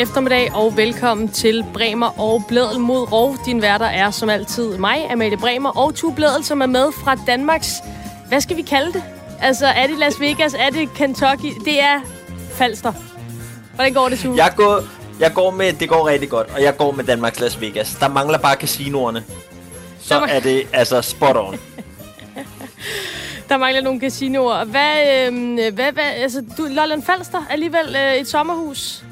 Eftermiddag 0.00 0.54
og 0.54 0.76
velkommen 0.76 1.28
til 1.28 1.64
Bremer 1.74 2.20
og 2.20 2.42
Blædel 2.48 2.80
mod 2.80 3.12
Rov. 3.12 3.36
Din 3.46 3.62
værter 3.62 3.86
er 3.86 4.10
som 4.10 4.28
altid 4.30 4.78
mig, 4.78 5.10
Amalie 5.10 5.36
Bremer, 5.36 5.70
og 5.78 5.94
Tu 5.94 6.10
Blædel, 6.10 6.44
som 6.44 6.60
er 6.62 6.66
med 6.66 6.92
fra 6.92 7.14
Danmarks... 7.26 7.74
Hvad 8.28 8.40
skal 8.40 8.56
vi 8.56 8.62
kalde 8.62 8.92
det? 8.92 9.02
Altså, 9.40 9.66
er 9.66 9.86
det 9.86 9.98
Las 9.98 10.20
Vegas? 10.20 10.54
Er 10.54 10.70
det 10.70 10.94
Kentucky? 10.94 11.52
Det 11.64 11.80
er 11.80 12.00
Falster. 12.52 12.92
Hvordan 13.74 13.94
går 13.94 14.08
det, 14.08 14.18
Tu? 14.18 14.34
Jeg 14.36 14.52
går, 14.56 14.80
jeg 15.20 15.32
går 15.34 15.50
med, 15.50 15.72
det 15.72 15.88
går 15.88 16.08
rigtig 16.08 16.28
godt, 16.28 16.48
og 16.54 16.62
jeg 16.62 16.76
går 16.76 16.92
med 16.92 17.04
Danmarks 17.04 17.40
Las 17.40 17.60
Vegas. 17.60 17.96
Der 18.00 18.08
mangler 18.08 18.38
bare 18.38 18.54
casinoerne. 18.56 19.24
Så 20.00 20.20
må- 20.20 20.26
er 20.28 20.40
det 20.40 20.62
altså 20.72 21.02
spot 21.02 21.36
on. 21.36 21.58
Der 23.48 23.56
mangler 23.56 23.82
nogle 23.82 24.00
casinoer. 24.00 24.64
Hvad, 24.64 25.26
øh, 25.26 25.74
hvad, 25.74 25.92
hvad, 25.92 26.04
altså, 26.16 26.44
du, 26.58 26.66
Lolland 26.70 27.02
Falster 27.02 27.46
alligevel 27.50 27.96
øh, 27.96 28.14
et 28.14 28.28
sommerhus. 28.28 29.04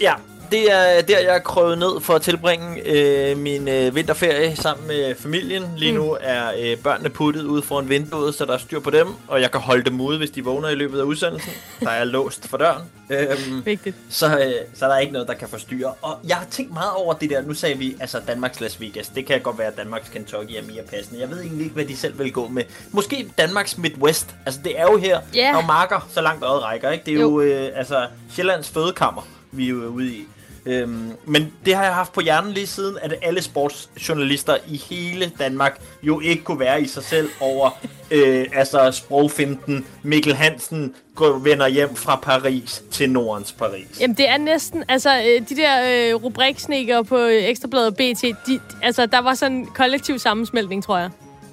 Ja, 0.00 0.14
det 0.50 0.72
er 0.72 1.02
der, 1.02 1.18
jeg 1.18 1.34
er 1.34 1.38
krøvet 1.38 1.78
ned 1.78 2.00
for 2.00 2.14
at 2.14 2.22
tilbringe 2.22 2.82
øh, 2.88 3.38
min 3.38 3.68
øh, 3.68 3.94
vinterferie 3.94 4.56
sammen 4.56 4.86
med 4.86 5.14
familien. 5.14 5.64
Lige 5.76 5.92
Mm. 5.92 5.98
nu 5.98 6.16
er 6.20 6.50
øh, 6.58 6.76
børnene 6.76 7.08
puttet 7.10 7.42
ude 7.44 7.62
foran 7.62 7.88
vinduet, 7.88 8.34
så 8.34 8.44
der 8.44 8.52
er 8.54 8.58
styr 8.58 8.80
på 8.80 8.90
dem, 8.90 9.06
og 9.28 9.40
jeg 9.40 9.50
kan 9.50 9.60
holde 9.60 9.84
dem 9.84 10.00
ude, 10.00 10.18
hvis 10.18 10.30
de 10.30 10.44
vågner 10.44 10.68
i 10.68 10.74
løbet 10.74 11.00
af 11.00 11.04
udsendelsen. 11.04 11.52
Der 11.80 11.90
er 11.90 12.04
låst 12.04 12.48
for 12.48 12.56
døren. 12.56 12.82
Øhm, 13.10 13.64
Vigtigt. 13.66 13.96
så, 14.10 14.26
øh, 14.38 14.52
så 14.74 14.86
der 14.86 14.94
er 14.94 14.98
ikke 14.98 15.12
noget, 15.12 15.28
der 15.28 15.34
kan 15.34 15.48
forstyrre. 15.48 15.92
Og 16.02 16.18
jeg 16.28 16.36
har 16.36 16.46
tænkt 16.50 16.72
meget 16.72 16.92
over 16.96 17.14
det 17.14 17.30
der. 17.30 17.42
Nu 17.42 17.54
sagde 17.54 17.78
vi, 17.78 17.96
altså 18.00 18.20
Danmarks 18.26 18.60
Las 18.60 18.80
Vegas. 18.80 19.08
Det 19.08 19.26
kan 19.26 19.40
godt 19.40 19.58
være, 19.58 19.66
at 19.68 19.76
Danmarks 19.76 20.08
Kentucky 20.08 20.52
er 20.52 20.62
mere 20.62 20.82
passende. 20.90 21.20
Jeg 21.20 21.30
ved 21.30 21.40
egentlig 21.40 21.62
ikke, 21.64 21.74
hvad 21.74 21.84
de 21.84 21.96
selv 21.96 22.18
vil 22.18 22.32
gå 22.32 22.48
med. 22.48 22.62
Måske 22.90 23.28
Danmarks 23.38 23.78
Midwest. 23.78 24.34
Altså 24.46 24.60
det 24.64 24.80
er 24.80 24.82
jo 24.82 24.96
her, 24.96 25.20
er 25.38 25.54
jo 25.54 25.60
marker, 25.60 26.08
så 26.14 26.20
langt 26.20 26.44
øjet 26.44 26.62
rækker. 26.62 26.90
Ikke? 26.90 27.04
Det 27.06 27.14
er 27.14 27.20
Jo. 27.20 27.40
jo, 27.40 27.40
øh, 27.40 27.68
altså 27.74 28.06
Sjællands 28.34 28.68
fødekammer, 28.68 29.22
vi 29.52 29.68
er 29.68 29.74
ude 29.74 30.14
i. 30.14 30.26
Øhm, 30.66 31.12
men 31.24 31.52
det 31.64 31.74
har 31.74 31.84
jeg 31.84 31.94
haft 31.94 32.12
på 32.12 32.20
hjernen 32.20 32.52
lige 32.52 32.66
siden, 32.66 32.98
at 33.02 33.14
alle 33.22 33.42
sportsjournalister 33.42 34.56
i 34.68 34.76
hele 34.90 35.32
Danmark 35.38 35.80
jo 36.02 36.20
ikke 36.20 36.44
kunne 36.44 36.60
være 36.60 36.82
i 36.82 36.86
sig 36.86 37.04
selv 37.04 37.28
over 37.40 37.70
øh, 38.10 38.46
altså 38.52 38.90
sprogfinten. 38.90 39.86
Mikkel 40.02 40.34
Hansen 40.34 40.94
går, 41.14 41.38
vender 41.38 41.68
hjem 41.68 41.96
fra 41.96 42.16
Paris 42.16 42.82
til 42.90 43.10
Nordens 43.10 43.52
Paris. 43.52 44.00
Jamen, 44.00 44.16
det 44.16 44.28
er 44.28 44.38
næsten... 44.38 44.84
Altså, 44.88 45.18
øh, 45.18 45.48
de 45.48 45.56
der 45.56 46.08
øh, 46.10 46.14
rubriksnikker 46.24 47.02
på 47.02 47.18
øh, 47.18 47.44
Ekstrabladet 47.44 47.96
BT, 47.96 48.22
de, 48.46 48.60
altså, 48.82 49.06
der 49.06 49.18
var 49.18 49.34
sådan 49.34 49.56
en 49.56 49.66
kollektiv 49.66 50.18
sammensmeltning, 50.18 50.84
tror 50.84 50.98
jeg. 50.98 51.10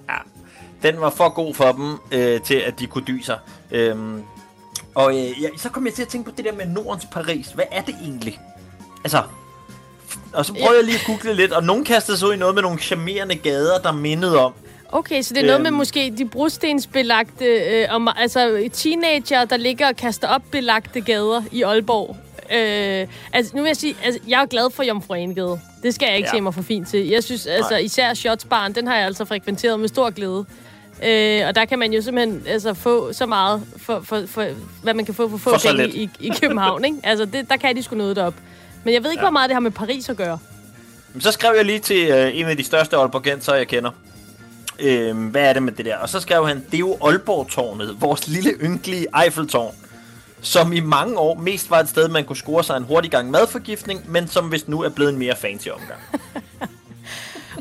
Ja, 0.09 0.17
den 0.89 1.02
var 1.02 1.09
for 1.09 1.30
god 1.30 1.53
for 1.53 1.71
dem, 1.71 1.97
øh, 2.11 2.41
til 2.41 2.55
at 2.55 2.80
de 2.80 2.88
kunne 2.88 3.03
dy 3.08 3.21
sig. 3.21 3.38
Øhm, 3.71 4.23
og 4.95 5.11
øh, 5.17 5.41
ja, 5.41 5.47
så 5.58 5.69
kom 5.69 5.86
jeg 5.86 5.94
til 5.94 6.02
at 6.02 6.08
tænke 6.08 6.30
på 6.30 6.36
det 6.38 6.45
der 6.45 6.53
med 6.53 6.66
Nordens 6.66 7.05
Paris. 7.11 7.47
Hvad 7.47 7.66
er 7.72 7.81
det 7.81 7.95
egentlig? 8.02 8.39
Altså, 9.03 9.22
og 10.33 10.45
så 10.45 10.53
prøvede 10.53 10.77
jeg 10.77 10.83
lige 10.86 10.95
at 10.95 11.03
google 11.05 11.33
lidt, 11.33 11.52
og 11.52 11.63
nogen 11.63 11.86
kastede 11.86 12.17
sig 12.17 12.27
ud 12.27 12.33
i 12.33 12.38
noget 12.38 12.55
med 12.55 12.61
nogle 12.63 12.80
charmerende 12.80 13.36
gader, 13.36 13.77
der 13.80 13.91
mindede 13.91 14.39
om. 14.39 14.53
Okay, 14.91 15.21
så 15.21 15.33
det 15.33 15.44
er 15.44 15.47
noget 15.47 15.61
med 15.61 15.69
Øhm. 15.69 15.77
måske 15.77 16.14
de 16.17 16.25
brostensbelagte, 16.30 17.45
øh, 17.45 17.88
om, 17.89 18.09
altså 18.17 18.69
teenager, 18.73 19.45
der 19.45 19.58
ligger 19.58 19.88
og 19.88 19.95
kaster 19.95 20.27
op 20.27 20.41
belagte 20.52 21.02
gader 21.02 21.41
i 21.52 21.61
Aalborg. 21.64 22.17
Øh, 22.54 23.08
altså, 23.33 23.52
nu 23.55 23.61
vil 23.61 23.70
jeg 23.70 23.77
sige, 23.77 23.95
altså, 24.04 24.20
jeg 24.27 24.42
er 24.42 24.45
glad 24.45 24.71
for 24.71 24.83
Jomfru 24.83 25.14
Anegade. 25.14 25.60
Det 25.83 25.95
skal 25.95 26.05
jeg 26.05 26.17
ikke 26.17 26.27
Ja. 26.27 26.36
ja. 26.36 26.37
se 26.37 26.42
mig 26.42 26.54
for 26.54 26.61
fint 26.61 26.87
til. 26.87 27.08
Jeg 27.08 27.23
synes, 27.23 27.48
altså, 27.48 27.75
især 27.77 28.14
Shotsbaren, 28.14 28.75
den 28.75 28.87
har 28.87 28.95
jeg 28.95 29.05
altså 29.05 29.25
frekventeret 29.25 29.80
med 29.80 29.87
stor 29.87 30.10
glæde. 30.10 30.45
Øh, 31.05 31.47
og 31.47 31.55
der 31.55 31.65
kan 31.65 31.80
man 31.80 31.93
jo 31.93 32.02
simpelthen 32.02 32.43
altså, 32.47 32.73
få 32.73 33.14
så 33.14 33.25
meget, 33.25 33.61
for, 33.77 34.02
for, 34.03 34.23
for, 34.27 34.45
hvad 34.83 34.93
man 34.93 35.05
kan 35.05 35.14
få 35.14 35.30
for 35.30 35.37
få 35.37 35.49
For 35.59 35.69
penge 35.69 35.89
i, 35.89 36.09
i 36.19 36.31
København. 36.41 36.86
Ikke? 36.86 36.97
Altså, 37.03 37.25
det, 37.25 37.49
der 37.49 37.58
kan 37.58 37.75
de 37.75 37.83
sgu 37.83 37.95
noget 37.95 38.15
derop. 38.15 38.33
Men 38.83 38.93
jeg 38.93 39.03
ved 39.03 39.11
ikke, 39.11 39.21
Ja. 39.21 39.25
hvor 39.25 39.31
meget 39.31 39.49
det 39.49 39.55
har 39.55 39.59
med 39.59 39.71
Paris 39.71 40.09
at 40.09 40.17
gøre. 40.17 40.39
Men 41.13 41.21
så 41.21 41.31
skrev 41.31 41.53
jeg 41.55 41.65
lige 41.65 41.80
til 41.80 42.08
øh, 42.08 42.37
en 42.37 42.45
af 42.45 42.58
de 42.58 42.63
største 42.63 42.95
Aalborgenser, 42.97 43.55
jeg 43.55 43.67
kender. 43.67 43.92
Øh, 44.80 45.17
hvad 45.17 45.42
er 45.43 45.53
det 45.53 45.63
med 45.63 45.71
det 45.73 45.86
der? 45.86 45.97
Og 45.97 46.09
så 46.09 46.19
skrev 46.19 46.47
han, 46.47 46.58
det 46.65 46.73
er 46.73 46.80
jo 46.80 46.97
Aalborg-tårnet, 47.02 48.02
vores 48.02 48.27
lille 48.27 48.52
ynkelige 48.61 49.08
Eiffeltårn, 49.23 49.75
som 50.42 50.73
i 50.73 50.80
mange 50.80 51.17
år 51.17 51.36
mest 51.36 51.69
var 51.69 51.80
et 51.80 51.89
sted, 51.89 52.08
man 52.08 52.25
kunne 52.25 52.36
score 52.37 52.63
sig 52.63 52.77
en 52.77 52.83
hurtig 52.83 53.11
gang 53.11 53.31
madforgiftning, 53.31 54.11
men 54.11 54.27
som 54.27 54.52
vist 54.52 54.67
nu 54.69 54.81
er 54.81 54.89
blevet 54.89 55.13
en 55.13 55.19
mere 55.19 55.36
fancy 55.36 55.67
omgang. 55.67 55.99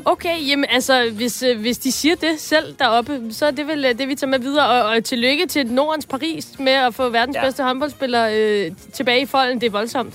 Okay, 0.05 0.47
jamen 0.47 0.65
altså, 0.69 1.09
hvis, 1.13 1.43
øh, 1.43 1.59
hvis 1.59 1.77
de 1.77 1.91
siger 1.91 2.15
det 2.15 2.39
selv 2.39 2.75
deroppe, 2.79 3.21
så 3.31 3.45
er 3.45 3.51
det 3.51 3.67
vel 3.67 3.85
øh, 3.85 3.97
det, 3.97 4.07
vi 4.07 4.15
tager 4.15 4.29
med 4.31 4.39
videre. 4.39 4.67
Og, 4.69 4.89
og 4.89 5.03
tillykke 5.03 5.45
til 5.45 5.67
Nordens 5.67 6.05
Paris 6.05 6.47
med 6.59 6.73
at 6.73 6.95
få 6.95 7.09
verdens 7.09 7.35
Ja. 7.35 7.43
bedste 7.43 7.63
håndboldspiller 7.63 8.29
øh, 8.33 8.71
tilbage 8.93 9.21
i 9.21 9.25
folden. 9.25 9.61
Det 9.61 9.67
er 9.67 9.71
voldsomt. 9.71 10.13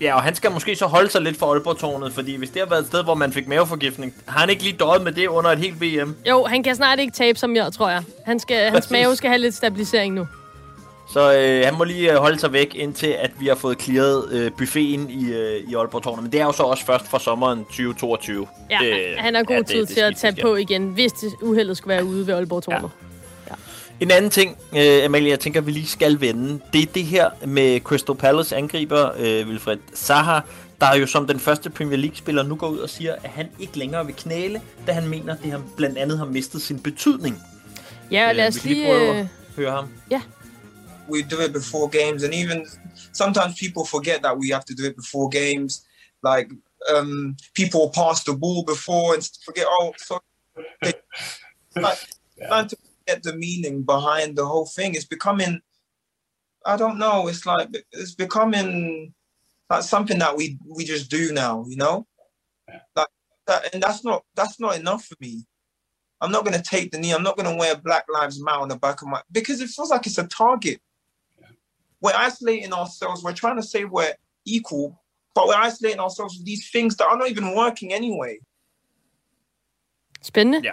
Ja, 0.00 0.14
og 0.14 0.22
han 0.22 0.34
skal 0.34 0.50
måske 0.50 0.76
så 0.76 0.86
holde 0.86 1.10
sig 1.10 1.22
lidt 1.22 1.38
for 1.38 1.52
Aalborg-tårnet, 1.52 2.12
fordi 2.12 2.36
hvis 2.36 2.50
det 2.50 2.62
har 2.62 2.68
været 2.68 2.80
et 2.80 2.86
sted, 2.86 3.04
hvor 3.04 3.14
man 3.14 3.32
fik 3.32 3.48
maveforgiftning, 3.48 4.14
har 4.26 4.40
han 4.40 4.50
ikke 4.50 4.62
lige 4.62 4.76
døjet 4.76 5.02
med 5.02 5.12
det 5.12 5.26
under 5.26 5.50
et 5.50 5.58
helt 5.58 5.80
VM. 5.80 6.16
Jo, 6.28 6.44
han 6.44 6.62
kan 6.62 6.76
snart 6.76 6.98
ikke 7.00 7.12
tabe 7.12 7.38
som 7.38 7.56
jeg, 7.56 7.72
tror 7.72 7.88
jeg. 7.90 8.02
Han 8.26 8.38
skal, 8.38 8.70
hans 8.70 8.90
mave 8.90 9.16
skal 9.16 9.30
have 9.30 9.38
lidt 9.38 9.54
stabilisering 9.54 10.14
nu. 10.14 10.26
Så 11.12 11.34
øh, 11.38 11.64
han 11.64 11.74
må 11.78 11.84
lige 11.84 12.12
øh, 12.12 12.18
holde 12.18 12.38
sig 12.38 12.52
væk, 12.52 12.74
indtil 12.74 13.06
at 13.06 13.30
vi 13.40 13.46
har 13.46 13.54
fået 13.54 13.82
clearet 13.82 14.32
øh, 14.32 14.50
buffeten 14.58 15.10
i, 15.10 15.24
øh, 15.32 15.56
i 15.70 15.74
Aalborg-tårnet. 15.74 16.22
Men 16.22 16.32
det 16.32 16.40
er 16.40 16.44
jo 16.44 16.52
så 16.52 16.62
også 16.62 16.84
først 16.86 17.08
fra 17.08 17.18
sommeren 17.18 17.64
2022. 17.64 18.48
Ja, 18.70 18.78
det, 18.82 18.94
han 19.18 19.34
har 19.34 19.42
god 19.42 19.50
ja, 19.50 19.56
ja, 19.56 19.60
det- 19.60 19.68
tid 19.68 19.80
det 19.80 19.88
til 19.88 20.00
at 20.00 20.18
skiftes 20.18 20.20
tage 20.36 20.42
på 20.42 20.56
igen, 20.56 20.86
hvis 20.88 21.12
det 21.12 21.32
uheldet 21.42 21.76
skulle 21.76 21.94
være 21.94 22.04
ude 22.04 22.26
ved 22.26 22.34
Aalborg 22.34 22.62
Tårnet. 22.62 22.90
En 24.00 24.10
anden 24.10 24.30
ting, 24.30 24.56
øh, 24.76 25.04
Amalie, 25.04 25.30
jeg 25.30 25.40
tænker, 25.40 25.60
vi 25.60 25.70
lige 25.70 25.86
skal 25.86 26.20
vende, 26.20 26.60
det 26.72 26.82
er 26.82 26.86
det 26.86 27.04
her 27.04 27.30
med 27.46 27.80
Crystal 27.80 28.14
Palace 28.14 28.56
angriber 28.56 29.10
øh, 29.18 29.48
Wilfred 29.48 29.76
Zaha, 29.94 30.40
der 30.80 30.94
jo 30.96 31.06
som 31.06 31.26
den 31.26 31.40
første 31.40 31.70
Premier 31.70 31.96
League-spiller 31.98 32.42
nu 32.42 32.54
går 32.54 32.68
ud 32.68 32.78
og 32.78 32.90
siger, 32.90 33.14
at 33.24 33.30
han 33.30 33.46
ikke 33.60 33.78
længere 33.78 34.06
vil 34.06 34.14
knæle, 34.14 34.60
da 34.86 34.92
han 34.92 35.08
mener, 35.08 35.32
at 35.34 35.38
det 35.42 35.50
han 35.52 35.60
blandt 35.76 35.98
andet 35.98 36.18
har 36.18 36.24
mistet 36.24 36.62
sin 36.62 36.78
betydning. 36.78 37.42
Ja, 38.10 38.30
Øh, 38.30 38.36
lad 38.36 38.48
os 38.48 38.58
kan 38.58 38.68
lige 38.70 38.80
lige... 38.82 38.92
prøve 38.94 39.10
Øh, 39.14 39.18
at 39.20 39.26
høre 39.56 39.70
ham. 39.70 39.84
We 41.08 41.22
do 41.22 41.40
it 41.40 41.52
before 41.52 41.88
games 41.88 42.22
and 42.22 42.34
even 42.34 42.66
sometimes 43.12 43.58
people 43.58 43.84
forget 43.84 44.22
that 44.22 44.38
we 44.38 44.50
have 44.50 44.64
to 44.64 44.74
do 44.74 44.84
it 44.84 44.96
before 44.96 45.28
games. 45.28 45.86
Like 46.22 46.50
um 46.94 47.36
people 47.54 47.90
pass 47.90 48.24
the 48.24 48.34
ball 48.34 48.62
before 48.64 49.14
and 49.14 49.28
forget 49.44 49.66
oh 49.68 49.92
so 49.96 50.20
like, 51.76 51.98
trying 52.46 52.68
to 52.68 52.76
get 53.06 53.22
the 53.22 53.36
meaning 53.36 53.82
behind 53.82 54.36
the 54.36 54.46
whole 54.46 54.66
thing. 54.66 54.94
It's 54.94 55.04
becoming 55.04 55.60
i 56.64 56.76
don't 56.76 56.98
know 56.98 57.28
it's 57.28 57.46
like 57.46 57.68
it's 57.92 58.16
becoming 58.16 59.14
like 59.70 59.84
something 59.84 60.18
that 60.18 60.36
we 60.36 60.58
we 60.66 60.84
just 60.84 61.08
do 61.08 61.32
now 61.32 61.64
you 61.68 61.76
know? 61.76 62.06
Like 62.96 63.06
that 63.46 63.72
and 63.72 63.82
that's 63.82 64.04
not 64.04 64.24
that's 64.34 64.58
not 64.60 64.76
enough 64.76 65.04
for 65.04 65.16
me. 65.20 65.46
I'm 66.20 66.32
not 66.32 66.44
going 66.44 66.56
to 66.56 66.62
take 66.62 66.92
the 66.92 66.98
knee. 66.98 67.12
I'm 67.12 67.22
not 67.22 67.36
going 67.36 67.50
to 67.50 67.58
wear 67.58 67.76
Black 67.76 68.04
Lives 68.12 68.42
Matter 68.42 68.60
on 68.60 68.68
the 68.68 68.76
back 68.76 69.02
of 69.02 69.08
my 69.08 69.22
because 69.30 69.60
it 69.60 69.68
feels 69.68 69.90
like 69.90 70.06
it's 70.06 70.18
a 70.18 70.26
target. 70.26 70.80
We're 72.02 72.26
isolating 72.26 72.72
ourselves. 72.72 73.22
We're 73.24 73.40
trying 73.42 73.56
to 73.56 73.66
say 73.72 73.84
we're 73.84 74.14
equal, 74.44 74.86
but 75.34 75.44
we're 75.48 75.62
isolating 75.68 76.00
ourselves 76.00 76.36
with 76.36 76.46
these 76.46 76.70
things 76.70 76.96
that 76.96 77.06
are 77.06 77.18
not 77.18 77.30
even 77.30 77.54
working 77.54 77.92
anyway. 77.92 78.38
spændende. 80.26 80.60
Ja. 80.64 80.72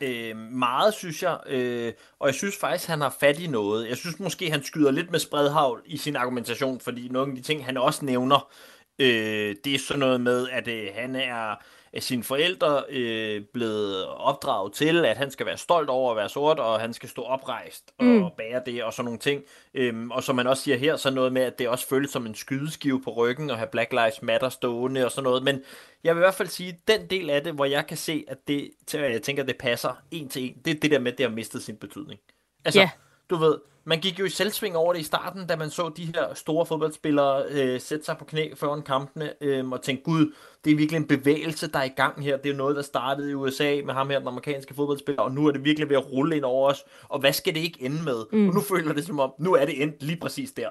Øh, 0.00 0.36
meget, 0.36 0.94
synes 0.94 1.22
jeg. 1.22 1.38
Øh, 1.46 1.92
og 2.18 2.26
jeg 2.26 2.34
synes 2.34 2.56
faktisk, 2.56 2.88
han 2.88 3.00
har 3.00 3.16
fat 3.20 3.38
i 3.38 3.46
noget. 3.46 3.88
Jeg 3.88 3.96
synes 3.96 4.20
måske, 4.20 4.50
han 4.50 4.64
skyder 4.64 4.90
lidt 4.90 5.10
med 5.10 5.18
spredhavl 5.18 5.82
i 5.86 5.96
sin 5.96 6.16
argumentation, 6.16 6.80
fordi 6.80 7.08
nogle 7.08 7.30
af 7.32 7.36
de 7.36 7.42
ting, 7.42 7.64
han 7.64 7.76
også 7.76 8.04
nævner, 8.04 8.50
øh, 8.98 9.56
det 9.64 9.74
er 9.74 9.78
sådan 9.78 10.00
noget 10.00 10.20
med, 10.20 10.48
at 10.48 10.68
øh, 10.68 10.88
han 10.94 11.16
er 11.16 11.54
af 11.96 12.02
sine 12.02 12.24
forældre 12.24 12.82
øh, 12.88 13.42
blevet 13.52 14.06
opdraget 14.06 14.72
til, 14.72 15.04
at 15.04 15.16
han 15.16 15.30
skal 15.30 15.46
være 15.46 15.56
stolt 15.58 15.88
over 15.90 16.10
at 16.10 16.16
være 16.16 16.28
sort, 16.28 16.58
og 16.58 16.80
han 16.80 16.92
skal 16.94 17.08
stå 17.08 17.22
oprejst 17.22 17.92
og 17.98 18.04
Mm. 18.04 18.24
bære 18.38 18.62
det, 18.66 18.84
og 18.84 18.92
sådan 18.92 19.04
nogle 19.04 19.18
ting. 19.18 19.42
Øhm, 19.74 20.10
og 20.10 20.22
som 20.24 20.36
man 20.36 20.46
også 20.46 20.62
siger 20.62 20.76
her, 20.76 20.96
så 20.96 21.10
noget 21.10 21.32
med, 21.32 21.42
at 21.42 21.58
det 21.58 21.68
også 21.68 21.88
føles 21.88 22.10
som 22.10 22.26
en 22.26 22.34
skydeskive 22.34 23.02
på 23.02 23.10
ryggen, 23.12 23.50
og 23.50 23.56
have 23.56 23.68
Black 23.72 23.92
Lives 23.92 24.22
Matter 24.22 24.48
stående 24.48 25.04
og 25.04 25.10
sådan 25.10 25.24
noget. 25.24 25.42
Men 25.42 25.60
jeg 26.04 26.14
vil 26.14 26.20
i 26.20 26.24
hvert 26.24 26.34
fald 26.34 26.48
sige, 26.48 26.78
den 26.88 27.06
del 27.10 27.30
af 27.30 27.42
det, 27.44 27.52
hvor 27.52 27.64
jeg 27.64 27.86
kan 27.86 27.96
se, 27.96 28.24
at 28.28 28.38
det, 28.48 28.70
jeg 28.92 29.22
tænker, 29.22 29.42
det 29.42 29.56
passer 29.56 30.02
en 30.10 30.28
til 30.28 30.42
en, 30.42 30.56
det 30.64 30.76
er 30.76 30.80
det 30.80 30.90
der 30.90 30.98
med, 30.98 31.12
at 31.12 31.18
det 31.18 31.26
har 31.28 31.34
mistet 31.34 31.62
sin 31.62 31.76
betydning. 31.76 32.20
Altså, 32.64 32.80
Ja. 32.80 32.90
Du 33.30 33.36
ved, 33.36 33.54
man 33.86 34.00
gik 34.00 34.18
jo 34.18 34.24
i 34.24 34.28
selvsving 34.28 34.76
over 34.76 34.92
det 34.92 35.00
i 35.00 35.04
starten, 35.04 35.46
da 35.46 35.56
man 35.56 35.70
så 35.70 35.92
de 35.96 36.04
her 36.04 36.34
store 36.34 36.66
fodboldspillere 36.66 37.44
øh, 37.50 37.80
sætte 37.80 38.04
sig 38.04 38.16
på 38.18 38.24
knæ 38.24 38.50
foran 38.54 38.82
kampene, 38.82 39.32
øh, 39.40 39.70
og 39.70 39.82
tænke, 39.82 40.02
gud, 40.02 40.32
det 40.64 40.72
er 40.72 40.76
virkelig 40.76 40.96
en 40.96 41.06
bevægelse, 41.06 41.70
der 41.70 41.78
er 41.78 41.84
i 41.84 41.92
gang 41.96 42.22
her. 42.22 42.36
Det 42.36 42.46
er 42.46 42.50
jo 42.50 42.56
noget, 42.56 42.76
der 42.76 42.82
startede 42.82 43.30
i 43.30 43.34
USA 43.34 43.80
med 43.84 43.94
ham 43.94 44.10
her, 44.10 44.18
den 44.18 44.28
amerikanske 44.28 44.74
fodboldspiller, 44.74 45.22
og 45.22 45.32
nu 45.32 45.46
er 45.46 45.52
det 45.52 45.64
virkelig 45.64 45.88
ved 45.88 45.96
at 45.96 46.12
rulle 46.12 46.36
ind 46.36 46.44
over 46.44 46.70
os. 46.70 46.84
Og 47.08 47.20
hvad 47.20 47.32
skal 47.32 47.54
det 47.54 47.60
ikke 47.60 47.82
ende 47.82 48.02
med? 48.02 48.24
Mm. 48.32 48.48
Og 48.48 48.54
nu 48.54 48.60
føler 48.60 48.92
det 48.92 49.04
som 49.04 49.20
om, 49.20 49.32
nu 49.38 49.54
er 49.54 49.64
det 49.64 49.82
endt 49.82 50.02
lige 50.02 50.20
præcis 50.20 50.52
der. 50.52 50.68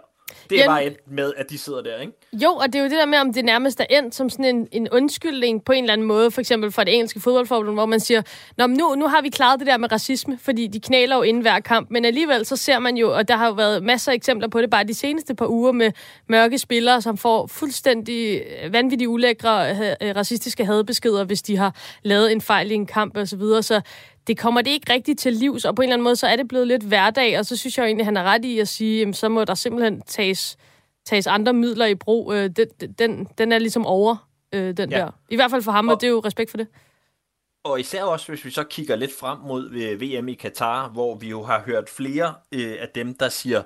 Det 0.50 0.60
er 0.60 0.64
ja, 0.64 0.68
bare 0.68 0.96
med, 1.08 1.34
at 1.38 1.50
de 1.50 1.58
sidder 1.58 1.82
der, 1.82 2.00
ikke? 2.00 2.14
Jo, 2.34 2.52
og 2.52 2.68
det 2.68 2.76
er 2.76 2.80
jo 2.80 2.90
det 2.90 2.98
der 2.98 3.06
med, 3.06 3.18
om 3.18 3.34
det 3.34 3.46
nærmest 3.46 3.80
er 3.80 3.86
endt 3.90 4.16
som 4.16 4.30
sådan 4.30 4.46
en, 4.46 4.68
en 4.72 4.88
undskyldning 4.92 5.66
på 5.66 5.72
en 5.72 5.84
eller 5.84 5.94
anden 5.94 6.08
måde, 6.08 6.32
for 6.32 6.42
eksempel 6.42 6.72
for 6.72 6.84
det 6.84 6.94
engelske 6.94 7.20
fodboldforbund, 7.20 7.74
hvor 7.74 7.86
man 7.86 8.00
siger, 8.00 8.22
Nå, 8.58 8.68
nu, 8.68 8.96
nu 8.96 9.08
har 9.08 9.22
vi 9.22 9.30
klaret 9.30 9.60
det 9.60 9.68
der 9.68 9.78
med 9.78 9.92
racisme, 9.92 10.38
fordi 10.42 10.68
de 10.68 10.80
knæler 10.80 11.16
jo 11.16 11.22
inden 11.22 11.42
hver 11.42 11.60
kamp, 11.60 11.92
men 11.92 12.06
alligevel 12.06 12.46
så 12.46 12.56
ser 12.56 12.80
man 12.80 12.98
jo, 12.98 13.16
og 13.16 13.28
der 13.28 13.38
har 13.38 13.48
jo 13.48 13.54
været 13.54 13.84
masser 13.84 14.12
af 14.12 14.16
eksempler 14.16 14.48
på 14.48 14.62
det 14.62 14.70
bare 14.70 14.84
de 14.84 14.94
seneste 14.94 15.36
par 15.36 15.48
uger 15.48 15.72
med 15.72 15.92
mørke 16.30 16.58
spillere, 16.58 17.02
som 17.02 17.18
får 17.18 17.48
fuldstændig 17.48 18.44
vanvittigt 18.72 19.08
ulækre 19.08 19.70
øh, 19.72 20.16
racistiske 20.16 20.66
hadbeskeder, 20.66 21.24
hvis 21.24 21.42
de 21.42 21.58
har 21.58 21.76
lavet 22.04 22.32
en 22.32 22.42
fejl 22.42 22.72
i 22.72 22.74
en 22.74 22.86
kamp 22.86 23.18
osv., 23.18 23.26
så, 23.26 23.38
videre. 23.38 23.64
så 23.64 23.82
det 24.28 24.38
kommer 24.38 24.62
det 24.62 24.72
ikke 24.72 24.94
rigtigt 24.94 25.20
til 25.20 25.34
livs, 25.34 25.66
og 25.66 25.76
på 25.76 25.82
en 25.82 25.84
eller 25.84 25.94
anden 25.96 26.04
måde, 26.04 26.16
så 26.16 26.28
er 26.28 26.36
det 26.36 26.48
blevet 26.48 26.68
lidt 26.68 26.84
hverdag, 26.84 27.40
og 27.40 27.46
så 27.46 27.58
synes 27.58 27.78
jeg 27.78 27.84
jo 27.84 27.88
egentlig, 27.88 28.06
han 28.06 28.18
er 28.18 28.24
ret 28.24 28.46
i 28.46 28.60
at 28.60 28.68
sige, 28.68 29.00
jamen, 29.00 29.14
så 29.14 29.30
må 29.30 29.44
der 29.44 29.56
simpelthen 29.56 30.02
tages, 30.02 30.58
tages 31.06 31.28
andre 31.28 31.54
midler 31.54 31.86
i 31.86 31.96
brug. 31.96 32.34
Øh, 32.34 32.50
den, 32.50 32.68
den, 33.00 33.28
den 33.38 33.52
er 33.52 33.60
ligesom 33.60 33.86
over, 33.86 34.30
øh, 34.54 34.78
den 34.78 34.92
ja. 34.92 34.98
der. 34.98 35.12
I 35.30 35.36
hvert 35.36 35.52
fald 35.52 35.62
for 35.62 35.72
ham, 35.72 35.88
og, 35.88 35.96
og 35.96 36.02
det 36.02 36.08
er 36.08 36.12
jo 36.12 36.20
respekt 36.20 36.50
for 36.50 36.58
det. 36.58 36.68
Og 37.64 37.80
især 37.80 38.04
også, 38.04 38.32
hvis 38.32 38.46
vi 38.46 38.52
så 38.52 38.64
kigger 38.64 38.96
lidt 38.96 39.12
frem 39.20 39.40
mod 39.40 39.70
øh, 39.72 40.02
VM 40.02 40.28
i 40.28 40.34
Katar, 40.34 40.90
hvor 40.90 41.16
vi 41.16 41.30
jo 41.30 41.44
har 41.44 41.62
hørt 41.66 41.90
flere 41.90 42.34
øh, 42.52 42.76
af 42.80 42.90
dem, 42.96 43.14
der 43.14 43.30
siger, 43.30 43.64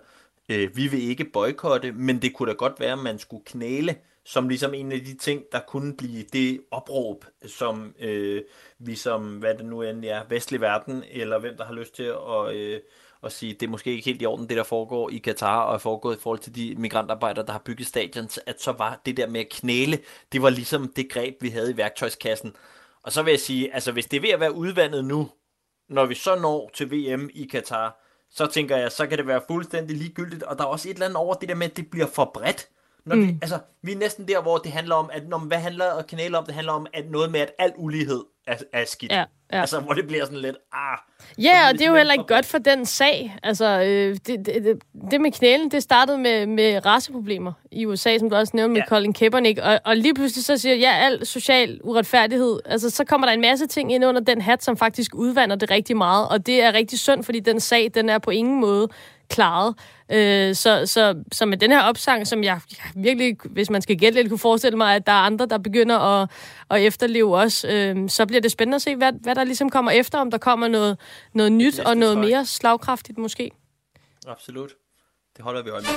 øh, 0.50 0.78
vi 0.78 0.88
vil 0.88 1.10
ikke 1.10 1.26
boykotte, 1.26 1.92
men 1.92 2.22
det 2.22 2.34
kunne 2.34 2.52
da 2.52 2.56
godt 2.56 2.80
være, 2.80 2.92
at 2.92 3.00
man 3.00 3.20
skulle 3.20 3.44
knæle 3.46 3.96
som 4.28 4.50
ligesom 4.50 4.74
en 4.74 4.92
af 4.92 5.00
de 5.00 5.18
ting, 5.18 5.44
der 5.52 5.60
kunne 5.60 5.96
blive 5.98 6.24
det 6.34 6.62
opråb, 6.72 7.26
som 7.46 7.96
øh, 8.00 8.42
vi 8.80 8.96
som, 8.96 9.38
hvad 9.38 9.56
det 9.56 9.66
nu 9.66 9.82
end 9.82 10.06
er, 10.06 10.22
vestlig 10.30 10.62
verden, 10.62 11.04
eller 11.12 11.40
hvem 11.40 11.58
der 11.58 11.66
har 11.66 11.74
lyst 11.74 11.96
til 11.96 12.04
at, 12.04 12.56
øh, 12.56 12.80
at 13.24 13.32
sige, 13.32 13.54
det 13.54 13.64
er 13.64 13.70
måske 13.70 13.92
ikke 13.92 14.06
helt 14.06 14.22
i 14.22 14.26
orden, 14.26 14.50
det 14.50 14.58
der 14.58 14.64
foregår 14.64 15.10
i 15.10 15.18
Katar, 15.18 15.62
og 15.62 15.74
er 15.74 15.78
foregået 15.78 16.16
i 16.16 16.20
forhold 16.20 16.40
til 16.40 16.56
de 16.56 16.76
migrantarbejdere, 16.78 17.46
der 17.46 17.52
har 17.52 17.62
bygget 17.66 17.88
stadions, 17.88 18.40
at 18.46 18.62
så 18.62 18.72
var 18.72 19.02
det 19.06 19.18
der 19.18 19.28
med 19.28 19.40
at 19.40 19.50
knæle, 19.50 20.00
det 20.32 20.42
var 20.42 20.50
ligesom 20.50 20.94
det 20.96 21.10
greb, 21.10 21.36
vi 21.42 21.50
havde 21.50 21.72
i 21.72 21.78
værktøjskassen. 21.78 22.56
Og 23.04 23.12
så 23.12 23.24
vil 23.24 23.32
jeg 23.32 23.40
sige, 23.40 23.74
altså 23.74 23.92
hvis 23.92 24.06
det 24.06 24.18
er 24.18 24.22
ved 24.22 24.30
at 24.30 24.40
være 24.40 24.54
udvandet 24.54 25.06
nu, 25.06 25.30
når 25.90 26.06
vi 26.06 26.16
så 26.16 26.36
når 26.36 26.72
til 26.74 26.92
VM 26.92 27.30
i 27.34 27.46
Katar, 27.46 28.04
så 28.30 28.48
tænker 28.48 28.78
jeg, 28.78 28.92
så 28.92 29.08
kan 29.08 29.18
det 29.18 29.28
være 29.28 29.42
fuldstændig 29.48 29.98
ligegyldigt, 29.98 30.44
og 30.44 30.58
der 30.58 30.64
er 30.64 30.68
også 30.68 30.90
et 30.90 30.94
eller 30.94 31.06
andet 31.06 31.18
over 31.18 31.34
det 31.34 31.50
der 31.50 31.56
med, 31.56 31.70
at 31.70 31.78
det 31.78 31.90
bliver 31.92 32.08
for 32.08 32.32
bredt. 32.34 32.70
Når 33.08 33.16
mm. 33.16 33.28
vi, 33.28 33.38
altså, 33.42 33.60
vi 33.82 33.92
er 33.92 33.98
næsten 33.98 34.28
der, 34.28 34.42
hvor 34.42 34.58
det 34.58 34.72
handler 34.72 34.96
om, 34.96 35.10
at 35.14 35.28
når, 35.30 35.38
hvad 35.38 35.58
handler 35.58 35.86
at 35.86 36.08
kanale 36.08 36.38
om? 36.38 36.46
Det 36.46 36.54
handler 36.54 36.74
om 36.74 36.88
at 36.94 37.12
noget 37.12 37.32
med, 37.32 37.40
at 37.40 37.52
al 37.60 37.72
ulighed 37.78 38.24
er, 38.48 38.56
er 38.74 38.86
skidt. 38.86 39.12
Ja, 39.12 39.24
ja. 39.52 39.60
Altså, 39.62 39.80
hvor 39.80 39.94
det 39.94 40.08
bliver 40.08 40.26
sådan 40.26 40.40
lidt, 40.40 40.56
ah. 40.74 40.98
Ja, 41.44 41.68
og 41.68 41.74
det 41.74 41.82
er 41.82 41.90
jo 41.90 41.96
heller 41.96 42.14
ikke 42.14 42.28
godt 42.28 42.46
for 42.46 42.58
den 42.58 42.86
sag. 42.86 43.38
Altså, 43.44 43.66
øh, 43.66 44.18
det, 44.28 44.46
det, 44.46 44.80
det 45.12 45.22
med 45.22 45.32
knælen, 45.32 45.72
det 45.72 45.84
startede 45.84 46.18
med, 46.18 46.46
med 46.46 46.86
raceproblemer 46.86 47.54
i 47.72 47.86
USA, 47.86 48.18
som 48.18 48.30
du 48.30 48.36
også 48.36 48.52
nævnte 48.56 48.78
ja. 48.78 48.82
med 48.82 48.88
Colin 48.88 49.14
Kaepernick. 49.14 49.60
Og, 49.60 49.80
og 49.86 49.98
lige 49.98 50.14
pludselig 50.14 50.46
så 50.46 50.58
siger 50.58 50.76
ja, 50.76 50.92
al 50.92 51.26
social 51.26 51.80
uretfærdighed. 51.84 52.60
Altså, 52.66 52.90
så 52.90 53.04
kommer 53.06 53.28
der 53.28 53.34
en 53.34 53.42
masse 53.42 53.68
ting 53.68 53.94
ind 53.94 54.06
under 54.06 54.22
den 54.22 54.42
hat, 54.42 54.64
som 54.64 54.78
faktisk 54.78 55.16
udvander 55.16 55.56
det 55.56 55.72
rigtig 55.72 55.98
meget. 55.98 56.30
Og 56.30 56.46
det 56.46 56.64
er 56.64 56.74
rigtig 56.74 57.00
synd, 57.00 57.24
fordi 57.24 57.40
den 57.40 57.60
sag, 57.60 57.92
den 57.94 58.10
er 58.10 58.18
på 58.18 58.32
ingen 58.32 58.62
måde 58.62 58.88
klaret. 59.30 59.76
Øh, 60.12 60.56
så, 60.56 60.86
så, 60.86 61.24
så 61.32 61.46
med 61.46 61.58
den 61.58 61.72
her 61.72 61.82
opsang, 61.82 62.28
som 62.28 62.44
jeg, 62.44 62.60
jeg 62.72 63.04
virkelig, 63.04 63.38
hvis 63.46 63.70
man 63.70 63.82
skal 63.82 63.98
gætte 63.98 64.20
lidt, 64.20 64.30
kunne 64.30 64.40
forestille 64.40 64.78
mig, 64.78 64.96
at 64.96 65.08
der 65.08 65.12
er 65.12 65.22
andre, 65.22 65.46
der 65.46 65.58
begynder 65.58 66.00
at, 66.00 66.30
at 66.70 66.82
efterleve 66.82 67.38
også, 67.38 67.68
øh, 67.68 68.10
så 68.10 68.26
bliver 68.26 68.42
det 68.42 68.52
spændende 68.52 68.76
at 68.76 68.82
se, 68.82 68.96
hvad, 68.96 69.14
hvad 69.22 69.36
der 69.36 69.44
ligesom 69.44 69.70
kommer 69.70 69.92
efter, 69.92 70.20
om 70.20 70.32
der 70.32 70.38
kommer 70.38 70.68
noget, 70.68 70.98
noget 71.34 71.52
nyt 71.52 71.80
og 71.80 71.98
noget 71.98 72.18
mere 72.18 72.46
slagkraftigt 72.46 73.18
måske. 73.18 73.52
Absolut. 74.28 74.72
Det 75.38 75.44
holder 75.44 75.64
vi 75.64 75.70
øje 75.70 75.82
med. 75.82 75.90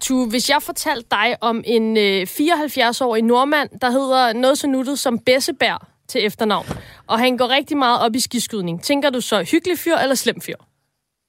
Tu, 0.00 0.26
hvis 0.26 0.50
jeg 0.50 0.62
fortalte 0.62 1.06
dig 1.10 1.36
om 1.40 1.62
en 1.66 1.96
øh, 1.96 2.22
74-årig 2.22 3.22
nordmand, 3.22 3.70
der 3.80 3.90
hedder 3.90 4.32
noget 4.32 4.58
så 4.58 4.66
nuttet 4.66 4.98
som 4.98 5.18
Bessebær, 5.18 5.91
til 6.08 6.26
efternavn. 6.26 6.66
Og 7.06 7.18
han 7.18 7.36
går 7.36 7.48
rigtig 7.48 7.76
meget 7.76 8.00
op 8.00 8.14
i 8.14 8.20
skiskydning. 8.20 8.82
Tænker 8.82 9.10
du 9.10 9.20
så 9.20 9.42
hyggelig 9.42 9.78
fyr 9.78 9.96
eller 9.96 10.14
slem 10.14 10.40
fyr? 10.40 10.56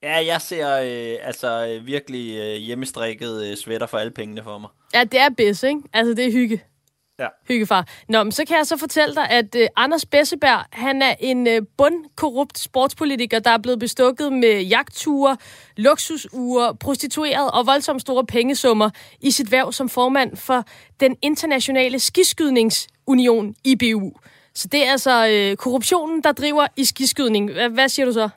Ja, 0.03 0.25
jeg 0.25 0.41
ser 0.41 0.77
øh, 0.77 1.27
altså 1.27 1.79
virkelig 1.85 2.37
øh, 2.37 2.55
hjemmestrikket 2.55 3.45
øh, 3.45 3.57
sweater 3.57 3.85
for 3.85 3.97
alle 3.97 4.11
pengene 4.11 4.43
for 4.43 4.57
mig. 4.57 4.69
Ja, 4.93 5.03
det 5.03 5.19
er 5.19 5.29
bedst, 5.37 5.63
ikke? 5.63 5.81
Altså, 5.93 6.13
det 6.13 6.25
er 6.25 6.31
hygge. 6.31 6.63
Ja. 7.19 7.27
Hyggefar. 7.47 7.87
Nå, 8.09 8.23
men 8.23 8.31
så 8.31 8.45
kan 8.45 8.57
jeg 8.57 8.67
så 8.67 8.77
fortælle 8.77 9.15
dig, 9.15 9.29
at 9.29 9.55
øh, 9.55 9.67
Anders 9.75 10.05
Besseberg, 10.05 10.65
han 10.71 11.01
er 11.01 11.15
en 11.19 11.47
øh, 11.47 11.61
bundkorrupt 11.77 12.59
sportspolitiker, 12.59 13.39
der 13.39 13.51
er 13.51 13.57
blevet 13.57 13.79
bestukket 13.79 14.33
med 14.33 14.61
jagtture, 14.61 15.37
luksusure, 15.77 16.75
prostitueret 16.75 17.51
og 17.51 17.65
voldsomt 17.65 18.01
store 18.01 18.25
pengesummer 18.25 18.89
i 19.21 19.31
sit 19.31 19.51
værv 19.51 19.71
som 19.71 19.89
formand 19.89 20.37
for 20.37 20.65
den 20.99 21.17
internationale 21.21 21.99
skiskydningsunion, 21.99 23.55
IBU. 23.63 24.11
Så 24.55 24.67
det 24.67 24.87
er 24.87 24.91
altså 24.91 25.27
øh, 25.27 25.57
korruptionen, 25.57 26.23
der 26.23 26.31
driver 26.31 26.67
i 26.75 26.85
skiskydning. 26.85 27.51
Hvad, 27.51 27.69
hvad 27.69 27.89
siger 27.89 28.05
du 28.05 28.13
så? 28.13 28.29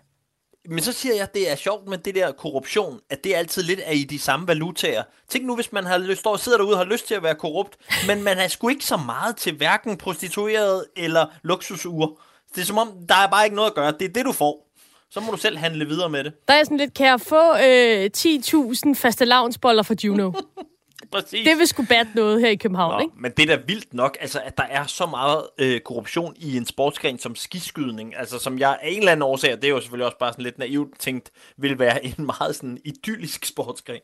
Men 0.69 0.83
så 0.83 0.93
siger 0.93 1.15
jeg, 1.15 1.23
at 1.23 1.35
det 1.35 1.51
er 1.51 1.57
sjovt 1.57 1.89
med 1.89 1.99
det 1.99 2.15
der 2.15 2.33
korruption, 2.33 3.01
at 3.11 3.25
det 3.25 3.35
altid 3.35 3.63
lidt 3.63 3.81
er 3.85 3.93
i 3.93 4.05
de 4.05 4.19
samme 4.19 4.49
valutaer. 4.49 5.03
Tænk 5.29 5.47
nu, 5.47 5.55
hvis 5.55 5.73
man 5.73 5.87
har 5.87 5.99
lyst, 5.99 6.21
står, 6.21 6.37
sidder 6.37 6.59
derude 6.59 6.75
og 6.75 6.79
har 6.79 6.85
lyst 6.85 7.07
til 7.07 7.15
at 7.15 7.23
være 7.23 7.35
korrupt, 7.35 7.77
men 8.09 8.23
man 8.23 8.37
har 8.37 8.49
sgu 8.49 8.69
ikke 8.69 8.85
så 8.85 8.97
meget 8.97 9.37
til 9.37 9.57
hverken 9.57 9.97
prostitueret 9.97 10.85
eller 10.97 11.27
luksusure. 11.43 12.15
Det 12.55 12.61
er 12.61 12.65
som 12.65 12.79
om, 12.79 12.93
der 13.09 13.15
er 13.15 13.27
bare 13.31 13.45
ikke 13.45 13.57
noget 13.57 13.71
at 13.71 13.75
gøre. 13.75 13.93
Det 13.93 14.03
er 14.03 14.13
det, 14.13 14.25
du 14.25 14.33
får. 14.33 14.67
Så 15.11 15.21
må 15.21 15.33
du 15.33 15.37
selv 15.37 15.57
handle 15.57 15.87
videre 15.87 16.11
med 16.11 16.25
det. 16.25 16.33
Der 16.49 16.55
er 16.55 16.65
sådan 16.65 16.77
lidt, 16.77 16.95
kan 16.95 17.07
jeg 17.07 17.21
få 17.21 17.57
øh, 17.57 18.11
10.000 18.17 18.95
faste 18.95 19.25
lavnsboller 19.25 19.83
for 19.83 19.95
Juno? 20.05 20.33
Præcis. 21.13 21.49
Det 21.49 21.59
vil 21.59 21.67
sgu 21.67 21.85
bat 21.89 22.07
noget 22.15 22.41
her 22.41 22.49
i 22.49 22.57
København, 22.57 22.93
Nå, 22.93 23.01
ikke? 23.01 23.15
Men 23.19 23.33
det 23.37 23.51
er 23.51 23.57
da 23.57 23.63
vildt 23.67 23.95
nok, 23.95 24.17
altså, 24.21 24.41
at 24.45 24.59
der 24.59 24.65
er 24.65 24.87
så 24.87 25.07
meget 25.07 25.47
øh, 25.59 25.81
korruption 25.81 26.35
i 26.37 26.57
en 26.57 26.67
sportsgren 26.67 27.19
som 27.19 27.37
skiskydning, 27.37 28.17
altså 28.17 28.39
som 28.39 28.59
jeg 28.59 28.79
af 28.83 28.89
en 28.89 28.99
eller 28.99 29.13
anden 29.13 29.23
årsag, 29.23 29.53
det 29.53 29.65
er 29.65 29.69
jo 29.69 29.81
selvfølgelig 29.81 30.07
også 30.07 30.19
bare 30.19 30.33
sådan 30.33 30.43
lidt 30.43 30.59
naivt 30.59 30.99
tænkt, 30.99 31.31
vil 31.59 31.79
være 31.79 32.05
en 32.05 32.15
meget 32.39 32.57
sådan 32.57 32.79
idyllisk 32.85 33.45
sportsgren. 33.45 34.01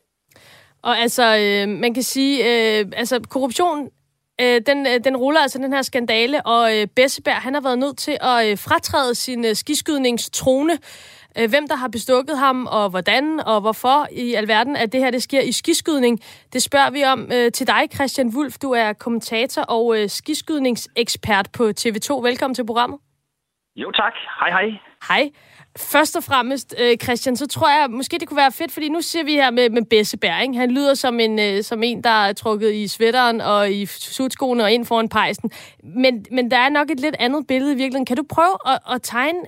Og 0.82 0.98
altså, 0.98 1.36
øh, 1.36 1.68
man 1.68 1.94
kan 1.94 2.02
sige, 2.02 2.44
øh, 2.44 2.86
altså 2.96 3.20
korruption 3.28 3.90
øh, 4.40 4.60
den, 4.66 4.86
øh, 4.86 5.04
den 5.04 5.16
ruller 5.16 5.40
altså 5.40 5.58
den 5.58 5.72
her 5.72 5.82
skandale, 5.82 6.46
og 6.46 6.78
øh, 6.78 6.86
Besseberg, 6.96 7.36
han 7.36 7.54
har 7.54 7.60
været 7.60 7.78
nødt 7.78 7.98
til 7.98 8.16
at 8.20 8.50
øh, 8.50 8.58
fratræde 8.58 9.14
sin 9.14 9.44
øh, 9.44 9.54
skiskydningstrone 9.54 10.78
øh, 11.38 11.50
hvem 11.50 11.68
der 11.68 11.76
har 11.76 11.88
bestukket 11.88 12.38
ham, 12.38 12.66
og 12.66 12.90
hvordan, 12.90 13.40
og 13.46 13.60
hvorfor 13.60 14.06
i 14.12 14.34
alverden, 14.34 14.76
at 14.76 14.92
det 14.92 15.00
her 15.00 15.10
det 15.10 15.22
sker 15.22 15.40
i 15.40 15.52
skiskydning. 15.52 16.20
Det 16.52 16.62
spørger 16.62 16.90
vi 16.90 17.04
om 17.04 17.20
øh, 17.32 17.52
til 17.52 17.66
dig, 17.66 17.82
Christian 17.94 18.28
Wulf. 18.36 18.54
Du 18.62 18.70
er 18.70 18.92
kommentator 18.92 19.62
og 19.62 19.98
øh, 19.98 20.08
skiskydningsekspert 20.08 21.48
på 21.56 21.62
TV2. 21.80 22.22
Velkommen 22.28 22.54
til 22.54 22.66
programmet. 22.66 22.98
Jo 23.76 23.90
tak. 23.90 24.12
Hej 24.40 24.50
hej. 24.50 24.66
Hej. 25.08 25.30
Først 25.78 26.16
og 26.16 26.22
fremmest, 26.22 26.74
øh, 26.82 26.96
Christian, 26.96 27.36
så 27.36 27.48
tror 27.48 27.68
jeg, 27.68 27.90
måske 27.90 28.18
det 28.18 28.28
kunne 28.28 28.42
være 28.44 28.52
fedt, 28.52 28.72
fordi 28.72 28.88
nu 28.88 29.00
ser 29.00 29.24
vi 29.24 29.32
her 29.32 29.50
med, 29.50 29.70
med 29.70 29.82
Bessebær, 29.90 30.40
ikke? 30.40 30.54
Han 30.54 30.70
lyder 30.70 30.94
som 30.94 31.20
en, 31.20 31.38
øh, 31.38 31.62
som 31.62 31.82
en, 31.82 32.04
der 32.04 32.16
er 32.28 32.32
trukket 32.32 32.72
i 32.74 32.88
sweateren 32.88 33.40
og 33.40 33.70
i 33.70 33.86
sutskoene 33.86 34.64
og 34.64 34.72
ind 34.72 34.86
foran 34.86 35.08
pejsen. 35.08 35.50
Men, 35.82 36.26
men 36.30 36.50
der 36.50 36.56
er 36.56 36.68
nok 36.68 36.90
et 36.90 37.00
lidt 37.00 37.16
andet 37.18 37.46
billede 37.48 37.72
i 37.72 37.76
virkeligheden. 37.76 38.06
Kan 38.06 38.16
du 38.16 38.24
prøve 38.34 38.56
at, 38.72 38.78
at 38.94 39.02
tegne 39.02 39.40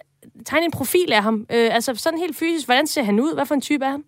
tegne 0.46 0.64
en 0.64 0.78
profil 0.80 1.12
af 1.12 1.22
ham? 1.22 1.46
Øh, 1.54 1.74
altså 1.76 1.94
sådan 1.94 2.18
helt 2.18 2.36
fysisk, 2.38 2.68
hvordan 2.68 2.86
ser 2.86 3.02
han 3.02 3.20
ud? 3.20 3.34
Hvad 3.34 3.46
for 3.46 3.54
en 3.54 3.60
type 3.60 3.84
er 3.84 3.90
han? 3.90 4.04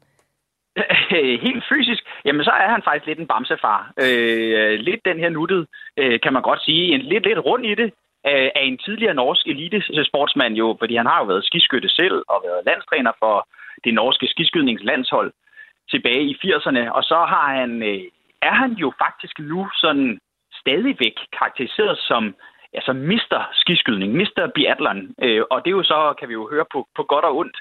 helt 1.47 1.65
fysisk, 1.73 2.03
jamen 2.25 2.45
så 2.45 2.51
er 2.51 2.69
han 2.75 2.83
faktisk 2.85 3.07
lidt 3.07 3.19
en 3.19 3.27
bamsefar. 3.27 3.93
Øh, 4.05 4.73
lidt 4.89 5.01
den 5.05 5.19
her 5.19 5.29
nuttet, 5.29 5.67
øh, 5.97 6.21
kan 6.23 6.33
man 6.33 6.43
godt 6.43 6.65
sige. 6.65 6.95
En 6.95 7.01
lidt, 7.01 7.27
lidt 7.27 7.39
rund 7.39 7.67
i 7.67 7.75
det 7.75 7.93
øh, 8.31 8.51
af 8.59 8.65
en 8.71 8.79
tidligere 8.79 9.15
norsk 9.15 9.47
elitesportsmand 9.47 10.55
jo, 10.55 10.77
fordi 10.79 10.97
han 10.97 11.07
har 11.07 11.19
jo 11.19 11.25
været 11.25 11.45
skiskytte 11.45 11.89
selv 11.89 12.23
og 12.29 12.43
været 12.47 12.67
landstræner 12.67 13.13
for 13.19 13.49
det 13.85 13.95
norske 13.95 14.27
skiskydningslandshold 14.27 15.33
tilbage 15.91 16.23
i 16.23 16.37
80'erne. 16.45 16.91
Og 16.91 17.03
så 17.03 17.19
har 17.33 17.47
han, 17.61 17.83
øh, 17.83 18.05
er 18.43 18.55
han 18.55 18.73
jo 18.73 18.93
faktisk 19.05 19.39
nu 19.39 19.69
sådan 19.75 20.19
stadigvæk 20.61 21.17
karakteriseret 21.39 21.99
som 21.99 22.35
altså 22.73 22.93
mister 22.93 23.41
skiskydning, 23.53 24.13
mister 24.13 24.47
biathlon. 24.55 25.15
Øh, 25.23 25.43
og 25.51 25.65
det 25.65 25.71
er 25.71 25.79
jo 25.81 25.83
så, 25.83 26.15
kan 26.19 26.29
vi 26.29 26.35
jo 26.35 26.49
høre 26.51 26.65
på, 26.73 26.89
på 26.97 27.03
godt 27.03 27.25
og 27.25 27.37
ondt, 27.37 27.57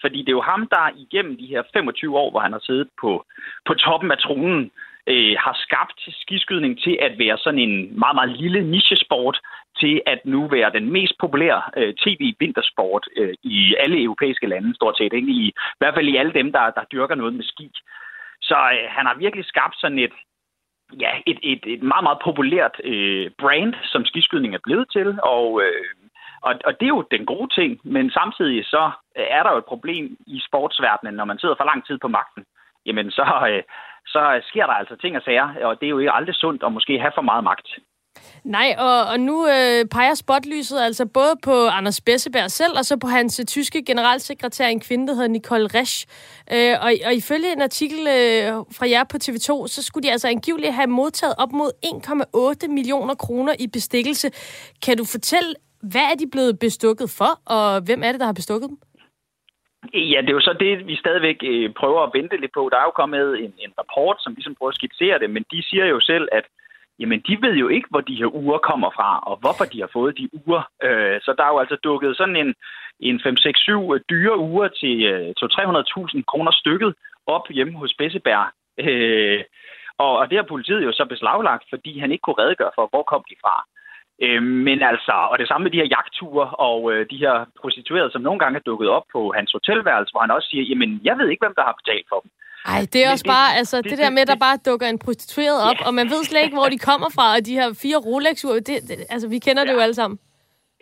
fordi 0.00 0.18
det 0.18 0.28
er 0.28 0.38
jo 0.40 0.50
ham, 0.52 0.68
der 0.74 0.96
igennem 0.96 1.36
de 1.36 1.46
her 1.46 1.62
25 1.72 2.18
år, 2.18 2.30
hvor 2.30 2.40
han 2.40 2.52
har 2.52 2.62
siddet 2.68 2.88
på, 3.00 3.24
på 3.66 3.74
toppen 3.74 4.10
af 4.10 4.18
tronen, 4.18 4.70
øh, 5.12 5.34
har 5.44 5.54
skabt 5.64 6.00
skiskydning 6.22 6.80
til 6.84 6.98
at 7.00 7.18
være 7.18 7.38
sådan 7.38 7.60
en 7.60 7.98
meget, 7.98 8.14
meget 8.14 8.32
lille 8.42 8.62
nichesport, 8.74 9.38
til 9.80 10.02
at 10.06 10.20
nu 10.24 10.48
være 10.48 10.70
den 10.72 10.92
mest 10.92 11.14
populære 11.20 11.62
øh, 11.76 11.94
tv-vintersport 11.94 13.04
øh, 13.16 13.34
i 13.42 13.74
alle 13.78 14.02
europæiske 14.02 14.46
lande, 14.46 14.74
stort 14.74 14.96
set. 14.98 15.12
Ikke? 15.12 15.28
I, 15.28 15.48
I 15.48 15.78
hvert 15.78 15.94
fald 15.94 16.08
i 16.08 16.16
alle 16.16 16.32
dem, 16.32 16.52
der, 16.52 16.70
der 16.70 16.84
dyrker 16.92 17.14
noget 17.14 17.34
med 17.34 17.44
ski. 17.44 17.70
Så 18.42 18.56
øh, 18.74 18.88
han 18.96 19.06
har 19.06 19.14
virkelig 19.14 19.44
skabt 19.44 19.76
sådan 19.80 19.98
et, 19.98 20.12
ja, 21.00 21.10
et, 21.26 21.38
et, 21.42 21.62
et 21.66 21.82
meget, 21.82 22.02
meget 22.02 22.18
populært 22.24 22.76
øh, 22.84 23.30
brand, 23.38 23.74
som 23.84 24.04
skiskydning 24.04 24.54
er 24.54 24.64
blevet 24.64 24.86
til, 24.92 25.18
og 25.22 25.62
øh, 25.64 25.84
Og, 26.48 26.54
og 26.68 26.72
det 26.78 26.86
er 26.86 26.96
jo 26.98 27.12
den 27.14 27.24
gode 27.26 27.50
ting, 27.58 27.70
men 27.84 28.10
samtidig 28.10 28.64
så 28.64 28.84
øh, 29.18 29.26
er 29.36 29.42
der 29.42 29.50
jo 29.52 29.58
et 29.58 29.70
problem 29.72 30.16
i 30.26 30.38
sportsverdenen, 30.48 31.14
når 31.14 31.26
man 31.30 31.38
sidder 31.38 31.56
for 31.58 31.64
lang 31.70 31.80
tid 31.86 31.98
på 32.00 32.08
magten. 32.08 32.44
Jamen 32.86 33.10
så, 33.10 33.26
øh, 33.50 33.62
så 34.14 34.22
øh, 34.34 34.42
sker 34.50 34.66
der 34.66 34.72
altså 34.72 34.96
ting 34.96 35.16
og 35.16 35.22
sager, 35.22 35.48
og 35.68 35.80
det 35.80 35.86
er 35.86 35.94
jo 35.94 35.98
ikke 35.98 36.16
aldrig 36.18 36.34
sundt 36.34 36.62
at 36.62 36.72
måske 36.72 37.00
have 37.04 37.12
for 37.14 37.22
meget 37.30 37.44
magt. 37.44 37.68
Nej, 38.44 38.74
og, 38.78 39.04
og 39.04 39.20
nu 39.20 39.46
øh, 39.46 39.84
peger 39.90 40.14
spotlyset 40.14 40.80
altså 40.80 41.06
både 41.06 41.34
på 41.42 41.66
Anders 41.66 42.00
Besseberg 42.00 42.50
selv, 42.50 42.78
og 42.78 42.84
så 42.84 42.96
på 42.96 43.06
hans 43.06 43.40
øh, 43.40 43.46
tyske 43.46 43.84
generalsekretær, 43.84 44.66
en 44.66 44.80
kvinde, 44.80 45.06
der 45.06 45.14
hedder 45.14 45.28
Nicole 45.28 45.68
Resch. 45.74 46.06
Øh, 46.52 46.74
og, 46.80 46.92
og 47.06 47.14
ifølge 47.14 47.52
en 47.52 47.62
artikel 47.62 47.98
øh, 47.98 48.52
fra 48.78 48.90
jer 48.90 49.04
på 49.04 49.16
TV2, 49.24 49.66
så 49.66 49.82
skulle 49.82 50.06
de 50.06 50.12
altså 50.12 50.28
angiveligt 50.28 50.74
have 50.74 50.86
modtaget 50.86 51.34
op 51.38 51.52
mod 51.52 51.70
1,8 52.64 52.68
millioner 52.68 53.14
kroner 53.14 53.54
i 53.58 53.66
bestikkelse. 53.66 54.30
Kan 54.82 54.96
du 54.96 55.04
fortælle, 55.04 55.54
hvad 55.82 56.00
er 56.00 56.14
de 56.18 56.26
blevet 56.32 56.58
bestukket 56.58 57.10
for, 57.10 57.52
og 57.54 57.80
hvem 57.80 58.02
er 58.02 58.12
det, 58.12 58.20
der 58.20 58.26
har 58.26 58.32
bestukket 58.32 58.68
dem? 58.70 58.78
Ja, 59.94 60.20
det 60.20 60.30
er 60.30 60.38
jo 60.40 60.40
så 60.40 60.56
det, 60.60 60.86
vi 60.86 60.96
stadigvæk 60.96 61.38
øh, 61.42 61.70
prøver 61.80 62.02
at 62.02 62.10
vente 62.14 62.36
lidt 62.36 62.52
på. 62.54 62.68
Der 62.72 62.78
er 62.78 62.86
jo 62.88 62.90
kommet 62.90 63.44
en, 63.44 63.52
en 63.58 63.72
rapport, 63.78 64.16
som 64.20 64.34
ligesom 64.34 64.54
prøver 64.54 64.70
at 64.70 64.74
skitsere 64.74 65.18
det, 65.18 65.30
men 65.30 65.44
de 65.52 65.62
siger 65.62 65.86
jo 65.86 66.00
selv, 66.00 66.28
at 66.32 66.44
jamen 66.98 67.20
de 67.28 67.38
ved 67.42 67.54
jo 67.54 67.68
ikke, 67.68 67.88
hvor 67.90 68.00
de 68.00 68.14
her 68.20 68.34
uger 68.34 68.58
kommer 68.58 68.90
fra, 68.90 69.18
og 69.18 69.36
hvorfor 69.36 69.64
de 69.64 69.80
har 69.80 69.90
fået 69.92 70.18
de 70.18 70.28
uger. 70.32 70.62
Øh, 70.82 71.20
så 71.24 71.34
der 71.38 71.44
er 71.44 71.52
jo 71.52 71.58
altså 71.58 71.76
dukket 71.76 72.16
sådan 72.16 72.36
en, 72.36 72.54
en 73.00 73.16
5-6-7 73.26 73.94
øh, 73.94 74.00
dyre 74.10 74.38
uger 74.38 74.68
til 74.68 75.04
øh, 75.12 75.34
200-300.000 75.42 76.22
kroner 76.30 76.52
stykket 76.52 76.94
op 77.26 77.48
hjemme 77.50 77.78
hos 77.78 77.94
Bessebær. 77.98 78.52
Øh, 78.78 79.44
og, 79.98 80.12
og 80.18 80.30
det 80.30 80.36
har 80.38 80.52
politiet 80.52 80.84
jo 80.84 80.92
så 80.92 81.04
beslaglagt, 81.04 81.64
fordi 81.70 81.98
han 81.98 82.12
ikke 82.12 82.22
kunne 82.22 82.42
redegøre 82.42 82.70
for, 82.74 82.86
hvor 82.90 83.02
kom 83.02 83.24
de 83.30 83.36
fra. 83.44 83.64
Øh, 84.24 84.42
men 84.42 84.78
altså, 84.82 85.14
og 85.30 85.38
det 85.38 85.48
samme 85.48 85.64
med 85.64 85.72
de 85.72 85.80
her 85.82 85.92
jagtture 85.96 86.46
og 86.68 86.92
øh, 86.92 87.06
de 87.10 87.18
her 87.24 87.34
prostituerede, 87.60 88.10
som 88.12 88.22
nogle 88.22 88.40
gange 88.40 88.56
er 88.58 88.68
dukket 88.70 88.88
op 88.88 89.06
på 89.12 89.32
hans 89.36 89.50
hotelværelse, 89.52 90.12
hvor 90.12 90.20
han 90.20 90.30
også 90.30 90.48
siger, 90.50 90.64
jamen, 90.70 91.00
jeg 91.04 91.18
ved 91.18 91.28
ikke, 91.28 91.44
hvem 91.44 91.54
der 91.58 91.64
har 91.68 91.78
betalt 91.80 92.06
for 92.08 92.20
dem. 92.20 92.30
Ej, 92.72 92.80
det 92.92 93.00
er 93.04 93.10
også 93.12 93.26
det, 93.28 93.34
bare, 93.36 93.50
altså, 93.60 93.76
det, 93.76 93.90
det 93.90 93.98
der 93.98 94.10
med, 94.10 94.22
at 94.22 94.28
der 94.28 94.46
bare 94.48 94.58
dukker 94.66 94.86
en 94.88 94.98
prostitueret 94.98 95.60
op, 95.70 95.80
ja. 95.80 95.86
og 95.86 95.94
man 95.94 96.06
ved 96.06 96.24
slet 96.24 96.42
ikke, 96.42 96.58
hvor 96.60 96.70
de 96.74 96.78
kommer 96.90 97.08
fra, 97.16 97.26
og 97.36 97.46
de 97.46 97.58
her 97.60 97.68
fire 97.82 97.98
Rolex-ure, 98.06 98.60
det, 98.68 98.76
det, 98.88 98.96
altså, 99.14 99.28
vi 99.28 99.38
kender 99.38 99.62
ja. 99.62 99.66
det 99.68 99.74
jo 99.76 99.80
alle 99.86 99.94
sammen. 99.94 100.18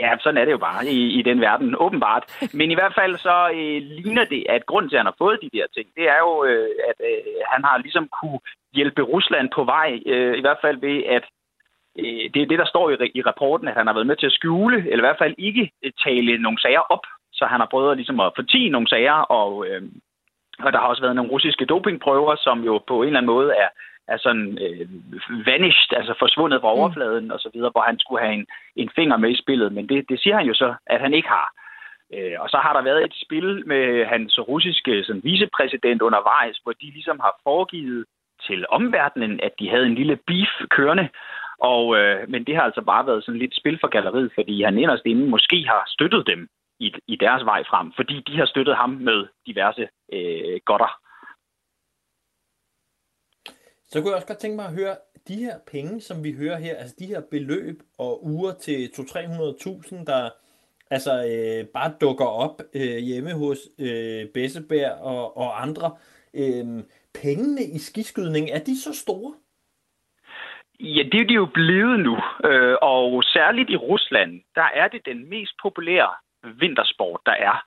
Ja, 0.01 0.11
sådan 0.21 0.41
er 0.41 0.45
det 0.45 0.53
jo 0.53 0.59
bare 0.59 0.87
i, 0.87 1.01
i 1.19 1.23
den 1.23 1.41
verden, 1.41 1.77
åbenbart. 1.85 2.25
Men 2.59 2.71
i 2.71 2.75
hvert 2.75 2.95
fald 2.99 3.17
så 3.17 3.37
øh, 3.59 3.79
ligner 3.99 4.25
det, 4.25 4.43
at 4.49 4.67
grunden 4.67 4.89
til, 4.91 4.97
at 4.97 5.01
han 5.01 5.13
har 5.13 5.23
fået 5.25 5.39
de 5.43 5.57
der 5.57 5.67
ting, 5.75 5.87
det 5.97 6.05
er 6.15 6.19
jo, 6.27 6.45
øh, 6.45 6.69
at 6.89 6.99
øh, 7.11 7.23
han 7.53 7.65
har 7.65 7.79
ligesom 7.79 8.09
kunne 8.21 8.41
hjælpe 8.73 9.03
Rusland 9.03 9.49
på 9.57 9.65
vej, 9.65 9.91
øh, 10.07 10.39
i 10.39 10.41
hvert 10.41 10.61
fald 10.65 10.77
ved, 10.81 10.99
at 11.17 11.25
det 12.35 12.43
er 12.43 12.47
det, 12.47 12.59
der 12.59 12.67
står 12.67 12.91
i, 12.91 13.11
i 13.15 13.23
rapporten, 13.23 13.69
at 13.69 13.75
han 13.75 13.87
har 13.87 13.95
været 13.95 14.07
med 14.07 14.17
til 14.17 14.27
at 14.27 14.33
skjule, 14.33 14.77
eller 14.77 15.03
i 15.05 15.07
hvert 15.07 15.23
fald 15.23 15.35
ikke 15.39 15.71
øh, 15.85 15.93
tale 16.05 16.39
nogle 16.39 16.61
sager 16.61 16.81
op, 16.81 17.05
så 17.33 17.45
han 17.47 17.61
har 17.61 17.69
prøvet 17.71 17.97
ligesom 17.97 18.21
at 18.21 18.33
fortige 18.37 18.71
nogle 18.71 18.89
sager, 18.89 19.13
og 19.13 19.67
øh, 19.69 19.83
og 20.59 20.73
der 20.73 20.79
har 20.79 20.87
også 20.87 21.03
været 21.03 21.17
nogle 21.17 21.31
russiske 21.31 21.65
dopingprøver, 21.65 22.37
som 22.37 22.65
jo 22.65 22.83
på 22.87 23.03
en 23.03 23.07
eller 23.07 23.19
anden 23.19 23.35
måde 23.35 23.53
er, 23.55 23.69
er 24.09 24.19
sådan 24.19 24.59
øh, 24.65 24.89
vanished, 25.47 25.93
altså 25.99 26.15
forsvundet 26.19 26.61
fra 26.61 26.73
mm. 26.75 26.79
overfladen 26.79 27.25
mm. 27.25 27.31
og 27.31 27.41
så 27.41 27.51
videre, 27.55 27.71
hvor 27.71 27.81
han 27.81 27.99
skulle 27.99 28.23
have 28.25 28.35
en, 28.35 28.47
en 28.77 28.91
finger 28.97 29.17
med 29.17 29.31
i 29.31 29.43
spillet. 29.43 29.73
Men 29.73 29.89
det, 29.89 30.09
det 30.09 30.21
siger 30.21 30.37
han 30.37 30.47
jo 30.47 30.55
så, 30.55 30.75
at 30.87 31.01
han 31.01 31.15
ikke 31.15 31.29
har. 31.29 31.49
Øh, 32.15 32.37
og 32.39 32.49
så 32.49 32.57
har 32.57 32.73
der 32.73 32.83
været 32.83 33.05
et 33.05 33.15
spil 33.25 33.63
med 33.67 34.05
hans 34.05 34.39
russiske 34.49 35.05
sådan, 35.05 35.25
vicepræsident 35.25 36.03
undervejs, 36.03 36.57
hvor 36.63 36.73
de 36.73 36.87
ligesom 36.97 37.21
har 37.21 37.41
foregivet 37.43 38.05
til 38.47 38.65
omverdenen, 38.69 39.41
at 39.43 39.53
de 39.59 39.71
havde 39.71 39.87
en 39.87 39.95
lille 39.95 40.17
beef 40.27 40.53
kørende. 40.71 41.09
Og, 41.59 41.97
øh, 41.97 42.29
men 42.29 42.45
det 42.45 42.57
har 42.57 42.63
altså 42.63 42.83
bare 42.83 43.07
været 43.07 43.25
sådan 43.25 43.39
lidt 43.39 43.57
spil 43.57 43.79
for 43.81 43.89
galleriet, 43.89 44.33
fordi 44.35 44.63
han 44.63 44.79
inderst 44.79 45.07
inden 45.07 45.31
måske 45.31 45.65
har 45.67 45.85
støttet 45.87 46.27
dem 46.27 46.49
i, 46.81 46.93
i 47.07 47.17
deres 47.17 47.45
vej 47.45 47.65
frem, 47.71 47.93
fordi 47.97 48.23
de 48.27 48.37
har 48.37 48.47
støttet 48.47 48.77
ham 48.77 48.91
med 48.91 49.27
diverse 49.47 49.89
øh, 50.13 50.61
godter. 50.65 51.01
Så 53.87 54.01
kunne 54.01 54.11
jeg 54.11 54.17
også 54.17 54.27
godt 54.27 54.39
tænke 54.39 54.57
mig 54.57 54.67
at 54.67 54.75
høre, 54.75 54.97
de 55.29 55.37
her 55.37 55.59
penge, 55.67 56.01
som 56.01 56.25
vi 56.25 56.33
hører 56.33 56.59
her, 56.59 56.77
altså 56.77 56.97
de 56.99 57.07
her 57.07 57.21
beløb 57.31 57.83
og 57.99 58.27
uger 58.27 58.53
til 58.53 58.87
200-300.000, 58.87 60.05
der 60.05 60.31
altså 60.91 61.13
øh, 61.25 61.67
bare 61.67 61.95
dukker 62.01 62.25
op 62.25 62.63
øh, 62.75 62.99
hjemme 62.99 63.33
hos 63.33 63.59
øh, 63.79 64.27
Besseberg 64.35 64.93
og, 64.93 65.37
og 65.37 65.63
andre. 65.63 65.97
Øh, 66.35 66.83
pengene 67.15 67.65
i 67.65 67.79
skiskydning, 67.79 68.51
er 68.51 68.59
de 68.59 68.81
så 68.81 68.93
store? 68.93 69.35
Ja, 70.81 71.03
det 71.03 71.21
er 71.21 71.25
de 71.25 71.35
jo 71.35 71.47
blevet 71.47 72.01
nu, 72.01 72.19
øh, 72.45 72.77
og 72.83 73.25
særligt 73.25 73.71
i 73.71 73.77
Rusland, 73.77 74.41
der 74.55 74.69
er 74.75 74.89
det 74.89 75.07
den 75.07 75.31
mest 75.31 75.53
populære 75.63 76.11
vintersport, 76.45 77.21
der 77.27 77.33
er. 77.33 77.65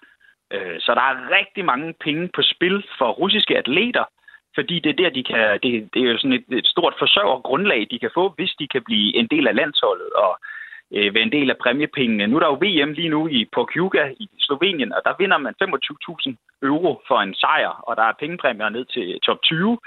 Øh, 0.53 0.79
så 0.79 0.93
der 0.95 1.01
er 1.01 1.37
rigtig 1.37 1.65
mange 1.65 1.93
penge 2.03 2.29
på 2.35 2.41
spil 2.41 2.83
for 2.97 3.11
russiske 3.11 3.57
atleter, 3.57 4.03
fordi 4.55 4.79
det 4.79 4.89
er 4.89 5.03
der, 5.03 5.09
de 5.09 5.23
kan, 5.23 5.59
det, 5.63 5.89
det 5.93 6.01
er 6.01 6.11
jo 6.11 6.17
sådan 6.17 6.33
et, 6.33 6.45
et 6.51 6.67
stort 6.67 6.95
forsørgergrundlag, 6.99 7.87
de 7.91 7.99
kan 7.99 8.11
få, 8.13 8.29
hvis 8.29 8.53
de 8.59 8.67
kan 8.67 8.83
blive 8.83 9.15
en 9.15 9.27
del 9.27 9.47
af 9.47 9.55
landsholdet 9.55 10.09
og 10.13 10.39
øh, 10.93 11.13
være 11.13 11.23
en 11.23 11.31
del 11.31 11.49
af 11.49 11.57
præmiepengene. 11.57 12.27
Nu 12.27 12.35
er 12.35 12.39
der 12.39 12.47
jo 12.47 12.61
VM 12.65 12.91
lige 12.91 13.09
nu 13.09 13.27
i 13.27 13.45
Porkuga 13.53 14.03
i 14.19 14.29
Slovenien, 14.39 14.93
og 14.93 15.01
der 15.05 15.13
vinder 15.19 15.37
man 15.37 15.53
25.000 15.63 16.35
euro 16.63 17.01
for 17.07 17.19
en 17.21 17.35
sejr, 17.35 17.69
og 17.87 17.95
der 17.95 18.03
er 18.03 18.19
pengepræmier 18.19 18.69
ned 18.69 18.85
til 18.85 19.19
top 19.25 19.41
20. 19.43 19.77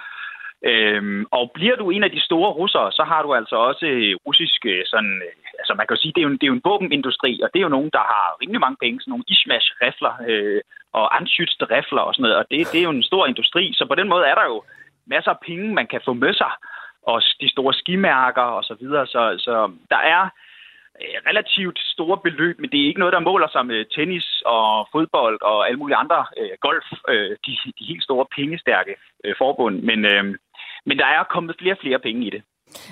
Øhm, 0.70 1.26
og 1.30 1.50
bliver 1.54 1.76
du 1.76 1.90
en 1.90 2.04
af 2.04 2.10
de 2.10 2.20
store 2.28 2.50
russere, 2.50 2.92
så 2.92 3.02
har 3.04 3.22
du 3.22 3.34
altså 3.34 3.56
også 3.56 3.86
øh, 3.86 4.16
russiske 4.26 4.70
øh, 4.70 4.84
sådan, 4.86 5.22
øh, 5.26 5.34
altså 5.60 5.74
man 5.74 5.86
kan 5.86 5.96
jo 5.96 6.02
sige, 6.02 6.12
det 6.14 6.20
er 6.20 6.26
jo, 6.28 6.32
en, 6.32 6.38
det 6.38 6.42
er 6.42 6.52
jo 6.52 6.58
en 6.58 6.68
våbenindustri, 6.70 7.40
og 7.42 7.48
det 7.52 7.58
er 7.58 7.66
jo 7.68 7.76
nogen, 7.76 7.90
der 7.92 8.04
har 8.12 8.36
rimelig 8.42 8.60
mange 8.60 8.80
penge, 8.82 9.00
sådan 9.00 9.10
nogle 9.12 9.28
Ishmash-rifler 9.32 10.14
øh, 10.28 10.60
og 10.92 11.04
anschütz-rifler 11.18 12.04
og 12.06 12.14
sådan 12.14 12.22
noget, 12.22 12.36
og 12.36 12.44
det, 12.50 12.58
det 12.72 12.78
er 12.78 12.88
jo 12.88 12.96
en 12.98 13.10
stor 13.10 13.26
industri, 13.26 13.72
så 13.74 13.84
på 13.86 13.94
den 13.94 14.08
måde 14.08 14.24
er 14.26 14.34
der 14.34 14.44
jo 14.44 14.62
masser 15.06 15.30
af 15.30 15.40
penge, 15.46 15.74
man 15.74 15.86
kan 15.86 16.00
få 16.04 16.12
med 16.12 16.34
sig, 16.34 16.52
og 17.02 17.22
de 17.40 17.50
store 17.50 17.74
skimærker 17.74 18.46
og 18.58 18.64
så 18.64 18.74
videre, 18.80 19.06
så, 19.06 19.22
så 19.38 19.72
der 19.90 20.00
er 20.16 20.28
relativt 21.28 21.78
store 21.94 22.18
beløb, 22.18 22.60
men 22.60 22.70
det 22.70 22.80
er 22.80 22.86
ikke 22.86 23.00
noget, 23.00 23.12
der 23.12 23.28
måler 23.30 23.48
sig 23.52 23.66
med 23.66 23.84
tennis 23.96 24.42
og 24.46 24.88
fodbold 24.92 25.38
og 25.42 25.66
alle 25.66 25.78
mulige 25.78 25.96
andre 25.96 26.24
øh, 26.38 26.50
golf, 26.60 26.86
øh, 27.08 27.36
de, 27.46 27.52
de 27.78 27.84
helt 27.90 28.02
store 28.02 28.26
pengestærke 28.36 28.94
øh, 29.24 29.34
forbund, 29.38 29.82
men 29.82 30.04
øh, 30.04 30.24
men 30.86 30.98
der 30.98 31.04
er 31.04 31.24
kommet 31.32 31.56
flere 31.58 31.74
og 31.74 31.78
flere 31.82 31.98
penge 31.98 32.26
i 32.26 32.30
det. 32.30 32.42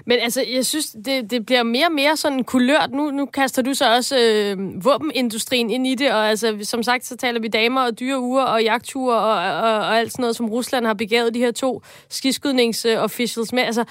Men 0.06 0.18
altså, 0.18 0.44
jeg 0.54 0.66
synes, 0.66 0.86
det, 1.04 1.30
det 1.30 1.46
bliver 1.46 1.62
mere 1.62 1.86
og 1.86 1.92
mere 1.92 2.16
sådan 2.16 2.44
kulørt. 2.44 2.90
Nu, 2.90 3.10
nu 3.10 3.26
kaster 3.26 3.62
du 3.62 3.74
så 3.74 3.94
også 3.96 4.16
øh, 4.18 4.84
våbenindustrien 4.84 5.70
ind 5.70 5.86
i 5.86 5.94
det, 5.94 6.12
og 6.12 6.28
altså, 6.28 6.58
som 6.62 6.82
sagt, 6.82 7.04
så 7.04 7.16
taler 7.16 7.40
vi 7.40 7.48
damer 7.48 7.82
og 7.82 8.00
dyre 8.00 8.20
uger 8.20 8.42
og 8.42 8.62
jagtture 8.62 9.16
og, 9.16 9.32
og, 9.56 9.78
og 9.78 9.98
alt 9.98 10.12
sådan 10.12 10.22
noget, 10.22 10.36
som 10.36 10.50
Rusland 10.50 10.86
har 10.86 10.94
begavet 10.94 11.34
de 11.34 11.38
her 11.38 11.52
to 11.52 11.82
skiskydningsofficials 12.08 13.52
med. 13.52 13.62
Altså, 13.62 13.84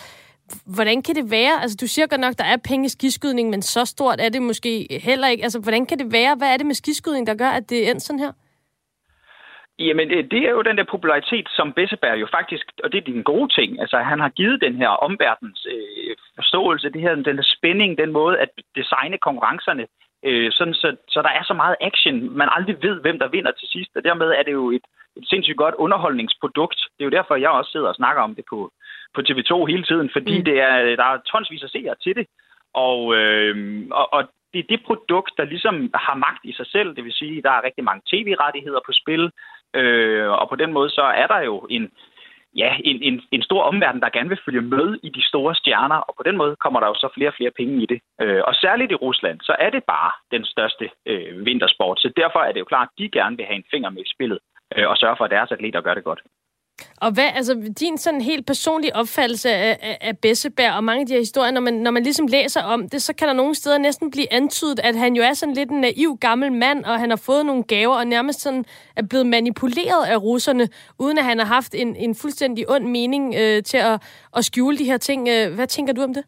hvordan 0.65 1.01
kan 1.01 1.15
det 1.15 1.31
være? 1.31 1.61
Altså, 1.61 1.77
du 1.81 1.87
siger 1.87 2.07
godt 2.07 2.21
nok, 2.21 2.37
der 2.37 2.43
er 2.43 2.57
penge 2.57 2.85
i 2.85 2.89
skiskydning, 2.89 3.49
men 3.49 3.61
så 3.61 3.85
stort 3.85 4.21
er 4.21 4.29
det 4.29 4.41
måske 4.41 4.99
heller 5.03 5.27
ikke. 5.27 5.43
Altså, 5.43 5.59
hvordan 5.59 5.85
kan 5.85 5.99
det 5.99 6.11
være? 6.11 6.35
Hvad 6.35 6.47
er 6.53 6.57
det 6.57 6.65
med 6.65 6.75
skiskydning, 6.75 7.27
der 7.27 7.35
gør, 7.35 7.49
at 7.49 7.69
det 7.69 7.89
er 7.89 7.99
sådan 7.99 8.19
her? 8.19 8.31
Jamen, 9.79 10.11
øh, 10.11 10.23
det 10.31 10.41
er 10.47 10.51
jo 10.51 10.61
den 10.61 10.77
der 10.77 10.83
popularitet, 10.83 11.47
som 11.49 11.73
Besseberg 11.73 12.21
jo 12.21 12.27
faktisk, 12.31 12.65
og 12.83 12.91
det 12.91 12.97
er 12.97 13.11
den 13.11 13.23
gode 13.23 13.49
ting, 13.53 13.81
altså 13.81 13.97
han 13.97 14.19
har 14.19 14.29
givet 14.29 14.61
den 14.61 14.75
her 14.75 14.89
omverdens 14.89 15.67
øh, 15.73 16.15
forståelse, 16.35 16.89
det 16.89 17.01
her, 17.01 17.15
den 17.15 17.37
der 17.37 17.53
spænding, 17.57 17.97
den 17.97 18.11
måde 18.11 18.39
at 18.39 18.49
designe 18.75 19.17
konkurrencerne, 19.17 19.87
øh, 20.25 20.51
sådan 20.51 20.73
så, 20.73 20.95
så 21.07 21.21
der 21.21 21.29
er 21.29 21.43
så 21.43 21.53
meget 21.53 21.75
action, 21.81 22.37
man 22.37 22.49
aldrig 22.55 22.77
ved, 22.81 23.01
hvem 23.01 23.19
der 23.19 23.27
vinder 23.27 23.51
til 23.51 23.67
sidst, 23.67 23.91
og 23.95 24.03
dermed 24.03 24.27
er 24.27 24.43
det 24.43 24.51
jo 24.51 24.71
et, 24.71 24.85
et 25.17 25.25
sindssygt 25.29 25.57
godt 25.57 25.75
underholdningsprodukt. 25.75 26.79
Det 26.95 27.01
er 27.03 27.09
jo 27.09 27.17
derfor, 27.17 27.35
jeg 27.35 27.49
også 27.49 27.71
sidder 27.71 27.87
og 27.87 27.95
snakker 27.95 28.21
om 28.21 28.35
det 28.35 28.45
på, 28.49 28.71
på 29.15 29.21
TV2 29.27 29.65
hele 29.65 29.83
tiden, 29.83 30.09
fordi 30.13 30.37
mm. 30.37 30.45
det 30.45 30.59
er, 30.61 30.95
der 30.95 31.03
er 31.03 31.17
tonsvis 31.31 31.63
af 31.63 31.69
seere 31.69 31.95
til 32.03 32.15
det, 32.15 32.25
og, 32.73 33.15
øh, 33.15 33.55
og, 33.91 34.13
og 34.13 34.23
det 34.53 34.59
er 34.59 34.69
det 34.69 34.81
produkt, 34.85 35.31
der 35.37 35.43
ligesom 35.43 35.75
har 35.93 36.15
magt 36.15 36.43
i 36.43 36.53
sig 36.53 36.67
selv, 36.67 36.95
det 36.95 37.03
vil 37.03 37.13
sige, 37.13 37.41
der 37.41 37.51
er 37.51 37.63
rigtig 37.63 37.83
mange 37.83 38.01
tv-rettigheder 38.11 38.79
på 38.85 38.91
spil, 38.91 39.31
Øh, 39.75 40.29
og 40.29 40.49
på 40.49 40.55
den 40.55 40.73
måde 40.73 40.89
så 40.89 41.01
er 41.01 41.27
der 41.27 41.39
jo 41.39 41.67
en, 41.69 41.91
ja, 42.55 42.75
en, 42.83 43.03
en, 43.03 43.21
en 43.31 43.41
stor 43.41 43.63
omverden, 43.63 44.01
der 44.01 44.09
gerne 44.09 44.29
vil 44.29 44.43
følge 44.45 44.61
med 44.61 44.99
i 45.03 45.09
de 45.09 45.27
store 45.27 45.55
stjerner, 45.55 45.95
og 45.95 46.13
på 46.17 46.23
den 46.23 46.37
måde 46.37 46.55
kommer 46.55 46.79
der 46.79 46.87
jo 46.87 46.93
så 46.93 47.09
flere 47.13 47.29
og 47.29 47.33
flere 47.37 47.51
penge 47.51 47.83
i 47.83 47.85
det. 47.85 47.99
Øh, 48.21 48.41
og 48.47 48.55
særligt 48.55 48.91
i 48.91 48.95
Rusland, 48.95 49.39
så 49.41 49.55
er 49.59 49.69
det 49.69 49.83
bare 49.83 50.11
den 50.31 50.45
største 50.45 50.89
øh, 51.05 51.45
vintersport, 51.45 51.99
så 51.99 52.13
derfor 52.15 52.39
er 52.39 52.51
det 52.51 52.59
jo 52.59 52.65
klart, 52.65 52.87
at 52.91 52.99
de 52.99 53.09
gerne 53.09 53.37
vil 53.37 53.45
have 53.45 53.55
en 53.55 53.71
finger 53.71 53.89
med 53.89 54.01
i 54.01 54.13
spillet, 54.15 54.39
øh, 54.75 54.89
og 54.89 54.97
sørge 54.97 55.17
for, 55.17 55.25
at 55.25 55.31
deres 55.31 55.51
atleter 55.51 55.81
gør 55.81 55.93
det 55.93 56.03
godt. 56.03 56.21
Og 57.01 57.11
hvad, 57.13 57.29
altså 57.35 57.73
din 57.79 57.97
sådan 57.97 58.21
helt 58.21 58.45
personlige 58.47 58.95
opfattelse 58.95 59.49
af, 59.49 59.77
af, 59.81 59.97
af 60.01 60.17
Besseberg 60.17 60.73
og 60.75 60.83
mange 60.83 61.01
af 61.01 61.07
de 61.07 61.13
her 61.13 61.19
historier, 61.19 61.51
når 61.51 61.61
man, 61.61 61.73
når 61.73 61.91
man 61.91 62.03
ligesom 62.03 62.27
læser 62.27 62.63
om 62.63 62.89
det, 62.89 63.01
så 63.01 63.15
kan 63.15 63.27
der 63.27 63.33
nogle 63.33 63.55
steder 63.55 63.77
næsten 63.77 64.11
blive 64.11 64.33
antydet, 64.33 64.79
at 64.79 64.95
han 64.95 65.15
jo 65.15 65.23
er 65.23 65.33
sådan 65.33 65.55
lidt 65.55 65.69
en 65.69 65.81
naiv 65.81 66.17
gammel 66.21 66.51
mand, 66.51 66.85
og 66.85 66.99
han 66.99 67.09
har 67.09 67.21
fået 67.25 67.45
nogle 67.45 67.63
gaver, 67.63 67.95
og 67.95 68.07
nærmest 68.07 68.41
sådan 68.41 68.65
er 68.95 69.03
blevet 69.09 69.25
manipuleret 69.25 70.05
af 70.13 70.17
russerne, 70.17 70.67
uden 70.99 71.17
at 71.17 71.23
han 71.23 71.39
har 71.39 71.45
haft 71.45 71.75
en, 71.75 71.95
en 71.95 72.15
fuldstændig 72.21 72.65
ond 72.69 72.85
mening 72.85 73.35
øh, 73.41 73.63
til 73.63 73.77
at, 73.77 73.95
at 74.37 74.45
skjule 74.45 74.77
de 74.77 74.85
her 74.91 74.97
ting. 74.97 75.27
Øh, 75.27 75.55
hvad 75.55 75.67
tænker 75.67 75.93
du 75.93 76.01
om 76.01 76.13
det? 76.13 76.23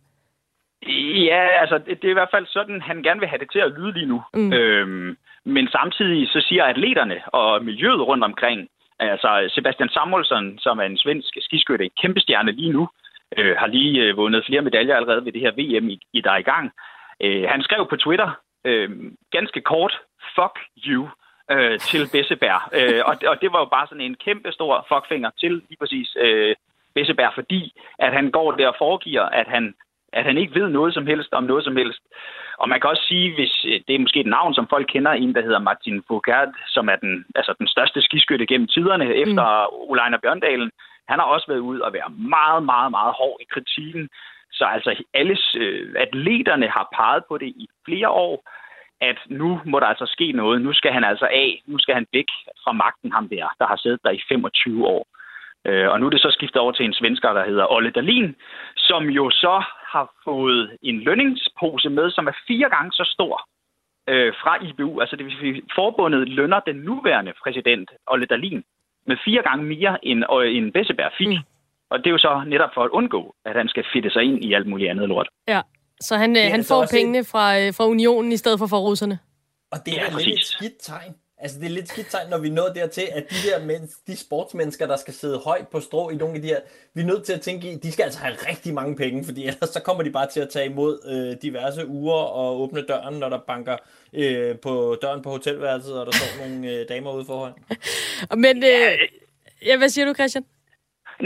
Ja, 1.29 1.43
altså 1.61 1.77
det, 1.77 2.01
det 2.01 2.07
er 2.07 2.15
i 2.15 2.19
hvert 2.19 2.33
fald 2.35 2.45
sådan, 2.47 2.81
han 2.81 3.03
gerne 3.03 3.19
vil 3.19 3.29
have 3.29 3.39
det 3.39 3.51
til 3.51 3.59
at 3.59 3.71
lyde 3.77 3.93
lige 3.93 4.05
nu. 4.05 4.21
Mm. 4.33 4.53
Øhm, 4.53 5.17
men 5.45 5.67
samtidig 5.67 6.27
så 6.27 6.45
siger 6.47 6.63
atleterne 6.63 7.17
og 7.27 7.65
miljøet 7.65 8.07
rundt 8.07 8.23
omkring, 8.23 8.67
altså 9.09 9.49
Sebastian 9.55 9.89
Samuelsson, 9.89 10.59
som 10.59 10.79
er 10.79 10.83
en 10.83 10.97
svensk 10.97 11.37
skiskytte, 11.41 11.85
en 11.85 11.91
kæmpe 12.01 12.19
stjerne 12.19 12.51
lige 12.51 12.73
nu, 12.73 12.89
øh, 13.37 13.55
har 13.57 13.67
lige 13.67 14.01
øh, 14.01 14.17
vundet 14.17 14.45
flere 14.45 14.61
medaljer 14.61 14.95
allerede 14.95 15.25
ved 15.25 15.31
det 15.31 15.41
her 15.41 15.51
VM, 15.51 15.89
i, 15.89 15.99
i 16.13 16.21
der 16.21 16.31
er 16.31 16.37
i 16.37 16.49
gang. 16.53 16.71
Øh, 17.23 17.43
han 17.49 17.61
skrev 17.63 17.87
på 17.89 17.95
Twitter, 17.95 18.29
øh, 18.65 18.89
ganske 19.31 19.61
kort, 19.61 19.99
fuck 20.35 20.59
you, 20.87 21.09
øh, 21.51 21.79
til 21.79 22.09
Bessebær. 22.11 22.69
Øh, 22.73 23.01
og, 23.05 23.15
og 23.27 23.41
det 23.41 23.53
var 23.53 23.59
jo 23.59 23.65
bare 23.65 23.87
sådan 23.87 24.01
en 24.01 24.15
kæmpe 24.15 24.51
stor 24.51 24.85
fuckfinger 24.91 25.29
til 25.39 25.51
lige 25.51 25.79
præcis 25.79 26.17
øh, 26.19 26.55
Bessebær, 26.95 27.31
fordi 27.35 27.73
at 27.99 28.13
han 28.13 28.31
går 28.31 28.51
der 28.51 28.67
og 28.67 28.75
foregiver, 28.79 29.23
at 29.23 29.47
han 29.47 29.73
at 30.13 30.23
han 30.23 30.37
ikke 30.37 30.55
ved 30.59 30.69
noget 30.69 30.93
som 30.93 31.07
helst 31.07 31.33
om 31.33 31.43
noget 31.43 31.63
som 31.63 31.75
helst. 31.75 32.01
Og 32.61 32.69
man 32.69 32.79
kan 32.79 32.89
også 32.89 33.05
sige, 33.11 33.35
hvis 33.37 33.65
øh, 33.69 33.79
det 33.87 33.93
er 33.95 34.05
måske 34.05 34.19
et 34.19 34.33
navn, 34.37 34.53
som 34.53 34.67
folk 34.67 34.87
kender, 34.93 35.11
en, 35.11 35.35
der 35.35 35.41
hedder 35.41 35.59
Martin 35.59 36.03
Foucault, 36.07 36.55
som 36.67 36.89
er 36.89 36.95
den, 36.95 37.25
altså 37.35 37.53
den 37.59 37.67
største 37.67 38.01
skiskytte 38.01 38.45
gennem 38.51 38.67
tiderne 38.67 39.15
efter 39.23 39.45
mm. 39.67 39.91
Oleiner 39.91 40.17
Bjørndalen. 40.17 40.71
Han 41.09 41.19
har 41.19 41.25
også 41.25 41.47
været 41.47 41.67
ud 41.71 41.79
og 41.79 41.93
være 41.93 42.09
meget, 42.09 42.63
meget, 42.63 42.91
meget 42.91 43.13
hård 43.19 43.37
i 43.41 43.45
kritikken. 43.53 44.09
Så 44.51 44.65
altså 44.65 45.03
alle 45.13 45.37
øh, 45.57 45.95
atleterne 45.97 46.67
har 46.67 46.87
peget 46.95 47.23
på 47.29 47.37
det 47.37 47.47
i 47.47 47.67
flere 47.85 48.09
år, 48.09 48.43
at 49.01 49.19
nu 49.29 49.61
må 49.65 49.79
der 49.79 49.85
altså 49.85 50.05
ske 50.05 50.31
noget. 50.31 50.61
Nu 50.61 50.73
skal 50.73 50.91
han 50.91 51.03
altså 51.03 51.25
af. 51.25 51.61
Nu 51.65 51.77
skal 51.77 51.95
han 51.95 52.07
væk 52.13 52.29
fra 52.63 52.71
magten, 52.71 53.11
ham 53.11 53.29
der, 53.29 53.47
der 53.59 53.67
har 53.67 53.75
siddet 53.75 53.99
der 54.03 54.11
i 54.11 54.21
25 54.29 54.87
år. 54.87 55.07
Øh, 55.65 55.89
og 55.89 55.99
nu 55.99 56.05
er 56.05 56.09
det 56.09 56.21
så 56.21 56.31
skiftet 56.31 56.61
over 56.61 56.71
til 56.71 56.85
en 56.85 56.93
svensker, 56.93 57.33
der 57.33 57.45
hedder 57.45 57.71
Olle 57.71 57.91
Dalin, 57.91 58.35
som 58.77 59.03
jo 59.09 59.29
så 59.29 59.63
har 59.93 60.05
fået 60.23 60.77
en 60.81 60.97
lønningspose 60.99 61.89
med, 61.89 62.11
som 62.11 62.27
er 62.27 62.35
fire 62.47 62.69
gange 62.69 62.91
så 62.91 63.05
stor 63.15 63.35
øh, 64.11 64.33
fra 64.41 64.53
IBU. 64.67 64.99
Altså 65.01 65.15
det 65.15 65.25
vil 65.25 65.37
sige, 65.39 65.61
forbundet 65.75 66.29
lønner 66.29 66.59
den 66.59 66.75
nuværende 66.75 67.33
præsident, 67.43 67.89
Olle 68.07 68.25
Dalin, 68.25 68.63
med 69.07 69.17
fire 69.25 69.41
gange 69.47 69.63
mere 69.65 70.05
end, 70.05 70.23
øh, 70.35 70.55
end 70.57 70.73
Besseberg 70.73 71.11
fik. 71.17 71.27
Mm. 71.27 71.43
Og 71.91 71.99
det 71.99 72.07
er 72.07 72.11
jo 72.11 72.17
så 72.17 72.43
netop 72.47 72.69
for 72.73 72.83
at 72.83 72.89
undgå, 72.89 73.35
at 73.45 73.55
han 73.55 73.67
skal 73.67 73.83
fitte 73.93 74.09
sig 74.09 74.23
ind 74.23 74.43
i 74.45 74.53
alt 74.53 74.67
muligt 74.67 74.89
andet 74.89 75.07
lort. 75.09 75.29
Ja, 75.47 75.61
så 75.99 76.17
han, 76.17 76.37
øh, 76.37 76.43
han 76.51 76.63
får 76.63 76.87
pengene 76.91 77.23
fra, 77.31 77.59
øh, 77.59 77.73
fra 77.73 77.85
unionen 77.87 78.31
i 78.31 78.37
stedet 78.37 78.59
for 78.59 78.67
fra 78.67 78.77
russerne. 78.77 79.19
Og 79.71 79.77
det 79.85 79.93
er 79.93 80.03
ja, 80.03 80.17
lidt 80.17 80.39
et 80.39 80.45
skidt 80.45 80.77
tegn. 80.81 81.13
Altså, 81.41 81.59
det 81.59 81.65
er 81.65 81.69
lidt 81.69 81.89
skidt 81.89 82.07
tegn, 82.11 82.29
når 82.29 82.37
vi 82.37 82.49
nået 82.49 82.75
dertil, 82.75 83.07
at 83.11 83.23
de 83.29 83.49
der 83.49 83.65
mens, 83.65 83.91
de 84.07 84.17
sportsmennesker, 84.17 84.87
der 84.87 84.97
skal 84.97 85.13
sidde 85.13 85.37
højt 85.37 85.67
på 85.67 85.79
strå 85.79 86.09
i 86.09 86.15
nogle 86.15 86.35
af 86.35 86.41
de 86.41 86.47
her, 86.47 86.59
vi 86.93 87.01
er 87.01 87.05
nødt 87.05 87.23
til 87.23 87.33
at 87.33 87.41
tænke 87.41 87.71
i, 87.71 87.75
de 87.75 87.91
skal 87.91 88.03
altså 88.03 88.19
have 88.19 88.35
rigtig 88.49 88.73
mange 88.73 88.95
penge, 88.95 89.25
fordi 89.25 89.47
ellers 89.47 89.69
så 89.69 89.81
kommer 89.81 90.03
de 90.03 90.11
bare 90.11 90.27
til 90.29 90.39
at 90.39 90.49
tage 90.49 90.65
imod 90.65 90.99
øh, 91.05 91.41
diverse 91.41 91.87
uger 91.87 92.15
og 92.15 92.61
åbne 92.61 92.81
døren, 92.81 93.19
når 93.19 93.29
der 93.29 93.39
banker 93.47 93.77
øh, 94.13 94.59
på 94.59 94.97
døren 95.01 95.21
på 95.21 95.29
hotelværelset, 95.29 95.99
og 95.99 96.05
der 96.05 96.11
står 96.11 96.47
nogle 96.47 96.69
øh, 96.69 96.89
damer 96.89 97.13
ude 97.13 97.25
foran. 97.25 97.53
Men, 98.43 98.63
øh, 98.63 98.99
ja, 99.65 99.77
hvad 99.77 99.89
siger 99.89 100.05
du, 100.05 100.13
Christian? 100.13 100.45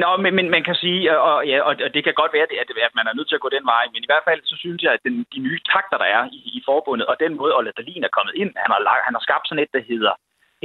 Nå, 0.04 0.10
men, 0.24 0.32
men 0.36 0.48
man 0.56 0.64
kan 0.64 0.76
sige, 0.76 1.20
og, 1.20 1.48
ja, 1.48 1.58
og 1.62 1.74
det 1.96 2.04
kan 2.04 2.14
godt 2.22 2.34
være, 2.34 2.48
at, 2.62 2.70
at 2.88 2.96
man 3.00 3.08
er 3.08 3.16
nødt 3.16 3.30
til 3.30 3.40
at 3.40 3.46
gå 3.46 3.50
den 3.58 3.66
vej, 3.74 3.84
men 3.94 4.04
i 4.04 4.10
hvert 4.10 4.28
fald 4.28 4.42
så 4.44 4.56
synes 4.64 4.82
jeg, 4.84 4.94
at 4.94 5.04
den, 5.08 5.16
de 5.34 5.40
nye 5.48 5.60
takter, 5.74 5.98
der 5.98 6.10
er 6.18 6.24
i, 6.38 6.40
i 6.58 6.62
forbundet, 6.70 7.06
og 7.08 7.16
den 7.20 7.34
måde, 7.40 7.56
Olle 7.58 7.72
Dalin 7.78 8.04
er 8.04 8.16
kommet 8.18 8.36
ind, 8.42 8.52
han 8.64 8.72
har, 8.74 8.82
han 9.08 9.16
har 9.18 9.24
skabt 9.28 9.48
sådan 9.48 9.64
et, 9.64 9.74
der 9.78 9.84
hedder 9.92 10.14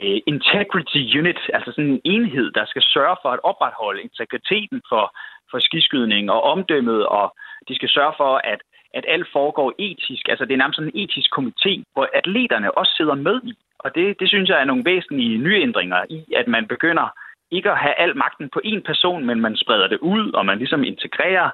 uh, 0.02 0.18
Integrity 0.32 1.02
Unit, 1.20 1.40
altså 1.56 1.70
sådan 1.72 1.90
en 1.90 2.00
enhed, 2.04 2.46
der 2.58 2.64
skal 2.64 2.82
sørge 2.82 3.16
for 3.22 3.30
at 3.32 3.44
opretholde 3.50 4.02
integriteten 4.02 4.80
for, 4.90 5.04
for 5.50 5.58
skiskydning 5.58 6.30
og 6.30 6.40
omdømmet, 6.52 7.06
og 7.06 7.26
de 7.68 7.74
skal 7.74 7.88
sørge 7.88 8.14
for, 8.16 8.32
at, 8.52 8.60
at 8.94 9.04
alt 9.08 9.28
foregår 9.32 9.72
etisk. 9.78 10.28
Altså 10.28 10.44
det 10.44 10.52
er 10.52 10.62
nærmest 10.62 10.76
sådan 10.76 10.92
en 10.94 11.00
etisk 11.02 11.30
komité, 11.38 11.72
hvor 11.92 12.06
atleterne 12.14 12.78
også 12.78 12.92
sidder 12.96 13.14
med 13.14 13.40
i. 13.44 13.54
Og 13.78 13.94
det, 13.94 14.20
det 14.20 14.28
synes 14.28 14.48
jeg 14.48 14.60
er 14.60 14.64
nogle 14.70 14.84
væsentlige 14.84 15.38
nye 15.38 15.62
ændringer 15.62 16.00
i, 16.10 16.20
at 16.36 16.48
man 16.48 16.66
begynder 16.66 17.06
ikke 17.50 17.70
at 17.70 17.78
have 17.78 17.94
al 17.94 18.16
magten 18.16 18.48
på 18.52 18.60
én 18.64 18.80
person, 18.86 19.26
men 19.26 19.40
man 19.40 19.56
spreder 19.56 19.88
det 19.88 19.98
ud, 19.98 20.32
og 20.32 20.46
man 20.46 20.58
ligesom 20.58 20.84
integrerer 20.84 21.50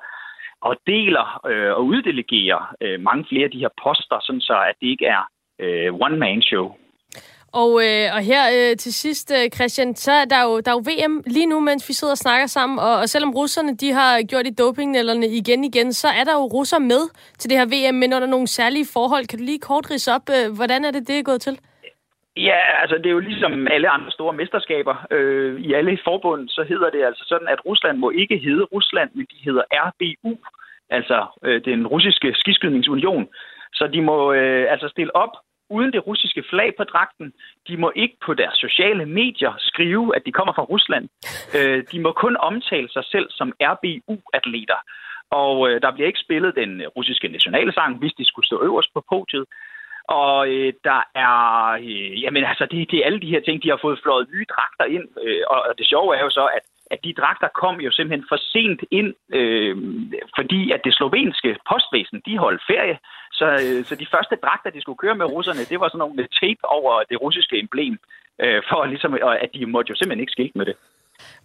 og 0.60 0.76
deler 0.86 1.40
øh, 1.50 1.72
og 1.76 1.84
uddelegerer 1.84 2.74
øh, 2.80 3.00
mange 3.00 3.24
flere 3.28 3.44
af 3.44 3.50
de 3.50 3.58
her 3.58 3.72
poster, 3.82 4.18
sådan 4.22 4.40
så 4.40 4.56
at 4.70 4.74
det 4.80 4.86
ikke 4.86 5.06
er 5.06 5.22
øh, 5.60 5.94
one-man-show. 5.94 6.66
Og, 7.52 7.70
øh, 7.86 8.06
og 8.14 8.20
her 8.20 8.42
øh, 8.56 8.76
til 8.76 8.94
sidst, 8.94 9.32
øh, 9.32 9.50
Christian, 9.54 9.96
så 9.96 10.12
er 10.12 10.24
der, 10.24 10.42
jo, 10.42 10.60
der 10.60 10.70
er 10.70 10.74
jo 10.74 10.84
VM 10.90 11.22
lige 11.26 11.46
nu, 11.46 11.60
mens 11.60 11.88
vi 11.88 11.92
sidder 11.94 12.12
og 12.12 12.18
snakker 12.18 12.46
sammen, 12.46 12.78
og, 12.78 12.94
og 12.96 13.08
selvom 13.08 13.30
russerne 13.30 13.76
de 13.76 13.92
har 13.92 14.22
gjort 14.22 14.46
i 14.46 14.50
dopingnælderne 14.50 15.26
igen 15.26 15.64
igen, 15.64 15.92
så 15.92 16.08
er 16.08 16.24
der 16.24 16.32
jo 16.32 16.44
russer 16.44 16.78
med 16.78 17.02
til 17.38 17.50
det 17.50 17.58
her 17.58 17.66
VM, 17.66 17.94
men 17.94 18.12
under 18.12 18.28
nogle 18.28 18.46
særlige 18.46 18.86
forhold. 18.92 19.26
Kan 19.26 19.38
du 19.38 19.44
lige 19.44 19.58
kort 19.58 19.90
rise 19.90 20.12
op, 20.12 20.22
øh, 20.30 20.54
hvordan 20.54 20.84
er 20.84 20.90
det, 20.90 21.08
det 21.08 21.18
er 21.18 21.22
gået 21.22 21.40
til? 21.40 21.58
Ja, 22.36 22.80
altså 22.82 22.96
det 22.98 23.06
er 23.06 23.10
jo 23.10 23.18
ligesom 23.18 23.68
alle 23.70 23.88
andre 23.88 24.10
store 24.10 24.32
mesterskaber. 24.32 25.06
Øh, 25.10 25.60
I 25.60 25.72
alle 25.72 25.98
forbund, 26.04 26.48
så 26.48 26.62
hedder 26.68 26.90
det 26.90 27.04
altså 27.04 27.24
sådan, 27.26 27.48
at 27.48 27.66
Rusland 27.66 27.98
må 27.98 28.10
ikke 28.10 28.38
hedde 28.38 28.64
Rusland, 28.64 29.10
men 29.14 29.26
de 29.32 29.44
hedder 29.44 29.62
RBU, 29.72 30.38
altså 30.90 31.26
øh, 31.42 31.64
den 31.64 31.86
russiske 31.86 32.34
skiskydningsunion. 32.34 33.28
Så 33.72 33.86
de 33.92 34.02
må 34.02 34.32
øh, 34.32 34.72
altså 34.72 34.88
stille 34.88 35.16
op 35.16 35.30
uden 35.70 35.92
det 35.92 36.06
russiske 36.06 36.44
flag 36.50 36.76
på 36.76 36.84
dragten. 36.84 37.32
De 37.68 37.76
må 37.76 37.92
ikke 37.96 38.16
på 38.26 38.34
deres 38.34 38.58
sociale 38.58 39.06
medier 39.06 39.54
skrive, 39.58 40.16
at 40.16 40.22
de 40.26 40.32
kommer 40.32 40.52
fra 40.54 40.62
Rusland. 40.62 41.08
Øh, 41.56 41.84
de 41.92 42.00
må 42.00 42.12
kun 42.12 42.36
omtale 42.36 42.88
sig 42.92 43.04
selv 43.04 43.26
som 43.30 43.52
RBU-atleter. 43.60 44.80
Og 45.30 45.70
øh, 45.70 45.82
der 45.82 45.90
bliver 45.92 46.06
ikke 46.06 46.24
spillet 46.26 46.56
den 46.56 46.82
russiske 46.96 47.28
nationalsang, 47.28 47.98
hvis 47.98 48.14
de 48.18 48.24
skulle 48.24 48.46
stå 48.46 48.62
øverst 48.62 48.94
på 48.94 49.04
podiet. 49.12 49.44
Og 50.08 50.48
øh, 50.48 50.72
der 50.84 51.00
er, 51.14 51.36
øh, 51.72 52.22
jamen 52.22 52.44
altså, 52.44 52.66
det, 52.70 52.90
det 52.90 52.98
er 52.98 53.06
alle 53.06 53.20
de 53.20 53.32
her 53.34 53.40
ting, 53.40 53.62
de 53.62 53.68
har 53.68 53.78
fået 53.82 54.00
flået 54.02 54.28
nye 54.34 54.46
dragter 54.54 54.86
ind. 54.96 55.08
Øh, 55.24 55.42
og 55.50 55.74
det 55.78 55.86
sjove 55.86 56.16
er 56.16 56.22
jo 56.22 56.30
så, 56.30 56.44
at, 56.56 56.64
at 56.90 56.98
de 57.04 57.12
dragter 57.12 57.48
kom 57.48 57.80
jo 57.80 57.90
simpelthen 57.90 58.26
for 58.28 58.36
sent 58.52 58.80
ind, 58.90 59.14
øh, 59.38 59.76
fordi 60.38 60.72
at 60.72 60.80
det 60.84 60.94
slovenske 60.94 61.56
postvæsen, 61.70 62.22
de 62.26 62.38
holdt 62.38 62.62
ferie. 62.66 62.98
Så, 63.32 63.46
øh, 63.46 63.84
så 63.84 63.94
de 63.94 64.12
første 64.14 64.36
dragter, 64.44 64.70
de 64.70 64.80
skulle 64.80 65.02
køre 65.04 65.14
med 65.14 65.26
russerne, 65.26 65.64
det 65.70 65.80
var 65.80 65.88
sådan 65.88 65.98
nogle 65.98 66.16
med 66.16 66.28
tape 66.40 66.64
over 66.64 67.02
det 67.10 67.20
russiske 67.20 67.58
emblem, 67.58 67.98
øh, 68.42 68.62
for 68.68 68.84
ligesom, 68.84 69.14
at 69.44 69.50
de 69.54 69.66
måtte 69.66 69.90
jo 69.90 69.96
simpelthen 69.96 70.20
ikke 70.20 70.36
skilte 70.36 70.58
med 70.58 70.66
det. 70.66 70.76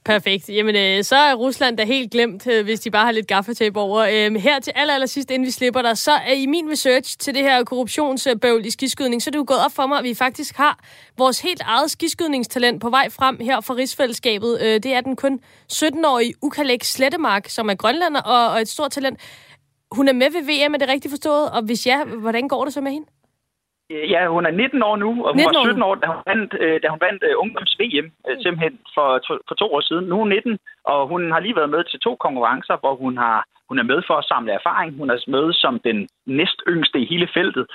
Perfekt. 0.06 0.50
Jamen, 0.50 0.76
øh, 0.76 1.04
så 1.04 1.16
er 1.16 1.34
Rusland 1.34 1.78
da 1.78 1.84
helt 1.84 2.12
glemt, 2.12 2.48
øh, 2.48 2.64
hvis 2.64 2.80
de 2.80 2.92
bare 2.92 3.06
har 3.06 3.12
lidt 3.12 3.28
gaffatape 3.28 3.80
over. 3.80 4.00
Øhm, 4.12 4.36
her 4.36 4.60
til 4.60 4.74
aller, 4.76 4.94
aller 4.94 5.08
sidst, 5.08 5.32
inden 5.32 5.46
vi 5.46 5.52
slipper 5.52 5.82
dig, 5.82 5.98
så 5.98 6.12
er 6.12 6.34
i 6.34 6.46
min 6.46 6.72
research 6.72 7.18
til 7.18 7.36
det 7.36 7.44
her 7.44 7.64
korruptionsbøvl 7.64 8.66
i 8.66 8.70
skiskydning, 8.70 9.22
så 9.22 9.30
er 9.30 9.32
det 9.32 9.38
jo 9.38 9.44
gået 9.48 9.66
op 9.66 9.72
for 9.72 9.88
mig, 9.88 9.98
at 9.98 10.04
vi 10.04 10.14
faktisk 10.14 10.58
har 10.58 10.80
vores 11.18 11.40
helt 11.40 11.62
eget 11.62 11.92
skiskydningstalent 11.92 12.82
på 12.82 12.90
vej 12.90 13.10
frem 13.10 13.38
her 13.42 13.62
fra 13.62 13.74
rigsfællesskabet. 13.74 14.62
Øh, 14.62 14.74
det 14.74 14.94
er 14.94 15.02
den 15.02 15.16
kun 15.16 15.40
17-årige 15.74 16.34
Ukalek 16.42 16.84
Slettemark, 16.84 17.50
som 17.50 17.70
er 17.70 17.76
grønlander 17.76 18.22
og, 18.22 18.50
og 18.50 18.62
et 18.62 18.70
stort 18.70 18.92
talent. 18.92 19.20
Hun 19.92 20.08
er 20.08 20.14
med 20.14 20.32
ved 20.32 20.42
VM, 20.42 20.74
er 20.74 20.78
det 20.78 20.88
rigtigt 20.88 21.12
forstået? 21.12 21.52
Og 21.52 21.62
hvis 21.62 21.88
ja, 21.88 22.04
hvordan 22.04 22.48
går 22.48 22.66
det 22.66 22.74
så 22.74 22.82
med 22.82 22.92
hende? 22.92 23.08
Ja, 24.14 24.28
hun 24.28 24.46
er 24.46 24.52
19 24.52 24.84
år 24.84 24.96
nu, 24.96 25.10
og 25.26 25.34
hun 25.34 25.44
var 25.48 25.64
17 25.64 25.84
år, 25.84 25.96
da 25.96 26.08
hun 26.08 26.24
vandt, 26.32 26.54
øh, 26.60 26.80
da 26.84 26.88
hun 26.94 27.02
vandt 27.08 27.24
uh, 27.30 27.44
ungdoms-VM, 27.44 28.08
uh, 28.28 28.36
simpelthen 28.44 28.80
for, 28.96 29.08
to, 29.26 29.34
for 29.48 29.56
to 29.56 29.68
år 29.76 29.82
siden. 29.82 30.06
Nu 30.06 30.16
er 30.16 30.20
hun 30.20 30.30
19, 30.30 30.60
og 30.84 31.08
hun 31.08 31.32
har 31.32 31.40
lige 31.40 31.56
været 31.56 31.74
med 31.76 31.84
til 31.84 32.00
to 32.00 32.16
konkurrencer, 32.16 32.76
hvor 32.82 32.96
hun, 32.96 33.18
har, 33.18 33.38
hun 33.70 33.80
er 33.80 33.84
med 33.92 34.00
for 34.08 34.16
at 34.18 34.30
samle 34.32 34.52
erfaring. 34.60 34.98
Hun 35.02 35.10
er 35.10 35.18
med 35.28 35.54
som 35.54 35.80
den 35.80 36.10
næst 36.26 36.60
yngste 36.68 37.00
i 37.00 37.10
hele 37.12 37.28
feltet, 37.34 37.66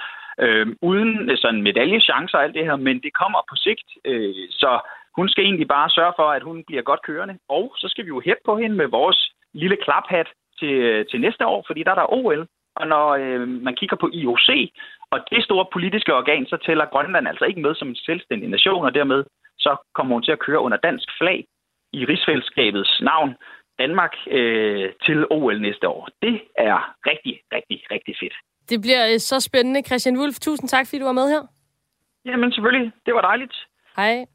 uh, 0.44 0.66
uden 0.88 1.36
sådan 1.36 1.62
medaljechancer 1.62 2.38
og 2.38 2.44
alt 2.44 2.54
det 2.54 2.64
her, 2.68 2.76
men 2.76 2.96
det 3.04 3.12
kommer 3.20 3.40
på 3.50 3.56
sigt. 3.56 3.88
Uh, 4.08 4.34
så 4.50 4.70
hun 5.16 5.28
skal 5.28 5.44
egentlig 5.44 5.68
bare 5.68 5.90
sørge 5.90 6.14
for, 6.16 6.28
at 6.36 6.42
hun 6.42 6.64
bliver 6.66 6.82
godt 6.82 7.02
kørende. 7.02 7.38
Og 7.48 7.64
så 7.76 7.86
skal 7.88 8.04
vi 8.04 8.08
jo 8.08 8.22
hæppe 8.26 8.42
på 8.44 8.56
hende 8.58 8.76
med 8.76 8.86
vores 8.86 9.30
lille 9.52 9.76
klaphat 9.84 10.28
til, 10.60 11.06
til 11.10 11.20
næste 11.20 11.46
år, 11.46 11.64
fordi 11.66 11.82
der 11.82 11.90
er 11.90 12.00
der 12.00 12.12
OL. 12.12 12.46
Og 12.80 12.86
når 12.86 13.06
øh, 13.22 13.48
man 13.48 13.74
kigger 13.76 13.96
på 13.96 14.10
IOC, 14.12 14.48
og 15.12 15.18
det 15.30 15.44
store 15.44 15.66
politiske 15.72 16.14
organ, 16.14 16.46
så 16.46 16.56
tæller 16.66 16.86
Grønland 16.92 17.28
altså 17.28 17.44
ikke 17.44 17.60
med 17.60 17.74
som 17.74 17.88
en 17.88 17.96
selvstændig 18.08 18.48
nation, 18.48 18.84
og 18.84 18.94
dermed 18.94 19.24
så 19.58 19.76
kommer 19.94 20.14
hun 20.14 20.22
til 20.22 20.32
at 20.32 20.38
køre 20.46 20.60
under 20.60 20.76
dansk 20.76 21.08
flag 21.18 21.44
i 21.92 22.04
rigsfællesskabets 22.04 23.00
navn 23.00 23.34
Danmark 23.78 24.14
øh, 24.30 24.92
til 25.06 25.26
OL 25.30 25.60
næste 25.60 25.88
år. 25.88 26.08
Det 26.22 26.40
er 26.58 26.94
rigtig, 27.06 27.40
rigtig, 27.52 27.78
rigtig 27.90 28.14
fedt. 28.20 28.34
Det 28.70 28.80
bliver 28.80 29.04
øh, 29.12 29.18
så 29.18 29.40
spændende. 29.40 29.82
Christian 29.82 30.18
Wulf, 30.18 30.38
tusind 30.40 30.68
tak, 30.68 30.86
fordi 30.86 30.98
du 30.98 31.04
var 31.04 31.12
med 31.20 31.28
her. 31.28 31.42
Jamen 32.24 32.52
selvfølgelig. 32.52 32.92
Det 33.06 33.14
var 33.14 33.20
dejligt. 33.20 33.54
Hej. 33.96 34.26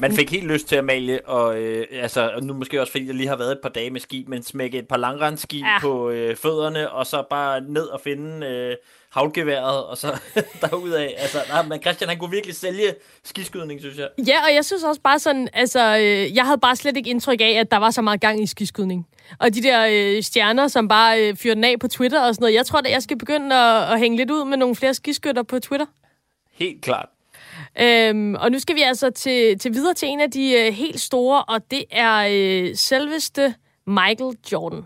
Man 0.00 0.12
fik 0.12 0.30
helt 0.30 0.46
lyst 0.46 0.68
til 0.68 0.76
at 0.76 0.84
male, 0.84 1.20
og 1.24 1.58
øh, 1.58 1.86
altså, 1.92 2.30
nu 2.42 2.54
måske 2.54 2.80
også 2.80 2.90
fordi 2.90 3.06
jeg 3.06 3.14
lige 3.14 3.28
har 3.28 3.36
været 3.36 3.52
et 3.52 3.58
par 3.62 3.68
dage 3.68 3.90
med 3.90 4.00
ski, 4.00 4.24
men 4.28 4.42
smække 4.42 4.78
et 4.78 4.88
par 4.88 4.96
langrensski 4.96 5.58
ja. 5.58 5.78
på 5.80 6.10
øh, 6.10 6.36
fødderne, 6.36 6.90
og 6.90 7.06
så 7.06 7.24
bare 7.30 7.60
ned 7.60 7.82
og 7.82 8.00
finde 8.00 8.46
øh, 8.46 8.76
havlgeværet, 9.10 9.84
og 9.84 9.98
så 9.98 10.20
derudad. 10.60 11.10
Altså, 11.18 11.38
nej, 11.48 11.62
men 11.62 11.80
Christian, 11.82 12.08
han 12.10 12.18
kunne 12.18 12.30
virkelig 12.30 12.56
sælge 12.56 12.94
skiskydning, 13.24 13.80
synes 13.80 13.98
jeg. 13.98 14.08
Ja, 14.26 14.44
og 14.48 14.54
jeg 14.54 14.64
synes 14.64 14.84
også 14.84 15.00
bare 15.00 15.18
sådan, 15.18 15.48
altså, 15.52 15.96
øh, 15.96 16.36
jeg 16.36 16.44
havde 16.44 16.58
bare 16.58 16.76
slet 16.76 16.96
ikke 16.96 17.10
indtryk 17.10 17.40
af, 17.40 17.56
at 17.60 17.70
der 17.70 17.76
var 17.76 17.90
så 17.90 18.02
meget 18.02 18.20
gang 18.20 18.42
i 18.42 18.46
skiskydning. 18.46 19.06
Og 19.38 19.54
de 19.54 19.62
der 19.62 19.86
øh, 19.90 20.22
stjerner, 20.22 20.68
som 20.68 20.88
bare 20.88 21.28
øh, 21.28 21.36
fyrer 21.36 21.54
den 21.54 21.64
af 21.64 21.78
på 21.80 21.88
Twitter 21.88 22.22
og 22.22 22.34
sådan 22.34 22.42
noget. 22.42 22.54
Jeg 22.54 22.66
tror 22.66 22.78
at 22.78 22.90
jeg 22.90 23.02
skal 23.02 23.18
begynde 23.18 23.56
at, 23.56 23.92
at 23.92 23.98
hænge 23.98 24.16
lidt 24.16 24.30
ud 24.30 24.44
med 24.44 24.56
nogle 24.56 24.74
flere 24.76 24.94
skiskytter 24.94 25.42
på 25.42 25.58
Twitter. 25.58 25.86
Helt 26.52 26.82
klart. 26.82 27.08
Øhm, 27.76 28.34
og 28.34 28.50
nu 28.52 28.58
skal 28.58 28.76
vi 28.76 28.82
altså 28.82 29.10
til, 29.10 29.58
til 29.58 29.74
videre 29.74 29.94
til 29.94 30.08
en 30.08 30.20
af 30.20 30.30
de 30.30 30.52
øh, 30.52 30.72
helt 30.72 31.00
store, 31.00 31.44
og 31.44 31.70
det 31.70 31.84
er 31.90 32.16
øh, 32.30 32.76
selveste 32.76 33.54
Michael 33.86 34.36
Jordan. 34.52 34.82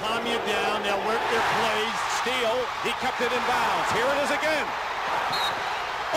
Calm 0.00 0.24
you 0.32 0.38
down. 0.52 0.78
They'll 0.84 1.06
work 1.10 1.22
their 1.32 1.46
plays. 1.54 1.98
Steal. 2.20 2.56
He 2.86 2.92
kept 3.04 3.18
it 3.26 3.32
in 3.38 3.42
bounds. 3.52 3.88
Here 3.96 4.08
it 4.14 4.18
is 4.24 4.30
again. 4.40 4.66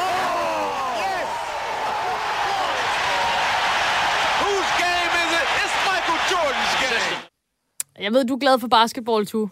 Oh! 0.03 1.03
Yes! 1.03 1.29
Whose 4.43 4.71
game 4.85 5.13
is 5.23 5.31
it? 5.39 5.47
It's 5.61 5.75
Michael 5.89 6.19
Jordan's 6.31 6.75
game. 6.85 7.17
Jeg 7.99 8.11
ved, 8.13 8.25
du 8.25 8.33
er 8.33 8.39
glad 8.39 8.59
for 8.59 8.67
basketball, 8.67 9.25
too. 9.25 9.49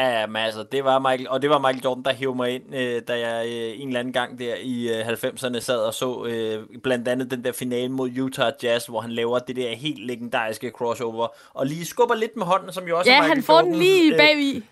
Ja, 0.00 0.26
men 0.26 0.36
altså, 0.36 0.62
det 0.62 0.84
var 0.84 0.98
Michael, 0.98 1.28
og 1.28 1.42
det 1.42 1.50
var 1.50 1.58
Michael 1.58 1.80
Jordan, 1.84 2.04
der 2.04 2.12
hævde 2.12 2.36
mig 2.36 2.54
ind, 2.54 2.74
øh, 2.74 3.02
da 3.08 3.18
jeg 3.18 3.46
øh, 3.46 3.80
en 3.80 3.88
eller 3.88 4.00
anden 4.00 4.12
gang 4.12 4.38
der 4.38 4.54
i 4.62 5.00
øh, 5.00 5.08
90'erne 5.08 5.60
sad 5.60 5.78
og 5.78 5.94
så 5.94 6.24
øh, 6.24 6.80
blandt 6.82 7.08
andet 7.08 7.30
den 7.30 7.44
der 7.44 7.52
finale 7.52 7.88
mod 7.88 8.18
Utah 8.18 8.52
Jazz, 8.62 8.86
hvor 8.86 9.00
han 9.00 9.10
laver 9.10 9.38
det 9.38 9.56
der 9.56 9.76
helt 9.76 10.06
legendariske 10.06 10.70
crossover, 10.70 11.28
og 11.54 11.66
lige 11.66 11.86
skubber 11.86 12.14
lidt 12.14 12.36
med 12.36 12.46
hånden, 12.46 12.72
som 12.72 12.88
jo 12.88 12.98
også 12.98 13.10
ja, 13.10 13.16
er 13.16 13.22
Michael 13.22 13.36
han 13.36 13.42
får 13.42 13.54
Jordan, 13.54 13.72
den 13.72 13.78
lige 13.78 14.16
bagved. 14.16 14.56
Øh, 14.56 14.62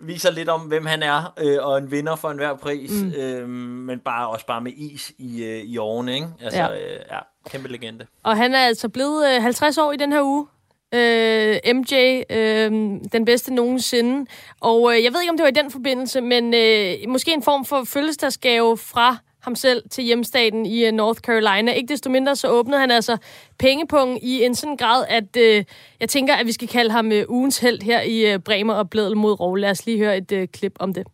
viser 0.00 0.30
lidt 0.30 0.48
om, 0.48 0.60
hvem 0.60 0.86
han 0.86 1.02
er, 1.02 1.32
øh, 1.38 1.66
og 1.66 1.78
en 1.78 1.90
vinder 1.90 2.16
for 2.16 2.30
enhver 2.30 2.54
pris, 2.54 2.90
mm. 3.02 3.12
øh, 3.16 3.48
men 3.48 3.98
bare 3.98 4.28
også 4.28 4.46
bare 4.46 4.60
med 4.60 4.72
is 4.76 5.12
i, 5.18 5.44
øh, 5.44 5.62
i 5.62 5.78
årene, 5.78 6.14
ikke? 6.14 6.28
Altså, 6.40 6.62
ja. 6.62 6.74
Øh, 6.74 7.00
ja, 7.10 7.18
kæmpe 7.48 7.68
legende. 7.68 8.06
Og 8.22 8.36
han 8.36 8.54
er 8.54 8.66
altså 8.66 8.88
blevet 8.88 9.34
øh, 9.36 9.42
50 9.42 9.78
år 9.78 9.92
i 9.92 9.96
den 9.96 10.12
her 10.12 10.22
uge 10.22 10.46
øh, 10.94 11.74
MJ, 11.74 12.22
øh, 12.30 12.70
den 13.12 13.24
bedste 13.24 13.54
nogensinde. 13.54 14.26
Og 14.60 14.96
øh, 14.96 15.04
jeg 15.04 15.12
ved 15.12 15.20
ikke, 15.20 15.30
om 15.30 15.36
det 15.36 15.44
var 15.44 15.50
i 15.50 15.62
den 15.62 15.70
forbindelse, 15.70 16.20
men 16.20 16.54
øh, 16.54 16.94
måske 17.08 17.32
en 17.32 17.42
form 17.42 17.64
for 17.64 17.84
fødselsdagsgave 17.84 18.76
fra 18.76 19.16
ham 19.44 19.54
selv 19.54 19.82
til 19.90 20.04
hjemstaten 20.04 20.66
i 20.66 20.88
uh, 20.88 20.94
North 20.94 21.20
Carolina. 21.20 21.72
Ikke 21.72 21.92
desto 21.92 22.10
mindre 22.10 22.36
så 22.36 22.48
åbnede 22.48 22.80
han 22.80 22.90
altså 22.90 23.16
pengepungen 23.58 24.18
i 24.22 24.44
en 24.44 24.54
sådan 24.54 24.76
grad, 24.76 25.04
at 25.08 25.36
øh, 25.36 25.64
jeg 26.00 26.08
tænker, 26.08 26.34
at 26.34 26.46
vi 26.46 26.52
skal 26.52 26.68
kalde 26.68 26.90
ham 26.90 27.12
øh, 27.12 27.24
ugens 27.28 27.58
held 27.58 27.82
her 27.82 28.00
i 28.00 28.32
øh, 28.32 28.38
Bremer 28.38 28.74
og 28.74 28.90
Bledel 28.90 29.16
mod 29.16 29.40
Rov. 29.40 29.56
Lad 29.56 29.70
os 29.70 29.86
lige 29.86 29.98
høre 29.98 30.16
et 30.16 30.32
øh, 30.32 30.48
klip 30.48 30.72
om 30.80 30.94
det. 30.94 31.06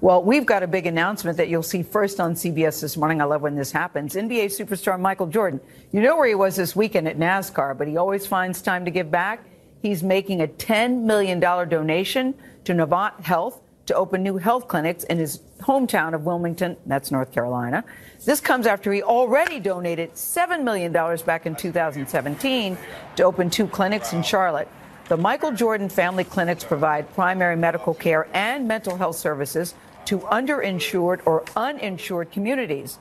Well, 0.00 0.22
we've 0.22 0.46
got 0.46 0.62
a 0.62 0.68
big 0.68 0.86
announcement 0.86 1.38
that 1.38 1.48
you'll 1.48 1.64
see 1.64 1.82
first 1.82 2.20
on 2.20 2.34
CBS 2.34 2.80
this 2.80 2.96
morning. 2.96 3.20
I 3.20 3.24
love 3.24 3.42
when 3.42 3.56
this 3.56 3.72
happens. 3.72 4.14
NBA 4.14 4.44
superstar 4.44 4.98
Michael 4.98 5.26
Jordan. 5.26 5.60
You 5.90 6.00
know 6.00 6.16
where 6.16 6.28
he 6.28 6.36
was 6.36 6.54
this 6.54 6.76
weekend 6.76 7.08
at 7.08 7.18
NASCAR, 7.18 7.76
but 7.76 7.88
he 7.88 7.96
always 7.96 8.24
finds 8.24 8.62
time 8.62 8.84
to 8.84 8.92
give 8.92 9.10
back. 9.10 9.44
He's 9.82 10.04
making 10.04 10.40
a 10.40 10.46
$10 10.46 11.02
million 11.02 11.40
donation 11.40 12.34
to 12.62 12.74
Navant 12.74 13.20
Health 13.22 13.60
to 13.86 13.94
open 13.94 14.22
new 14.22 14.36
health 14.36 14.68
clinics 14.68 15.02
in 15.02 15.18
his 15.18 15.40
hometown 15.62 16.14
of 16.14 16.24
Wilmington, 16.24 16.76
that's 16.86 17.10
North 17.10 17.32
Carolina. 17.32 17.82
This 18.24 18.38
comes 18.38 18.68
after 18.68 18.92
he 18.92 19.02
already 19.02 19.58
donated 19.58 20.12
$7 20.12 20.62
million 20.62 20.92
back 20.92 21.44
in 21.44 21.56
2017 21.56 22.78
to 23.16 23.22
open 23.24 23.50
two 23.50 23.66
clinics 23.66 24.12
in 24.12 24.22
Charlotte. 24.22 24.68
The 25.08 25.16
Michael 25.16 25.52
Jordan 25.52 25.88
Family 25.88 26.22
Clinics 26.22 26.62
provide 26.62 27.12
primary 27.14 27.56
medical 27.56 27.94
care 27.94 28.28
and 28.34 28.68
mental 28.68 28.96
health 28.96 29.16
services 29.16 29.74
to 30.08 30.16
underinsured 30.32 31.20
or 31.26 31.44
uninsured 31.56 32.26
communities. 32.34 33.00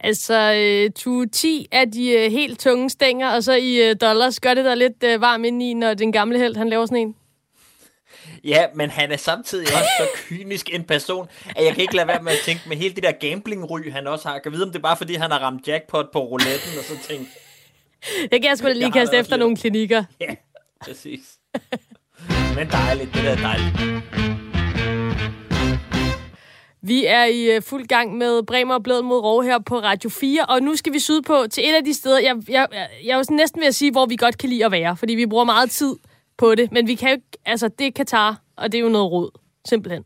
Altså, 0.00 0.52
øh, 0.52 1.28
10 1.32 1.68
af 1.72 1.90
de 1.90 2.10
øh, 2.10 2.30
helt 2.30 2.60
tunge 2.60 2.90
stænger, 2.90 3.30
og 3.30 3.44
så 3.44 3.52
i 3.52 3.90
øh, 3.90 3.96
dollars, 4.00 4.40
gør 4.40 4.54
det 4.54 4.64
der 4.64 4.74
lidt 4.74 5.20
varm 5.20 5.44
ind 5.44 5.62
i, 5.62 5.74
når 5.74 5.94
den 5.94 6.12
gamle 6.12 6.38
held, 6.38 6.56
han 6.56 6.68
laver 6.68 6.86
sådan 6.86 6.98
en? 6.98 7.16
Ja, 8.44 8.66
men 8.74 8.90
han 8.90 9.12
er 9.12 9.16
samtidig 9.16 9.66
også 9.66 9.90
så 9.98 10.06
kynisk 10.14 10.74
en 10.74 10.84
person, 10.84 11.28
at 11.56 11.64
jeg 11.64 11.72
kan 11.72 11.82
ikke 11.82 11.96
lade 11.96 12.08
være 12.08 12.22
med 12.22 12.32
at 12.32 12.38
tænke 12.44 12.62
med 12.66 12.76
hele 12.76 12.94
det 12.94 13.02
der 13.02 13.12
gambling-ry, 13.12 13.92
han 13.92 14.06
også 14.06 14.28
har. 14.28 14.38
Kan 14.38 14.52
vide, 14.52 14.62
om 14.62 14.68
det 14.68 14.78
er 14.78 14.82
bare 14.82 14.96
fordi, 14.96 15.14
han 15.14 15.30
har 15.30 15.38
ramt 15.38 15.68
jackpot 15.68 16.12
på 16.12 16.18
rouletten, 16.18 16.78
og 16.78 16.84
så 16.84 17.08
tænkt... 17.08 17.28
Jeg 18.32 18.42
kan 18.42 18.56
sgu 18.56 18.66
da 18.66 18.72
lige 18.72 18.92
kaste 18.92 19.16
efter 19.16 19.36
lidt. 19.36 19.40
nogle 19.40 19.56
klinikker. 19.56 20.04
Ja, 20.20 20.34
præcis. 20.80 21.20
Men 22.56 22.70
dejligt, 22.70 23.14
det 23.14 23.28
er 23.28 23.36
dejligt. 23.36 24.45
Vi 26.86 27.04
er 27.06 27.24
i 27.24 27.56
øh, 27.56 27.62
fuld 27.62 27.86
gang 27.86 28.16
med 28.16 28.42
Bremer 28.42 28.74
og 28.74 28.82
Blød 28.82 29.02
mod 29.02 29.18
Rov 29.18 29.42
her 29.42 29.58
på 29.58 29.78
Radio 29.78 30.10
4, 30.10 30.44
og 30.44 30.62
nu 30.62 30.76
skal 30.76 30.92
vi 30.92 30.98
syde 30.98 31.22
på 31.22 31.46
til 31.50 31.68
et 31.68 31.74
af 31.74 31.84
de 31.84 31.94
steder, 31.94 32.20
jeg, 32.20 32.36
jeg, 32.48 32.68
jeg 33.04 33.10
er 33.10 33.16
jo 33.16 33.34
næsten 33.34 33.60
ved 33.60 33.66
at 33.66 33.74
sige, 33.74 33.92
hvor 33.92 34.06
vi 34.06 34.16
godt 34.16 34.38
kan 34.38 34.48
lide 34.48 34.64
at 34.64 34.72
være, 34.72 34.96
fordi 34.96 35.14
vi 35.14 35.26
bruger 35.26 35.44
meget 35.44 35.70
tid 35.70 35.96
på 36.38 36.54
det, 36.54 36.72
men 36.72 36.86
vi 36.86 36.94
kan 36.94 37.08
jo 37.08 37.14
ikke, 37.14 37.26
altså 37.44 37.68
det 37.68 37.86
er 37.86 37.90
Katar, 37.90 38.40
og 38.56 38.72
det 38.72 38.78
er 38.78 38.82
jo 38.82 38.88
noget 38.88 39.12
råd, 39.12 39.30
simpelthen. 39.68 40.04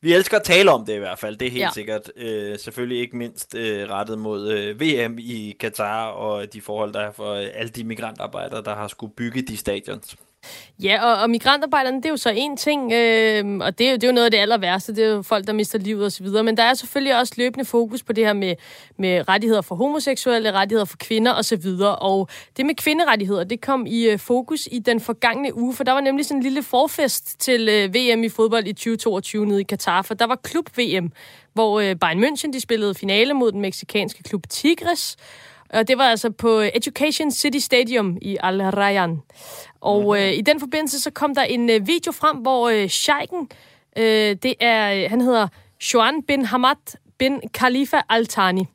Vi 0.00 0.14
elsker 0.14 0.36
at 0.36 0.42
tale 0.42 0.70
om 0.70 0.84
det 0.86 0.94
i 0.94 0.98
hvert 0.98 1.18
fald, 1.18 1.36
det 1.36 1.46
er 1.46 1.52
helt 1.52 1.62
ja. 1.62 1.70
sikkert. 1.74 2.12
Øh, 2.16 2.58
selvfølgelig 2.58 3.00
ikke 3.00 3.16
mindst 3.16 3.54
øh, 3.54 3.88
rettet 3.88 4.18
mod 4.18 4.52
øh, 4.52 4.80
VM 4.80 5.18
i 5.18 5.56
Katar 5.60 6.06
og 6.06 6.52
de 6.52 6.60
forhold, 6.60 6.92
der 6.92 7.00
er 7.00 7.12
for 7.12 7.32
øh, 7.32 7.46
alle 7.54 7.70
de 7.70 7.84
migrantarbejdere, 7.84 8.62
der 8.62 8.74
har 8.74 8.88
skulle 8.88 9.12
bygge 9.16 9.42
de 9.42 9.56
stadions. 9.56 10.16
Ja, 10.82 11.04
og, 11.04 11.22
og 11.22 11.30
migrantarbejderne, 11.30 11.96
det 11.96 12.06
er 12.06 12.10
jo 12.10 12.16
så 12.16 12.32
en 12.36 12.56
ting, 12.56 12.92
øh, 12.92 13.58
og 13.60 13.78
det 13.78 13.86
er, 13.86 13.90
jo, 13.90 13.94
det 13.94 14.04
er 14.04 14.08
jo 14.08 14.12
noget 14.12 14.24
af 14.24 14.30
det 14.30 14.38
aller 14.38 14.58
værste, 14.58 14.94
det 14.94 15.04
er 15.04 15.08
jo 15.08 15.22
folk, 15.22 15.46
der 15.46 15.52
mister 15.52 15.78
livet 15.78 16.06
osv., 16.06 16.26
men 16.26 16.56
der 16.56 16.62
er 16.62 16.74
selvfølgelig 16.74 17.18
også 17.18 17.34
løbende 17.36 17.64
fokus 17.64 18.02
på 18.02 18.12
det 18.12 18.26
her 18.26 18.32
med, 18.32 18.54
med 18.98 19.28
rettigheder 19.28 19.62
for 19.62 19.74
homoseksuelle, 19.74 20.52
rettigheder 20.52 20.84
for 20.84 20.96
kvinder 20.96 21.34
osv., 21.34 21.66
og 22.00 22.28
det 22.56 22.66
med 22.66 22.74
kvinderettigheder, 22.74 23.44
det 23.44 23.60
kom 23.60 23.86
i 23.86 24.08
øh, 24.08 24.18
fokus 24.18 24.68
i 24.72 24.78
den 24.78 25.00
forgangne 25.00 25.58
uge, 25.58 25.74
for 25.74 25.84
der 25.84 25.92
var 25.92 26.00
nemlig 26.00 26.26
sådan 26.26 26.36
en 26.36 26.42
lille 26.42 26.62
forfest 26.62 27.40
til 27.40 27.68
øh, 27.68 27.94
VM 27.94 28.24
i 28.24 28.28
fodbold 28.28 28.66
i 28.66 28.72
2022 28.72 29.46
nede 29.46 29.60
i 29.60 29.64
Katar, 29.64 30.02
for 30.02 30.14
der 30.14 30.26
var 30.26 30.36
klub-VM, 30.36 31.12
hvor 31.52 31.80
øh, 31.80 31.96
Bayern 31.96 32.24
München, 32.24 32.52
de 32.52 32.60
spillede 32.60 32.94
finale 32.94 33.34
mod 33.34 33.52
den 33.52 33.60
meksikanske 33.60 34.22
klub 34.22 34.42
Tigres, 34.48 35.16
og 35.70 35.88
det 35.88 35.98
var 35.98 36.04
altså 36.04 36.30
på 36.30 36.60
Education 36.60 37.30
City 37.30 37.58
Stadium 37.58 38.18
i 38.22 38.36
Al 38.40 38.62
Rayyan. 38.62 39.22
Og 39.80 40.18
øh, 40.18 40.32
i 40.32 40.40
den 40.40 40.60
forbindelse 40.60 41.00
så 41.00 41.10
kom 41.10 41.34
der 41.34 41.42
en 41.42 41.70
øh, 41.70 41.86
video 41.86 42.12
frem, 42.12 42.36
hvor 42.36 42.68
øh, 42.68 42.88
sheiken, 42.88 43.48
øh, 43.96 44.36
det 44.42 44.54
er, 44.60 45.04
øh, 45.04 45.10
han 45.10 45.20
hedder 45.20 45.48
Joan 45.94 46.22
bin 46.22 46.44
Hamad 46.44 46.96
bin 47.18 47.40
Khalifa 47.54 48.00
Al 48.08 48.26
Thani. 48.26 48.66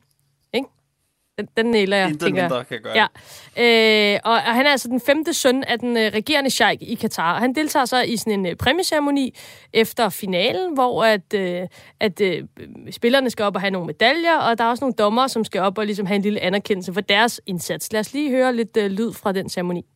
Den, 1.38 1.48
den 1.56 1.66
næler 1.66 1.96
jeg, 1.96 2.06
Intet 2.08 2.20
tænker 2.20 2.42
mindre 2.42 2.64
kan 2.64 2.78
gøre 2.82 3.08
ja. 3.56 4.14
Øh, 4.14 4.20
og, 4.24 4.32
og 4.32 4.40
han 4.40 4.66
er 4.66 4.70
altså 4.70 4.88
den 4.88 5.00
femte 5.00 5.34
søn 5.34 5.64
af 5.64 5.78
den 5.78 5.96
øh, 5.96 6.12
regerende 6.14 6.50
sheik 6.50 6.82
i 6.82 6.94
Katar. 6.94 7.34
Og 7.34 7.40
han 7.40 7.54
deltager 7.54 7.84
så 7.84 8.02
i 8.02 8.16
sådan 8.16 8.32
en 8.32 8.46
øh, 8.46 8.56
præmieceremoni 8.56 9.34
efter 9.72 10.08
finalen, 10.08 10.74
hvor 10.74 11.04
at, 11.04 11.34
øh, 11.34 11.62
at 12.00 12.20
øh, 12.20 12.42
spillerne 12.90 13.30
skal 13.30 13.44
op 13.44 13.54
og 13.54 13.60
have 13.60 13.70
nogle 13.70 13.86
medaljer, 13.86 14.36
og 14.36 14.58
der 14.58 14.64
er 14.64 14.68
også 14.68 14.84
nogle 14.84 14.94
dommer, 14.94 15.26
som 15.26 15.44
skal 15.44 15.60
op 15.60 15.78
og 15.78 15.86
ligesom 15.86 16.06
have 16.06 16.16
en 16.16 16.22
lille 16.22 16.40
anerkendelse 16.40 16.92
for 16.94 17.00
deres 17.00 17.40
indsats. 17.46 17.92
Lad 17.92 18.00
os 18.00 18.12
lige 18.12 18.30
høre 18.30 18.56
lidt 18.56 18.76
øh, 18.76 18.90
lyd 18.90 19.12
fra 19.12 19.32
den 19.32 19.48
ceremoni. 19.48 19.86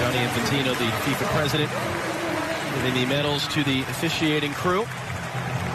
Johnny 0.00 0.20
Infantino, 0.26 0.74
the 0.74 0.90
FIFA 1.04 1.24
president, 1.36 1.70
giving 2.74 2.94
the 3.00 3.06
medals 3.16 3.48
to 3.54 3.60
the 3.70 3.78
officiating 3.92 4.52
crew. 4.52 4.82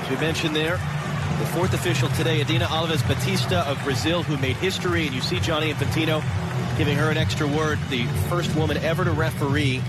As 0.02 0.10
we 0.12 0.18
mentioned 0.28 0.56
there, 0.56 1.01
The 1.42 1.48
fourth 1.48 1.74
official 1.74 2.08
today, 2.10 2.40
Adina 2.40 2.66
Alves 2.66 3.06
Batista 3.08 3.64
of 3.64 3.84
Brazil, 3.84 4.22
who 4.22 4.38
made 4.38 4.58
history, 4.58 5.08
and 5.08 5.16
you 5.16 5.22
see 5.22 5.40
Johnny 5.40 5.74
Infantino 5.74 6.24
giving 6.78 6.96
her 6.96 7.10
an 7.10 7.18
extra 7.18 7.48
word, 7.48 7.80
the 7.90 8.06
first 8.30 8.56
woman 8.56 8.78
ever 8.78 9.04
to 9.04 9.12
referee 9.12 9.82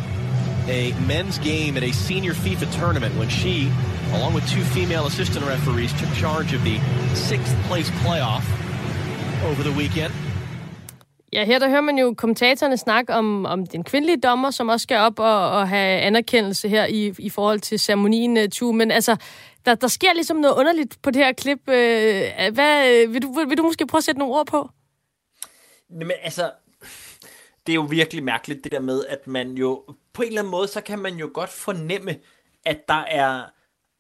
a 0.67 0.95
men's 1.07 1.37
game 1.37 1.77
at 1.77 1.83
a 1.83 1.93
senior 1.93 2.33
FIFA 2.33 2.75
tournament 2.75 3.15
when 3.17 3.29
she, 3.29 3.71
along 4.13 4.33
with 4.33 4.49
two 4.49 4.63
female 4.65 5.07
assistant 5.07 5.45
referees, 5.45 5.93
took 6.01 6.11
charge 6.15 6.55
of 6.55 6.65
the 6.65 6.81
sixth 7.15 7.55
place 7.65 7.91
playoff 8.01 8.45
over 9.45 9.63
the 9.63 9.73
weekend. 9.73 10.15
Ja, 11.33 11.45
her 11.45 11.59
der 11.59 11.69
hører 11.69 11.81
man 11.81 11.99
jo 11.99 12.15
kommentatorerne 12.17 12.77
snakke 12.77 13.15
om, 13.15 13.47
om 13.47 13.67
den 13.67 13.85
kvindelige 13.85 14.21
dommer, 14.21 14.51
som 14.51 14.69
også 14.69 14.83
skal 14.83 14.97
op 14.97 15.19
og, 15.19 15.51
og 15.51 15.69
have 15.69 16.01
anerkendelse 16.01 16.69
her 16.69 16.87
i, 16.87 17.15
i 17.19 17.31
forhold 17.31 17.61
til 17.61 17.79
ceremonien, 17.79 18.37
øh, 18.37 18.43
uh, 18.43 18.49
tu. 18.49 18.73
Men 18.73 18.91
altså, 18.91 19.17
der, 19.67 19.75
der 19.75 19.89
sker 19.89 20.13
ligesom 20.13 20.37
noget 20.37 20.55
underligt 20.55 21.03
på 21.03 21.11
det 21.11 21.25
her 21.25 21.33
klip. 21.33 21.69
Øh, 21.69 22.23
øh, 22.47 22.55
hvad, 22.55 23.07
vil, 23.09 23.23
du, 23.23 23.33
vil, 23.33 23.49
vil 23.49 23.59
du 23.59 23.63
måske 23.63 23.87
prøve 23.87 23.99
at 23.99 24.05
sætte 24.05 24.19
nogle 24.19 24.35
ord 24.35 24.47
på? 24.47 24.71
Men 25.91 26.13
altså, 26.23 26.51
det 27.67 27.73
er 27.73 27.75
jo 27.75 27.87
virkelig 27.91 28.25
mærkeligt 28.25 28.65
det 28.65 28.73
der 28.73 28.81
med, 28.81 29.05
at 29.09 29.27
man 29.27 29.53
jo, 29.53 29.85
på 30.13 30.23
en 30.23 30.29
eller 30.29 30.41
anden 30.41 30.51
måde, 30.51 30.69
så 30.69 30.81
kan 30.81 30.99
man 30.99 31.15
jo 31.15 31.31
godt 31.35 31.51
fornemme, 31.51 32.17
at 32.65 32.89
der 32.89 33.05
er 33.09 33.43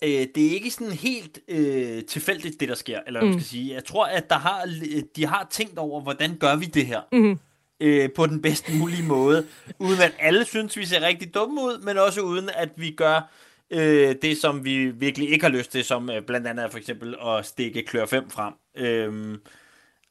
øh, 0.02 0.26
det 0.34 0.46
er 0.46 0.50
ikke 0.50 0.70
sådan 0.70 0.92
helt 0.92 1.38
øh, 1.48 2.04
tilfældigt, 2.04 2.60
det 2.60 2.68
der 2.68 2.74
sker, 2.74 3.00
eller 3.06 3.20
mm. 3.20 3.26
man 3.26 3.40
skal 3.40 3.48
sige. 3.48 3.74
Jeg 3.74 3.84
tror, 3.84 4.04
at 4.04 4.30
der 4.30 4.38
har, 4.38 4.68
de 5.16 5.26
har 5.26 5.46
tænkt 5.50 5.78
over, 5.78 6.00
hvordan 6.00 6.36
gør 6.36 6.56
vi 6.56 6.64
det 6.64 6.86
her? 6.86 7.00
Mm. 7.12 7.38
Øh, 7.80 8.10
på 8.16 8.26
den 8.26 8.42
bedst 8.42 8.74
mulige 8.78 9.02
måde, 9.02 9.46
uden 9.78 10.00
at 10.00 10.14
alle 10.18 10.44
synes, 10.44 10.76
vi 10.76 10.86
ser 10.86 11.00
rigtig 11.00 11.34
dumme 11.34 11.60
ud, 11.62 11.82
men 11.82 11.98
også 11.98 12.20
uden 12.20 12.50
at 12.54 12.68
vi 12.76 12.90
gør 12.90 13.30
øh, 13.70 14.14
det, 14.22 14.38
som 14.38 14.64
vi 14.64 14.90
virkelig 14.90 15.30
ikke 15.30 15.44
har 15.44 15.52
lyst 15.52 15.72
til, 15.72 15.84
som 15.84 16.10
øh, 16.10 16.22
blandt 16.22 16.46
andet 16.46 16.70
for 16.70 16.78
eksempel 16.78 17.16
at 17.26 17.46
stikke 17.46 17.82
klør 17.82 18.06
5 18.06 18.30
frem. 18.30 18.54
Øh, 18.76 19.38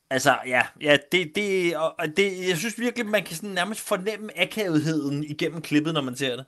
altså, 0.09 0.37
ja, 0.47 0.61
ja 0.81 0.97
det, 1.11 1.35
det, 1.35 1.75
og 1.75 2.07
det, 2.17 2.47
jeg 2.49 2.57
synes 2.57 2.79
virkelig, 2.79 3.05
man 3.05 3.23
kan 3.23 3.35
sådan 3.35 3.49
nærmest 3.49 3.81
fornemme 3.81 4.39
akavetheden 4.41 5.23
igennem 5.23 5.61
klippet, 5.61 5.93
når 5.93 6.01
man 6.01 6.15
ser 6.15 6.35
det. 6.35 6.45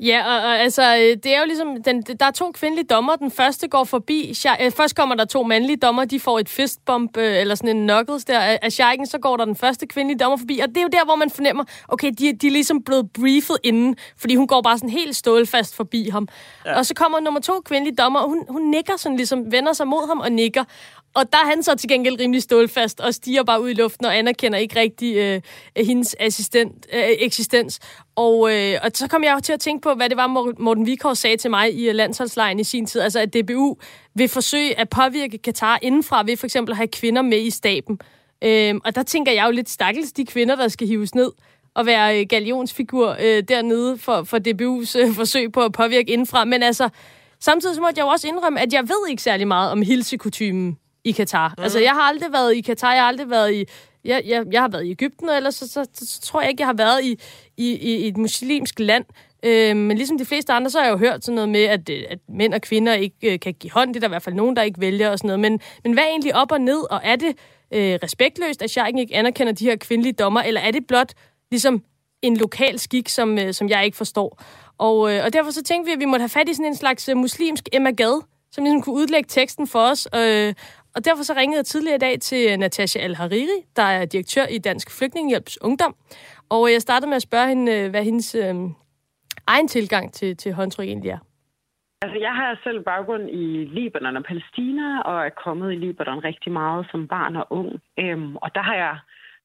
Ja, 0.00 0.22
og, 0.26 0.42
og 0.42 0.60
altså, 0.60 0.82
øh, 0.82 1.16
det 1.24 1.26
er 1.26 1.38
jo 1.38 1.46
ligesom, 1.46 1.82
den, 1.82 2.02
der 2.02 2.26
er 2.26 2.30
to 2.30 2.52
kvindelige 2.52 2.86
dommer. 2.86 3.16
Den 3.16 3.30
første 3.30 3.68
går 3.68 3.84
forbi, 3.84 4.34
øh, 4.60 4.70
først 4.70 4.96
kommer 4.96 5.14
der 5.14 5.24
to 5.24 5.42
mandlige 5.42 5.76
dommer, 5.76 6.04
de 6.04 6.20
får 6.20 6.38
et 6.38 6.48
fistbump, 6.48 7.16
øh, 7.16 7.40
eller 7.40 7.54
sådan 7.54 7.76
en 7.76 7.88
knuckles 7.88 8.24
der 8.24 8.38
af 8.40 8.72
Scheiken, 8.72 9.06
så 9.06 9.18
går 9.18 9.36
der 9.36 9.44
den 9.44 9.56
første 9.56 9.86
kvindelige 9.86 10.18
dommer 10.18 10.36
forbi, 10.36 10.58
og 10.58 10.68
det 10.68 10.76
er 10.76 10.82
jo 10.82 10.88
der, 10.88 11.04
hvor 11.04 11.16
man 11.16 11.30
fornemmer, 11.30 11.64
okay, 11.88 12.12
de, 12.18 12.32
de 12.32 12.46
er 12.46 12.50
ligesom 12.50 12.82
blevet 12.82 13.12
briefet 13.12 13.56
inden, 13.62 13.96
fordi 14.16 14.34
hun 14.34 14.46
går 14.46 14.62
bare 14.62 14.78
sådan 14.78 14.90
helt 14.90 15.16
stålfast 15.16 15.76
forbi 15.76 16.08
ham. 16.08 16.28
Ja. 16.66 16.78
Og 16.78 16.86
så 16.86 16.94
kommer 16.94 17.20
nummer 17.20 17.40
to 17.40 17.60
kvindelige 17.64 17.96
dommer, 17.96 18.20
og 18.20 18.28
hun, 18.28 18.44
hun 18.48 18.62
nikker 18.62 18.96
sådan 18.96 19.16
ligesom, 19.16 19.52
vender 19.52 19.72
sig 19.72 19.86
mod 19.88 20.08
ham 20.08 20.20
og 20.20 20.32
nikker. 20.32 20.64
Og 21.14 21.32
der 21.32 21.38
er 21.38 21.46
han 21.46 21.62
så 21.62 21.74
til 21.74 21.88
gengæld 21.88 22.20
rimelig 22.20 22.42
stålfast 22.42 23.00
og 23.00 23.14
stiger 23.14 23.42
bare 23.42 23.62
ud 23.62 23.70
i 23.70 23.74
luften 23.74 24.06
og 24.06 24.18
anerkender 24.18 24.58
ikke 24.58 24.80
rigtig 24.80 25.16
øh, 25.16 25.40
hendes 25.86 26.16
assistent, 26.20 26.86
øh, 26.92 27.02
eksistens. 27.18 27.80
Og, 28.16 28.54
øh, 28.54 28.78
og 28.82 28.90
så 28.94 29.08
kom 29.08 29.24
jeg 29.24 29.34
jo 29.34 29.40
til 29.40 29.52
at 29.52 29.60
tænke 29.60 29.82
på, 29.82 29.94
hvad 29.94 30.08
det 30.08 30.16
var, 30.16 30.26
Morten 30.58 30.86
Vikor 30.86 31.14
sagde 31.14 31.36
til 31.36 31.50
mig 31.50 31.74
i 31.74 31.88
øh, 31.88 31.94
landsholdslejen 31.94 32.60
i 32.60 32.64
sin 32.64 32.86
tid. 32.86 33.00
Altså, 33.00 33.20
at 33.20 33.34
DBU 33.34 33.76
vil 34.14 34.28
forsøge 34.28 34.78
at 34.78 34.88
påvirke 34.88 35.38
Katar 35.38 35.78
indenfra 35.82 36.22
ved 36.26 36.36
for 36.36 36.46
eksempel 36.46 36.72
at 36.72 36.76
have 36.76 36.88
kvinder 36.88 37.22
med 37.22 37.38
i 37.38 37.50
staben. 37.50 37.98
Øh, 38.44 38.74
og 38.84 38.94
der 38.94 39.02
tænker 39.02 39.32
jeg 39.32 39.46
jo 39.46 39.50
lidt 39.50 39.70
stakkels 39.70 40.12
de 40.12 40.26
kvinder, 40.26 40.56
der 40.56 40.68
skal 40.68 40.86
hives 40.86 41.14
ned 41.14 41.30
og 41.74 41.86
være 41.86 42.20
øh, 42.20 42.26
galionsfigur 42.28 43.16
øh, 43.20 43.42
dernede 43.48 43.98
for, 43.98 44.22
for 44.22 44.38
DBU's 44.38 44.98
øh, 44.98 45.14
forsøg 45.14 45.52
på 45.52 45.60
at 45.60 45.72
påvirke 45.72 46.12
indenfra. 46.12 46.44
Men 46.44 46.62
altså, 46.62 46.88
samtidig 47.40 47.74
så 47.74 47.80
måtte 47.80 47.98
jeg 47.98 48.04
jo 48.04 48.08
også 48.08 48.28
indrømme, 48.28 48.60
at 48.60 48.72
jeg 48.72 48.82
ved 48.82 49.08
ikke 49.10 49.22
særlig 49.22 49.48
meget 49.48 49.70
om 49.70 49.82
hilsekutymen 49.82 50.78
i 51.04 51.12
Katar. 51.12 51.54
Mm. 51.58 51.62
Altså, 51.62 51.80
jeg 51.80 51.90
har 51.90 52.02
aldrig 52.02 52.32
været 52.32 52.56
i 52.56 52.60
Katar, 52.60 52.92
jeg 52.92 53.02
har 53.02 53.08
aldrig 53.08 53.30
været 53.30 53.54
i... 53.54 53.64
Jeg, 54.04 54.22
jeg, 54.26 54.44
jeg 54.52 54.60
har 54.60 54.68
været 54.68 54.84
i 54.86 54.90
Ægypten, 54.90 55.28
og 55.28 55.36
ellers 55.36 55.54
så, 55.54 55.68
så, 55.68 55.86
så, 55.94 56.06
så 56.06 56.20
tror 56.20 56.40
jeg 56.40 56.50
ikke, 56.50 56.60
jeg 56.60 56.68
har 56.68 56.74
været 56.74 57.04
i, 57.04 57.18
i, 57.56 57.72
i 57.72 58.08
et 58.08 58.16
muslimsk 58.16 58.78
land. 58.78 59.04
Øh, 59.42 59.76
men 59.76 59.96
ligesom 59.96 60.18
de 60.18 60.24
fleste 60.24 60.52
andre, 60.52 60.70
så 60.70 60.78
har 60.78 60.86
jeg 60.86 60.92
jo 60.92 60.98
hørt 60.98 61.24
sådan 61.24 61.34
noget 61.34 61.48
med, 61.48 61.62
at, 61.62 61.88
øh, 61.88 62.04
at 62.10 62.18
mænd 62.28 62.54
og 62.54 62.60
kvinder 62.60 62.94
ikke 62.94 63.32
øh, 63.32 63.40
kan 63.40 63.54
give 63.54 63.70
hånd. 63.70 63.88
Det 63.88 63.96
er 63.96 64.00
der 64.00 64.08
i 64.08 64.16
hvert 64.16 64.22
fald 64.22 64.34
nogen, 64.34 64.56
der 64.56 64.62
ikke 64.62 64.80
vælger 64.80 65.10
og 65.10 65.18
sådan 65.18 65.28
noget. 65.28 65.40
Men, 65.40 65.60
men 65.84 65.92
hvad 65.92 66.04
er 66.04 66.08
egentlig 66.08 66.34
op 66.34 66.52
og 66.52 66.60
ned, 66.60 66.92
og 66.92 67.00
er 67.04 67.16
det 67.16 67.36
øh, 67.70 67.98
respektløst, 68.02 68.62
at 68.62 68.76
jeg 68.76 68.92
ikke 68.98 69.14
anerkender 69.14 69.52
de 69.52 69.64
her 69.64 69.76
kvindelige 69.76 70.12
dommer, 70.12 70.42
eller 70.42 70.60
er 70.60 70.70
det 70.70 70.86
blot 70.86 71.12
ligesom 71.50 71.82
en 72.22 72.36
lokal 72.36 72.78
skik, 72.78 73.08
som, 73.08 73.38
øh, 73.38 73.54
som 73.54 73.68
jeg 73.68 73.84
ikke 73.84 73.96
forstår? 73.96 74.42
Og, 74.78 75.14
øh, 75.14 75.24
og 75.24 75.32
derfor 75.32 75.50
så 75.50 75.62
tænkte 75.62 75.88
vi, 75.88 75.92
at 75.92 76.00
vi 76.00 76.04
måtte 76.04 76.22
have 76.22 76.28
fat 76.28 76.48
i 76.48 76.54
sådan 76.54 76.66
en 76.66 76.76
slags 76.76 77.08
øh, 77.08 77.16
muslimsk 77.16 77.68
Emma 77.72 77.90
Gad, 77.90 78.22
som 78.52 78.64
ligesom 78.64 78.82
kunne 78.82 78.94
udlægge 78.94 79.26
teksten 79.28 79.66
for 79.66 79.80
os, 79.80 80.08
øh, 80.14 80.54
og 80.94 81.04
derfor 81.04 81.22
så 81.22 81.34
ringede 81.36 81.58
jeg 81.58 81.66
tidligere 81.66 81.96
i 81.96 82.04
dag 82.06 82.20
til 82.20 82.52
øh, 82.52 82.56
Natasha 82.56 82.98
Al-Hariri, 83.00 83.58
der 83.76 83.82
er 83.82 84.04
direktør 84.04 84.46
i 84.46 84.58
Dansk 84.58 84.98
Flygtningehjælps 84.98 85.62
Ungdom. 85.62 85.94
Og 86.50 86.66
øh, 86.66 86.72
jeg 86.72 86.82
startede 86.82 87.08
med 87.08 87.16
at 87.16 87.22
spørge 87.22 87.48
hende, 87.48 87.72
øh, 87.72 87.90
hvad 87.90 88.04
hendes 88.04 88.34
øh, 88.34 88.54
egen 89.46 89.68
tilgang 89.68 90.12
til, 90.12 90.36
til 90.36 90.52
håndtryk 90.52 90.86
egentlig 90.86 91.10
er. 91.10 91.18
Altså, 92.02 92.18
jeg 92.18 92.34
har 92.34 92.60
selv 92.64 92.80
baggrund 92.84 93.30
i 93.30 93.44
Libanon 93.76 94.16
og 94.16 94.24
Palæstina, 94.24 95.00
og 95.00 95.26
er 95.26 95.30
kommet 95.44 95.72
i 95.72 95.76
Libanon 95.76 96.24
rigtig 96.24 96.52
meget 96.52 96.86
som 96.90 97.08
barn 97.08 97.36
og 97.36 97.46
ung. 97.50 97.80
Øhm, 97.98 98.36
og 98.36 98.54
der 98.54 98.62
har 98.62 98.74
jeg 98.74 98.98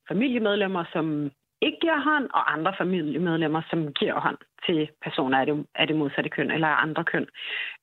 familiemedlemmer, 0.07 0.83
som 0.93 1.31
ikke 1.61 1.77
giver 1.81 1.99
hånd, 1.99 2.29
og 2.33 2.53
andre 2.53 2.73
familiemedlemmer, 2.77 3.61
som 3.69 3.93
giver 3.93 4.19
hånd 4.19 4.37
til 4.65 4.89
personer 5.01 5.39
af 5.39 5.45
det, 5.45 5.65
af 5.75 5.87
det 5.87 5.95
modsatte 5.95 6.29
køn 6.29 6.51
eller 6.51 6.67
andre 6.67 7.03
køn. 7.03 7.27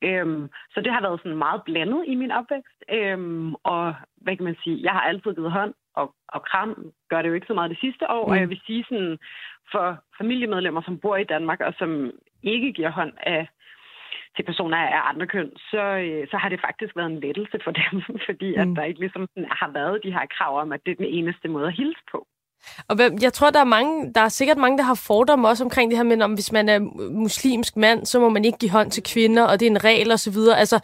Øhm, 0.02 0.48
så 0.74 0.80
det 0.80 0.92
har 0.92 1.00
været 1.00 1.20
sådan 1.20 1.38
meget 1.38 1.62
blandet 1.64 2.04
i 2.06 2.14
min 2.14 2.30
opvækst. 2.30 2.84
Øhm, 2.92 3.54
og 3.54 3.94
hvad 4.16 4.36
kan 4.36 4.44
man 4.44 4.56
sige, 4.64 4.82
jeg 4.82 4.92
har 4.92 5.00
altid 5.00 5.34
givet 5.34 5.52
hånd, 5.52 5.74
og, 5.94 6.14
og 6.28 6.42
kram 6.42 6.92
gør 7.08 7.22
det 7.22 7.28
jo 7.28 7.34
ikke 7.34 7.46
så 7.46 7.54
meget 7.54 7.70
det 7.70 7.80
sidste 7.80 8.10
år. 8.10 8.26
Mm. 8.26 8.30
Og 8.30 8.40
jeg 8.40 8.48
vil 8.48 8.60
sige 8.66 8.84
sådan, 8.88 9.18
for 9.72 9.98
familiemedlemmer, 10.18 10.82
som 10.82 10.98
bor 10.98 11.16
i 11.16 11.24
Danmark, 11.24 11.60
og 11.60 11.74
som 11.78 12.12
ikke 12.42 12.72
giver 12.72 12.90
hånd 12.90 13.12
af 13.20 13.48
til 14.36 14.42
personer 14.42 14.76
af 14.76 15.08
andre 15.10 15.26
køn, 15.26 15.50
så, 15.56 15.82
øh, 16.04 16.28
så 16.30 16.36
har 16.36 16.48
det 16.48 16.60
faktisk 16.60 16.96
været 16.96 17.10
en 17.10 17.20
lettelse 17.20 17.58
for 17.64 17.70
dem, 17.70 18.02
fordi 18.28 18.50
mm. 18.56 18.60
at 18.62 18.68
der 18.76 18.84
ikke 18.84 19.00
ligesom 19.00 19.28
har 19.50 19.70
været 19.72 20.00
de 20.04 20.12
her 20.12 20.26
krav 20.26 20.60
om, 20.60 20.72
at 20.72 20.80
det 20.86 20.92
er 20.92 20.96
den 20.96 21.14
eneste 21.18 21.48
måde 21.48 21.66
at 21.66 21.76
hilse 21.76 22.02
på. 22.12 22.26
Og 22.88 22.96
jeg 23.22 23.32
tror, 23.32 23.50
der 23.50 23.60
er 23.60 23.64
mange, 23.64 24.12
der 24.14 24.20
er 24.20 24.28
sikkert 24.28 24.56
mange, 24.56 24.78
der 24.78 24.84
har 24.84 25.04
fordomme 25.06 25.48
også 25.48 25.64
omkring 25.64 25.90
det 25.90 25.98
her 25.98 26.04
med, 26.04 26.22
om 26.22 26.34
hvis 26.34 26.52
man 26.52 26.68
er 26.68 26.78
muslimsk 27.10 27.76
mand, 27.76 28.06
så 28.06 28.20
må 28.20 28.28
man 28.28 28.44
ikke 28.44 28.58
give 28.58 28.70
hånd 28.70 28.90
til 28.90 29.02
kvinder, 29.02 29.44
og 29.44 29.60
det 29.60 29.66
er 29.66 29.70
en 29.70 29.84
regel 29.84 30.12
og 30.12 30.18
så 30.18 30.30
videre. 30.30 30.58
Altså, 30.58 30.78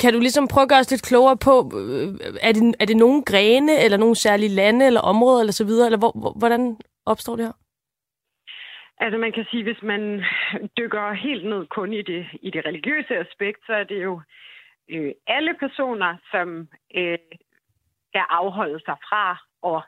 kan 0.00 0.12
du 0.12 0.18
ligesom 0.18 0.48
prøve 0.48 0.62
at 0.62 0.68
gøre 0.68 0.78
os 0.78 0.90
lidt 0.90 1.02
klogere 1.02 1.36
på, 1.36 1.54
øh, 1.80 2.08
er 2.48 2.52
det, 2.52 2.74
er 2.80 2.86
det 2.86 2.96
nogle 2.96 3.22
grene, 3.22 3.72
eller 3.84 3.98
nogle 3.98 4.16
særlige 4.16 4.54
lande, 4.60 4.86
eller 4.86 5.00
områder, 5.00 5.40
eller 5.40 5.52
så 5.52 5.64
videre, 5.64 5.86
eller 5.86 5.98
hvor, 5.98 6.38
hvordan 6.38 6.76
opstår 7.06 7.36
det 7.36 7.44
her? 7.44 7.52
Altså 9.04 9.18
man 9.18 9.32
kan 9.32 9.46
sige, 9.50 9.62
hvis 9.62 9.82
man 9.82 10.24
dykker 10.78 11.12
helt 11.12 11.44
ned 11.44 11.66
kun 11.66 11.92
i 11.92 12.02
det, 12.02 12.26
i 12.42 12.50
det 12.50 12.66
religiøse 12.66 13.14
aspekt, 13.16 13.60
så 13.66 13.72
er 13.72 13.84
det 13.84 14.02
jo 14.02 14.20
øh, 14.90 15.12
alle 15.26 15.54
personer, 15.60 16.16
som 16.30 16.68
øh, 16.96 17.18
skal 18.08 18.24
afholde 18.30 18.80
sig 18.84 18.96
fra 19.08 19.24
at 19.72 19.82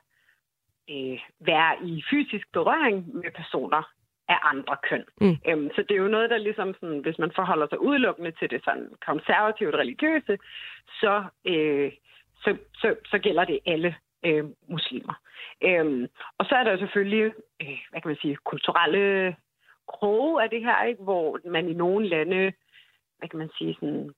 øh, 0.91 1.19
være 1.41 1.73
i 1.85 2.05
fysisk 2.11 2.53
berøring 2.53 3.15
med 3.15 3.31
personer 3.35 3.83
af 4.29 4.39
andre 4.43 4.77
køn. 4.89 5.05
Mm. 5.21 5.37
Øhm, 5.49 5.71
så 5.75 5.83
det 5.83 5.91
er 5.91 6.03
jo 6.03 6.09
noget, 6.09 6.31
der 6.31 6.39
ligesom, 6.39 6.75
sådan, 6.81 6.99
hvis 6.99 7.19
man 7.19 7.33
forholder 7.35 7.67
sig 7.69 7.81
udelukkende 7.81 8.31
til 8.31 8.51
det 8.51 8.61
sådan 8.65 8.89
konservativt 9.07 9.75
religiøse, 9.75 10.39
så, 11.01 11.25
øh, 11.45 11.93
så, 12.37 12.57
så, 12.75 12.97
så 13.05 13.19
gælder 13.19 13.45
det 13.45 13.59
alle 13.67 13.97
øh, 14.25 14.45
muslimer. 14.69 15.15
Øhm, 15.63 16.07
og 16.39 16.47
så 16.47 16.55
er 16.55 16.65
der 16.65 16.71
jo 16.71 16.79
selvfølgelig, 16.79 17.33
øh, 17.63 17.79
hvad 17.91 18.01
kan 18.01 18.09
man 18.09 18.23
sige, 18.23 18.37
kulturelle 18.37 19.37
kroge 19.89 20.43
af 20.43 20.51
det 20.51 20.61
her, 20.61 20.83
ikke? 20.83 21.03
hvor 21.03 21.41
man 21.45 21.69
i 21.69 21.75
nogle 21.75 22.09
lande, 22.09 22.53
hvad 23.19 23.29
kan 23.29 23.39
man 23.39 23.51
sige, 23.59 23.75
sådan, 23.75 24.11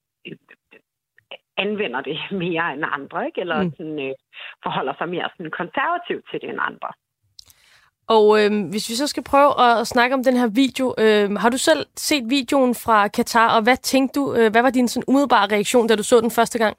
anvender 1.56 2.00
det 2.00 2.18
mere 2.44 2.72
end 2.74 2.84
andre, 2.98 3.26
ikke? 3.26 3.40
eller 3.40 3.62
mm. 3.62 3.72
sådan, 3.76 3.98
øh, 4.06 4.14
forholder 4.62 4.94
sig 4.98 5.08
mere 5.08 5.28
sådan 5.36 5.50
konservativt 5.60 6.24
til 6.30 6.40
det 6.40 6.48
end 6.50 6.60
andre. 6.70 6.90
Og 8.14 8.26
øh, 8.38 8.50
hvis 8.70 8.88
vi 8.90 8.94
så 8.94 9.06
skal 9.06 9.24
prøve 9.32 9.52
at 9.80 9.86
snakke 9.86 10.14
om 10.14 10.24
den 10.24 10.36
her 10.36 10.48
video, 10.62 10.86
øh, 11.04 11.26
har 11.42 11.50
du 11.50 11.58
selv 11.58 11.82
set 11.96 12.24
videoen 12.36 12.74
fra 12.84 13.08
Katar, 13.08 13.56
og 13.56 13.62
hvad 13.62 13.76
tænkte 13.76 14.20
du, 14.20 14.34
øh, 14.38 14.50
hvad 14.52 14.62
var 14.62 14.70
din 14.70 14.88
sådan 14.88 15.08
umiddelbare 15.08 15.52
reaktion, 15.54 15.88
da 15.88 15.96
du 15.96 16.02
så 16.02 16.20
den 16.20 16.30
første 16.30 16.58
gang? 16.58 16.76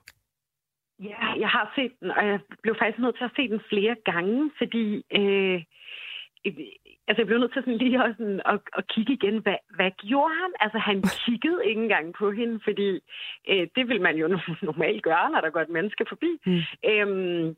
Ja, 1.00 1.26
jeg 1.44 1.50
har 1.50 1.74
set 1.76 1.92
den, 2.00 2.12
og 2.12 2.28
jeg 2.28 2.40
blev 2.64 2.76
faktisk 2.80 3.00
nødt 3.00 3.18
til 3.18 3.24
at 3.24 3.36
se 3.36 3.50
den 3.54 3.62
flere 3.70 3.96
gange, 4.06 4.52
fordi 4.58 4.86
øh, 5.20 5.62
altså 7.08 7.22
jeg 7.22 7.28
blev 7.28 7.40
nødt 7.40 7.54
til 7.54 7.62
sådan 7.62 7.78
lige 7.78 8.04
at, 8.04 8.16
sådan, 8.18 8.42
at, 8.46 8.60
at 8.78 8.88
kigge 8.88 9.14
igen, 9.14 9.38
hvad, 9.38 9.56
hvad 9.76 9.92
gjorde 9.92 10.34
han? 10.42 10.52
Altså 10.60 10.78
han 10.78 10.98
kiggede 11.26 11.66
ikke 11.66 11.82
engang 11.82 12.14
på 12.14 12.32
hende, 12.32 12.60
fordi 12.64 12.90
øh, 13.50 13.68
det 13.76 13.90
vil 13.90 14.02
man 14.02 14.16
jo 14.18 14.28
normalt 14.70 15.04
gøre, 15.04 15.32
når 15.32 15.42
der 15.42 15.50
går 15.50 15.60
et 15.60 15.70
menneske 15.78 16.06
forbi. 16.10 16.32
Mm. 16.46 16.62
Øhm, 16.90 17.56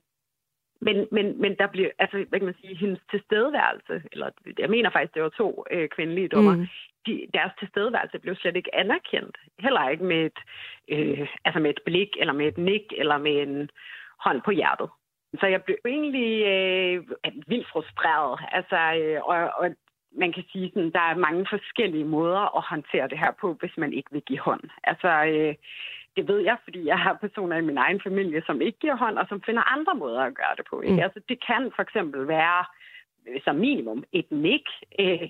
men, 0.81 1.07
men, 1.11 1.41
men 1.41 1.55
der 1.59 1.67
bliver, 1.67 1.89
altså, 1.99 2.25
hvad 2.29 2.39
kan 2.39 2.45
man 2.45 2.61
sige, 2.61 2.75
hendes 2.75 2.99
tilstedeværelse, 3.11 4.03
eller 4.11 4.29
jeg 4.59 4.69
mener 4.69 4.89
faktisk, 4.89 5.13
det 5.13 5.23
var 5.23 5.29
to 5.29 5.65
øh, 5.71 5.89
kvindelige 5.89 6.27
dommer, 6.27 6.55
mm. 6.55 6.67
de, 7.05 7.27
deres 7.33 7.51
tilstedeværelse 7.59 8.19
blev 8.19 8.35
slet 8.35 8.55
ikke 8.55 8.75
anerkendt. 8.75 9.37
Heller 9.59 9.89
ikke 9.89 10.03
med 10.03 10.25
et, 10.25 10.39
øh, 10.87 11.27
altså 11.45 11.59
med 11.59 11.69
et 11.69 11.79
blik, 11.85 12.09
eller 12.19 12.33
med 12.33 12.47
et 12.47 12.57
nik, 12.57 12.93
eller 12.97 13.17
med 13.17 13.41
en 13.41 13.69
hånd 14.19 14.41
på 14.41 14.51
hjertet. 14.51 14.89
Så 15.39 15.47
jeg 15.47 15.63
blev 15.63 15.77
egentlig 15.85 16.45
øh, 16.45 17.03
vildt 17.47 17.67
frustreret. 17.71 18.39
Altså, 18.51 18.79
øh, 19.01 19.21
og, 19.23 19.51
og 19.57 19.75
man 20.11 20.33
kan 20.33 20.43
sige, 20.51 20.65
at 20.65 20.93
der 20.93 20.99
er 20.99 21.15
mange 21.27 21.45
forskellige 21.49 22.05
måder 22.05 22.57
at 22.57 22.63
håndtere 22.63 23.07
det 23.07 23.19
her 23.19 23.31
på, 23.41 23.53
hvis 23.53 23.77
man 23.77 23.93
ikke 23.93 24.11
vil 24.11 24.21
give 24.21 24.39
hånd. 24.39 24.63
Altså, 24.83 25.07
øh, 25.07 25.55
det 26.15 26.27
ved 26.27 26.39
jeg, 26.39 26.57
fordi 26.63 26.85
jeg 26.85 26.99
har 26.99 27.13
personer 27.13 27.57
i 27.57 27.61
min 27.61 27.77
egen 27.77 28.01
familie, 28.01 28.43
som 28.45 28.61
ikke 28.61 28.79
giver 28.79 28.95
hånd, 28.95 29.17
og 29.17 29.25
som 29.29 29.41
finder 29.41 29.71
andre 29.75 29.95
måder 29.95 30.21
at 30.21 30.35
gøre 30.35 30.55
det 30.57 30.65
på. 30.69 30.81
Ikke? 30.81 30.93
Mm. 30.93 30.99
Altså, 30.99 31.19
det 31.29 31.45
kan 31.45 31.71
for 31.75 31.81
eksempel 31.81 32.27
være 32.27 32.65
øh, 33.27 33.41
som 33.43 33.55
minimum 33.55 34.03
et 34.11 34.31
nik. 34.31 34.67
Øh, 34.99 35.29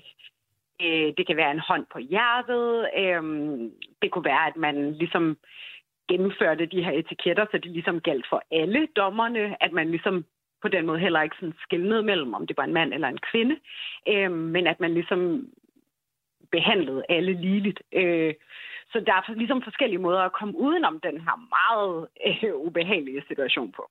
øh, 0.82 1.12
det 1.16 1.26
kan 1.26 1.36
være 1.36 1.50
en 1.50 1.66
hånd 1.68 1.86
på 1.92 1.98
hjertet. 1.98 2.88
Øh, 2.98 3.22
det 4.02 4.10
kunne 4.10 4.24
være, 4.24 4.46
at 4.46 4.56
man 4.56 4.92
ligesom 4.92 5.36
gennemførte 6.10 6.66
de 6.66 6.84
her 6.84 6.92
etiketter, 6.92 7.46
så 7.50 7.58
det 7.58 7.70
ligesom 7.70 8.00
galt 8.00 8.26
for 8.30 8.42
alle 8.50 8.88
dommerne, 8.96 9.62
at 9.64 9.72
man 9.72 9.90
ligesom 9.90 10.24
på 10.62 10.68
den 10.68 10.86
måde 10.86 10.98
heller 10.98 11.22
ikke 11.22 11.36
sådan 11.40 11.54
skældnede 11.62 12.02
mellem, 12.02 12.34
om 12.34 12.46
det 12.46 12.56
var 12.56 12.64
en 12.64 12.72
mand 12.72 12.94
eller 12.94 13.08
en 13.08 13.24
kvinde, 13.30 13.56
øh, 14.08 14.32
men 14.32 14.66
at 14.66 14.80
man 14.80 14.94
ligesom 14.94 15.48
behandlede 16.52 17.02
alle 17.08 17.32
ligeligt. 17.32 17.82
Øh, 17.92 18.34
så 18.92 19.00
der 19.06 19.12
er 19.12 19.34
ligesom 19.34 19.62
forskellige 19.62 20.04
måder 20.06 20.20
at 20.20 20.32
komme 20.32 20.58
udenom 20.58 21.00
den 21.00 21.20
her 21.20 21.36
meget 21.56 22.08
øh, 22.26 22.56
ubehagelige 22.56 23.22
situation 23.28 23.72
på. 23.72 23.90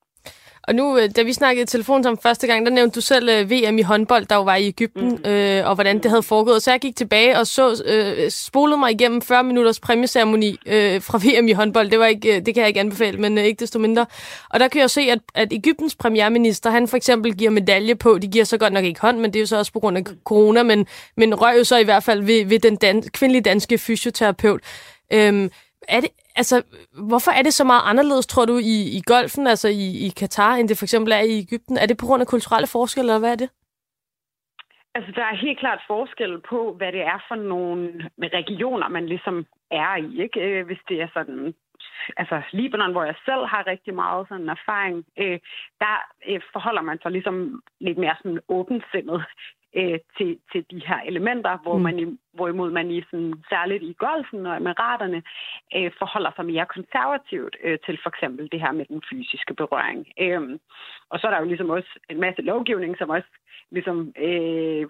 Og 0.62 0.74
nu, 0.74 0.98
øh, 0.98 1.10
da 1.16 1.22
vi 1.22 1.32
snakkede 1.32 1.62
i 1.62 1.66
telefon 1.66 2.02
sammen 2.02 2.18
første 2.22 2.46
gang, 2.46 2.66
der 2.66 2.72
nævnte 2.72 2.94
du 2.94 3.00
selv 3.00 3.28
øh, 3.28 3.50
VM 3.50 3.78
i 3.78 3.82
håndbold, 3.82 4.26
der 4.26 4.36
jo 4.36 4.42
var 4.42 4.56
i 4.56 4.66
Ægypten, 4.66 5.08
mm. 5.24 5.30
øh, 5.30 5.68
og 5.68 5.74
hvordan 5.74 5.98
det 5.98 6.10
havde 6.10 6.22
foregået. 6.22 6.62
Så 6.62 6.70
jeg 6.70 6.80
gik 6.80 6.96
tilbage 6.96 7.38
og 7.38 7.46
så 7.46 7.82
øh, 7.86 8.30
spolede 8.30 8.78
mig 8.78 8.90
igennem 8.90 9.22
40 9.22 9.42
minutters 9.42 9.80
præmieceremoni 9.80 10.58
øh, 10.66 11.02
fra 11.02 11.18
VM 11.18 11.48
i 11.48 11.52
håndbold. 11.52 11.90
Det, 11.90 11.98
var 11.98 12.06
ikke, 12.06 12.36
øh, 12.36 12.46
det 12.46 12.54
kan 12.54 12.60
jeg 12.60 12.68
ikke 12.68 12.80
anbefale, 12.80 13.18
men 13.18 13.38
øh, 13.38 13.44
ikke 13.44 13.60
desto 13.60 13.78
mindre. 13.78 14.06
Og 14.50 14.60
der 14.60 14.68
kan 14.68 14.80
jeg 14.80 14.90
se, 14.90 15.00
at, 15.00 15.18
at 15.34 15.52
Ægyptens 15.52 15.94
premierminister, 15.94 16.70
han 16.70 16.88
for 16.88 16.96
eksempel 16.96 17.36
giver 17.36 17.50
medalje 17.50 17.94
på, 17.94 18.18
de 18.18 18.28
giver 18.28 18.44
så 18.44 18.58
godt 18.58 18.72
nok 18.72 18.84
ikke 18.84 19.00
hånd, 19.00 19.18
men 19.18 19.32
det 19.32 19.38
er 19.38 19.40
jo 19.40 19.46
så 19.46 19.58
også 19.58 19.72
på 19.72 19.80
grund 19.80 19.98
af 19.98 20.04
corona, 20.24 20.62
men, 20.62 20.86
men 21.16 21.34
røg 21.34 21.58
jo 21.58 21.64
så 21.64 21.76
i 21.76 21.84
hvert 21.84 22.04
fald 22.04 22.22
ved, 22.22 22.44
ved 22.44 22.58
den 22.58 22.76
dan- 22.76 23.08
kvindelige 23.12 23.42
danske 23.42 23.78
fysioterapeut. 23.78 24.60
Øhm, 25.12 25.50
er 25.96 26.00
det, 26.00 26.10
altså, 26.36 26.56
hvorfor 27.08 27.30
er 27.38 27.42
det 27.42 27.54
så 27.54 27.64
meget 27.64 27.82
anderledes, 27.84 28.26
tror 28.26 28.44
du, 28.44 28.56
i, 28.58 28.76
i 28.98 29.00
golfen, 29.06 29.46
altså 29.46 29.68
i, 29.68 29.86
i 30.06 30.08
Katar, 30.20 30.54
end 30.54 30.68
det 30.68 30.78
for 30.78 30.84
eksempel 30.84 31.12
er 31.12 31.24
i 31.32 31.38
Ægypten? 31.44 31.76
Er 31.76 31.86
det 31.86 31.98
på 31.98 32.06
grund 32.06 32.20
af 32.22 32.26
kulturelle 32.26 32.68
forskelle, 32.76 33.10
eller 33.10 33.24
hvad 33.24 33.32
er 33.32 33.40
det? 33.44 33.50
Altså, 34.94 35.12
der 35.14 35.24
er 35.24 35.44
helt 35.46 35.58
klart 35.58 35.80
forskel 35.86 36.40
på, 36.48 36.74
hvad 36.76 36.92
det 36.92 37.02
er 37.02 37.24
for 37.28 37.34
nogle 37.34 38.10
regioner, 38.18 38.88
man 38.88 39.06
ligesom 39.06 39.46
er 39.70 39.96
i. 39.96 40.22
Ikke? 40.22 40.40
Øh, 40.40 40.66
hvis 40.66 40.82
det 40.88 41.02
er 41.02 41.08
sådan 41.14 41.54
altså 42.16 42.42
Libanon, 42.52 42.92
hvor 42.92 43.04
jeg 43.04 43.14
selv 43.24 43.44
har 43.46 43.66
rigtig 43.66 43.94
meget 43.94 44.28
sådan 44.28 44.48
erfaring, 44.48 45.04
øh, 45.18 45.38
der 45.78 45.96
øh, 46.28 46.40
forholder 46.52 46.82
man 46.82 46.98
sig 47.02 47.10
ligesom 47.10 47.62
lidt 47.80 47.98
mere 47.98 48.16
sådan 48.22 48.40
åbensindet 48.48 49.24
øh, 49.76 49.98
til, 50.16 50.38
til 50.52 50.64
de 50.70 50.82
her 50.86 51.00
elementer, 51.06 51.58
hvor 51.62 51.76
mm. 51.76 51.82
man 51.82 51.98
i, 51.98 52.18
hvorimod 52.32 52.70
man 52.70 52.90
i 52.90 53.02
sådan, 53.10 53.34
særligt 53.48 53.82
i 53.82 53.96
golfen 53.98 54.46
og 54.46 54.56
emiraterne 54.56 55.22
øh, 55.76 55.90
forholder 55.98 56.30
sig 56.36 56.46
mere 56.46 56.66
konservativt 56.66 57.56
øh, 57.64 57.78
til 57.86 57.98
for 58.02 58.10
eksempel 58.10 58.48
det 58.52 58.60
her 58.60 58.72
med 58.72 58.84
den 58.84 59.02
fysiske 59.10 59.54
berøring. 59.54 60.06
Øh, 60.20 60.58
og 61.10 61.18
så 61.18 61.26
er 61.26 61.30
der 61.30 61.40
jo 61.40 61.48
ligesom 61.48 61.70
også 61.70 61.90
en 62.10 62.20
masse 62.20 62.42
lovgivning, 62.42 62.98
som 62.98 63.10
også 63.10 63.30
ligesom 63.70 64.12
øh, 64.18 64.86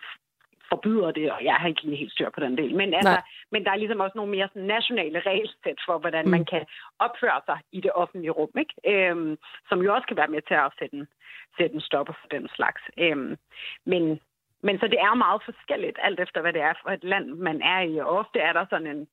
forbyder 0.73 1.11
det, 1.11 1.27
og 1.35 1.41
jeg 1.45 1.55
har 1.61 1.69
ikke 1.69 1.83
lige 1.83 1.97
helt 2.03 2.13
styr 2.13 2.31
på 2.31 2.41
den 2.41 2.55
del. 2.59 2.73
Men, 2.81 2.95
altså, 2.95 3.21
men 3.53 3.65
der 3.65 3.71
er 3.71 3.83
ligesom 3.83 4.01
også 4.01 4.17
nogle 4.17 4.33
mere 4.37 4.49
sådan, 4.49 4.73
nationale 4.77 5.21
regelsæt 5.31 5.81
for, 5.87 5.99
hvordan 5.99 6.25
mm. 6.25 6.31
man 6.31 6.45
kan 6.45 6.63
opføre 6.99 7.41
sig 7.49 7.59
i 7.73 7.81
det 7.81 7.93
offentlige 8.03 8.37
rum, 8.39 8.55
ikke? 8.63 8.75
Øhm, 8.93 9.39
som 9.69 9.79
jo 9.85 9.95
også 9.95 10.07
kan 10.09 10.17
være 10.17 10.35
med 10.35 10.43
til 10.43 10.55
at 10.55 10.73
sætte 10.79 10.97
en, 10.97 11.07
sætte 11.57 11.75
en 11.75 11.81
stopper 11.89 12.15
for 12.21 12.29
den 12.37 12.49
slags. 12.57 12.83
Øhm, 12.99 13.37
men, 13.93 14.21
men 14.63 14.79
så 14.79 14.87
det 14.87 15.01
er 15.01 15.15
meget 15.15 15.43
forskelligt, 15.45 15.99
alt 16.03 16.21
efter 16.21 16.41
hvad 16.41 16.53
det 16.53 16.63
er 16.63 16.75
for 16.83 16.91
et 16.91 17.05
land, 17.05 17.27
man 17.27 17.63
er 17.63 17.81
i. 17.81 17.99
Og 17.99 18.09
ofte 18.09 18.39
er 18.39 18.53
der 18.53 18.65
sådan 18.71 18.87
en, 18.87 19.09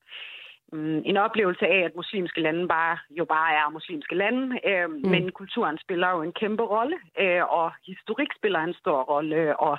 mm, 0.71 1.01
en 1.05 1.17
oplevelse 1.17 1.65
af, 1.67 1.79
at 1.85 1.95
muslimske 1.95 2.41
lande 2.41 2.67
bare, 2.67 2.97
jo 3.09 3.25
bare 3.25 3.53
er 3.53 3.69
muslimske 3.69 4.15
lande, 4.15 4.59
øh, 4.69 4.89
mm. 4.89 5.09
men 5.09 5.31
kulturen 5.31 5.77
spiller 5.77 6.09
jo 6.09 6.21
en 6.21 6.33
kæmpe 6.33 6.63
rolle, 6.63 6.97
øh, 7.19 7.43
og 7.43 7.71
historik 7.85 8.29
spiller 8.37 8.59
en 8.59 8.73
stor 8.73 9.01
rolle, 9.01 9.59
og 9.59 9.77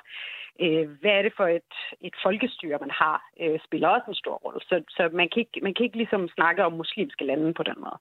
øh, 0.61 0.91
hvad 1.01 1.11
er 1.11 1.23
det 1.23 1.33
for 1.37 1.47
et, 1.47 1.73
et 2.01 2.15
folkestyre, 2.23 2.79
man 2.81 2.91
har, 2.91 3.19
øh, 3.43 3.59
spiller 3.65 3.89
også 3.89 4.07
en 4.09 4.23
stor 4.23 4.37
rolle. 4.45 4.61
Så, 4.61 4.83
så 4.89 5.11
man, 5.13 5.29
kan 5.29 5.41
ikke, 5.41 5.61
man 5.63 5.75
kan 5.75 5.85
ikke 5.85 5.97
ligesom 5.97 6.29
snakke 6.29 6.65
om 6.65 6.73
muslimske 6.73 7.25
lande 7.25 7.55
på 7.55 7.63
den 7.63 7.75
måde. 7.79 7.99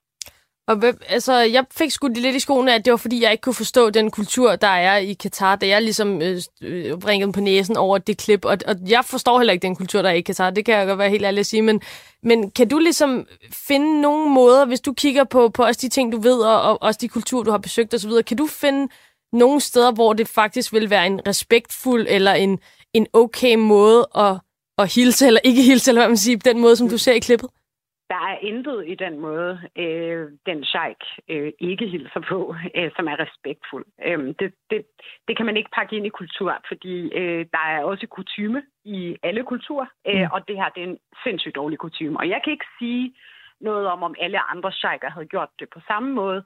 Og 0.68 0.82
altså, 1.08 1.34
jeg 1.38 1.64
fik 1.70 1.90
sgu 1.90 2.08
lidt 2.08 2.36
i 2.36 2.38
skoene, 2.38 2.74
at 2.74 2.84
det 2.84 2.90
var 2.90 2.96
fordi, 2.96 3.22
jeg 3.22 3.32
ikke 3.32 3.42
kunne 3.42 3.54
forstå 3.54 3.90
den 3.90 4.10
kultur, 4.10 4.56
der 4.56 4.68
er 4.68 4.96
i 4.96 5.12
Katar, 5.12 5.56
da 5.56 5.66
jeg 5.66 5.82
ligesom 5.82 6.22
øh, 6.22 6.42
øh 6.62 6.96
ringede 6.96 7.32
på 7.32 7.40
næsen 7.40 7.76
over 7.76 7.98
det 7.98 8.18
klip. 8.18 8.44
Og, 8.44 8.58
og 8.66 8.76
jeg 8.88 9.04
forstår 9.04 9.38
heller 9.38 9.52
ikke 9.52 9.62
den 9.62 9.76
kultur, 9.76 10.02
der 10.02 10.08
er 10.08 10.14
i 10.14 10.20
Katar. 10.20 10.50
Det 10.50 10.64
kan 10.64 10.74
jeg 10.74 10.86
godt 10.86 10.98
være 10.98 11.10
helt 11.10 11.24
ærlig 11.24 11.40
at 11.40 11.46
sige. 11.46 11.62
Men, 11.62 11.80
men 12.22 12.50
kan 12.50 12.68
du 12.68 12.78
ligesom 12.78 13.26
finde 13.52 14.00
nogle 14.00 14.30
måder, 14.30 14.64
hvis 14.64 14.80
du 14.80 14.92
kigger 14.92 15.24
på, 15.24 15.48
på 15.48 15.64
også 15.64 15.80
de 15.82 15.88
ting, 15.88 16.12
du 16.12 16.20
ved, 16.20 16.38
og, 16.38 16.62
og 16.62 16.82
også 16.82 16.98
de 17.00 17.08
kulturer, 17.08 17.44
du 17.44 17.50
har 17.50 17.58
besøgt 17.58 17.94
osv., 17.94 18.10
kan 18.26 18.36
du 18.36 18.46
finde 18.46 18.92
nogle 19.32 19.60
steder, 19.60 19.92
hvor 19.92 20.12
det 20.12 20.28
faktisk 20.28 20.72
vil 20.72 20.90
være 20.90 21.06
en 21.06 21.20
respektfuld 21.26 22.06
eller 22.08 22.32
en, 22.32 22.58
en 22.94 23.06
okay 23.12 23.54
måde 23.54 24.08
at, 24.14 24.36
at 24.78 24.94
hilse, 24.94 25.26
eller 25.26 25.40
ikke 25.44 25.62
hilse, 25.62 25.90
eller 25.90 26.00
hvad 26.00 26.08
man 26.08 26.16
siger, 26.16 26.38
den 26.38 26.58
måde, 26.58 26.76
som 26.76 26.88
du 26.88 26.98
ser 26.98 27.12
i 27.12 27.18
klippet? 27.18 27.50
Der 28.08 28.22
er 28.30 28.38
intet 28.38 28.88
i 28.88 28.94
den 28.94 29.18
måde, 29.18 29.60
øh, 29.76 30.30
den 30.46 30.64
sheik 30.64 31.02
øh, 31.28 31.52
ikke 31.58 31.86
hilser 31.86 32.20
på, 32.20 32.54
øh, 32.74 32.90
som 32.96 33.08
er 33.08 33.20
respektfuld. 33.20 33.86
Øh, 34.04 34.18
det, 34.38 34.54
det, 34.70 34.86
det 35.28 35.36
kan 35.36 35.46
man 35.46 35.56
ikke 35.56 35.70
pakke 35.70 35.96
ind 35.96 36.06
i 36.06 36.18
kultur, 36.20 36.60
fordi 36.68 37.12
øh, 37.12 37.46
der 37.52 37.64
er 37.68 37.84
også 37.84 38.06
kutyme 38.06 38.62
i 38.84 39.16
alle 39.22 39.44
kulturer, 39.44 39.86
øh, 40.08 40.20
mm. 40.20 40.28
og 40.32 40.48
det 40.48 40.56
her 40.56 40.68
det 40.68 40.82
er 40.82 40.88
en 40.88 40.98
sindssygt 41.24 41.54
dårlig 41.54 41.78
kutyme. 41.78 42.18
Og 42.18 42.28
jeg 42.28 42.40
kan 42.44 42.52
ikke 42.52 42.70
sige 42.78 43.14
noget 43.60 43.86
om, 43.86 44.02
om 44.02 44.14
alle 44.20 44.40
andre 44.40 44.72
sheiker 44.72 45.10
havde 45.10 45.26
gjort 45.26 45.48
det 45.58 45.68
på 45.70 45.80
samme 45.86 46.12
måde. 46.12 46.44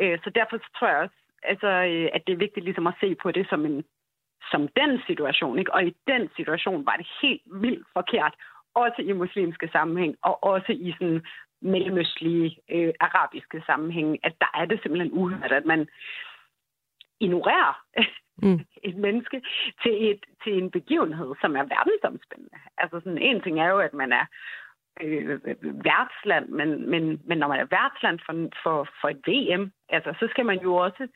Øh, 0.00 0.18
så 0.24 0.30
derfor 0.30 0.58
tror 0.78 0.88
jeg 0.88 0.96
også, 0.96 1.14
altså, 1.42 1.68
øh, 1.68 2.08
at 2.12 2.22
det 2.26 2.32
er 2.32 2.44
vigtigt 2.46 2.64
ligesom 2.64 2.86
at 2.86 2.94
se 3.00 3.14
på 3.14 3.30
det 3.30 3.48
som 3.48 3.66
en 3.66 3.84
som 4.50 4.68
den 4.68 5.00
situation, 5.06 5.58
ikke? 5.58 5.74
Og 5.74 5.84
i 5.84 5.96
den 6.06 6.30
situation 6.36 6.86
var 6.86 6.96
det 6.96 7.06
helt 7.22 7.42
vildt 7.46 7.86
forkert 7.92 8.34
også 8.74 9.02
i 9.02 9.12
muslimske 9.12 9.68
sammenhæng, 9.72 10.16
og 10.22 10.44
også 10.44 10.72
i 10.72 10.92
sådan 10.92 11.22
mellemøstlige, 11.62 12.58
øh, 12.70 12.94
arabiske 13.00 13.62
sammenhæng, 13.66 14.18
at 14.22 14.34
der 14.40 14.50
er 14.54 14.64
det 14.64 14.80
simpelthen 14.82 15.12
uhørt, 15.12 15.52
at 15.52 15.64
man 15.64 15.88
ignorerer 17.20 17.84
mm. 18.42 18.60
et 18.88 18.96
menneske 18.96 19.42
til, 19.82 20.10
et, 20.10 20.20
til 20.44 20.62
en 20.62 20.70
begivenhed, 20.70 21.34
som 21.40 21.56
er 21.56 21.64
verdensomspændende. 21.64 22.58
Altså 22.78 23.00
sådan 23.00 23.18
en 23.18 23.40
ting 23.42 23.60
er 23.60 23.68
jo, 23.68 23.78
at 23.78 23.94
man 23.94 24.12
er 24.12 24.24
øh, 25.00 25.40
værtsland, 25.84 26.48
men, 26.48 26.90
men, 26.90 27.20
men 27.24 27.38
når 27.38 27.48
man 27.48 27.60
er 27.60 27.64
værtsland 27.70 28.18
for, 28.26 28.34
for, 28.62 28.88
for 29.00 29.08
et 29.08 29.22
VM, 29.28 29.72
altså, 29.88 30.14
så 30.20 30.28
skal 30.30 30.46
man 30.46 30.58
jo 30.62 30.74
også 30.74 31.08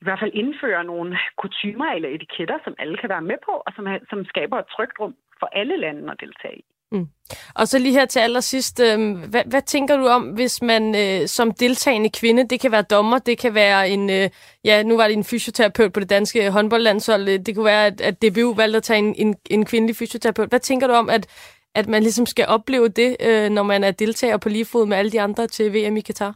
i 0.00 0.04
hvert 0.04 0.20
fald 0.20 0.30
indføre 0.34 0.84
nogle 0.84 1.18
kutumer 1.36 1.86
eller 1.86 2.08
etiketter, 2.08 2.58
som 2.64 2.74
alle 2.78 2.96
kan 2.96 3.08
være 3.08 3.22
med 3.22 3.38
på, 3.44 3.52
og 3.66 3.72
som, 3.76 3.86
som 4.10 4.24
skaber 4.24 4.58
et 4.58 4.66
trygt 4.66 5.00
rum 5.00 5.16
for 5.40 5.48
alle 5.52 5.76
lande 5.80 6.10
at 6.12 6.16
deltage 6.20 6.56
i. 6.58 6.64
Mm. 6.92 7.08
Og 7.54 7.68
så 7.68 7.78
lige 7.78 7.92
her 7.92 8.06
til 8.06 8.20
allersidst, 8.20 8.80
øh, 8.80 9.18
hvad, 9.30 9.42
hvad 9.46 9.62
tænker 9.62 9.96
du 9.96 10.06
om, 10.06 10.22
hvis 10.22 10.62
man 10.62 10.94
øh, 10.94 11.28
som 11.28 11.52
deltagende 11.52 12.10
kvinde, 12.10 12.48
det 12.48 12.60
kan 12.60 12.72
være 12.72 12.82
dommer, 12.82 13.18
det 13.18 13.38
kan 13.38 13.54
være 13.54 13.88
en, 13.90 14.10
øh, 14.10 14.30
ja, 14.64 14.82
nu 14.82 14.96
var 14.96 15.06
det 15.08 15.16
en 15.16 15.24
fysioterapeut 15.24 15.92
på 15.92 16.00
det 16.00 16.10
danske 16.10 16.50
håndboldlandshold, 16.50 17.28
øh, 17.28 17.38
det 17.46 17.54
kunne 17.54 17.64
være, 17.64 17.86
at, 17.86 18.00
at 18.00 18.22
DBU 18.22 18.54
valgte 18.54 18.76
at 18.76 18.82
tage 18.82 18.98
en, 18.98 19.14
en, 19.18 19.34
en 19.50 19.64
kvindelig 19.64 19.96
fysioterapeut. 19.96 20.48
Hvad 20.48 20.60
tænker 20.60 20.86
du 20.86 20.92
om, 20.92 21.10
at, 21.10 21.26
at 21.74 21.88
man 21.88 22.02
ligesom 22.02 22.26
skal 22.26 22.46
opleve 22.46 22.88
det, 22.88 23.16
øh, 23.20 23.50
når 23.50 23.62
man 23.62 23.84
er 23.84 23.90
deltager 23.90 24.36
på 24.36 24.48
lige 24.48 24.64
fod 24.64 24.86
med 24.86 24.96
alle 24.96 25.12
de 25.12 25.20
andre 25.20 25.46
til 25.46 25.74
VM 25.74 25.96
i 25.96 26.00
Katar? 26.00 26.34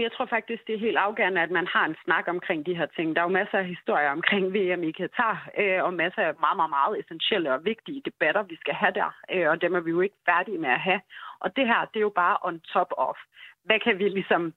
Jeg 0.00 0.12
tror 0.12 0.26
faktisk, 0.26 0.66
det 0.66 0.74
er 0.74 0.78
helt 0.78 0.96
afgørende, 0.96 1.40
at 1.40 1.50
man 1.50 1.66
har 1.66 1.84
en 1.86 1.96
snak 2.04 2.28
omkring 2.28 2.66
de 2.66 2.76
her 2.76 2.86
ting. 2.86 3.16
Der 3.16 3.22
er 3.22 3.26
jo 3.26 3.38
masser 3.40 3.58
af 3.58 3.66
historier 3.66 4.10
omkring 4.10 4.54
VM 4.54 4.82
i 4.82 4.90
Katar, 4.90 5.48
øh, 5.58 5.84
og 5.84 5.94
masser 5.94 6.22
af 6.22 6.32
meget, 6.40 6.56
meget, 6.56 6.70
meget 6.70 7.00
essentielle 7.00 7.52
og 7.52 7.64
vigtige 7.64 8.02
debatter, 8.04 8.42
vi 8.42 8.56
skal 8.56 8.74
have 8.74 8.92
der, 8.94 9.10
øh, 9.32 9.50
og 9.50 9.62
dem 9.62 9.74
er 9.74 9.80
vi 9.80 9.90
jo 9.90 10.00
ikke 10.00 10.16
færdige 10.26 10.58
med 10.58 10.70
at 10.70 10.80
have. 10.80 11.00
Og 11.40 11.56
det 11.56 11.66
her, 11.66 11.80
det 11.92 11.96
er 11.96 12.08
jo 12.08 12.14
bare 12.24 12.36
on 12.42 12.60
top 12.60 12.90
of. 12.96 13.16
Hvad 13.64 13.80
kan 13.80 13.98
vi 13.98 14.08
ligesom, 14.08 14.54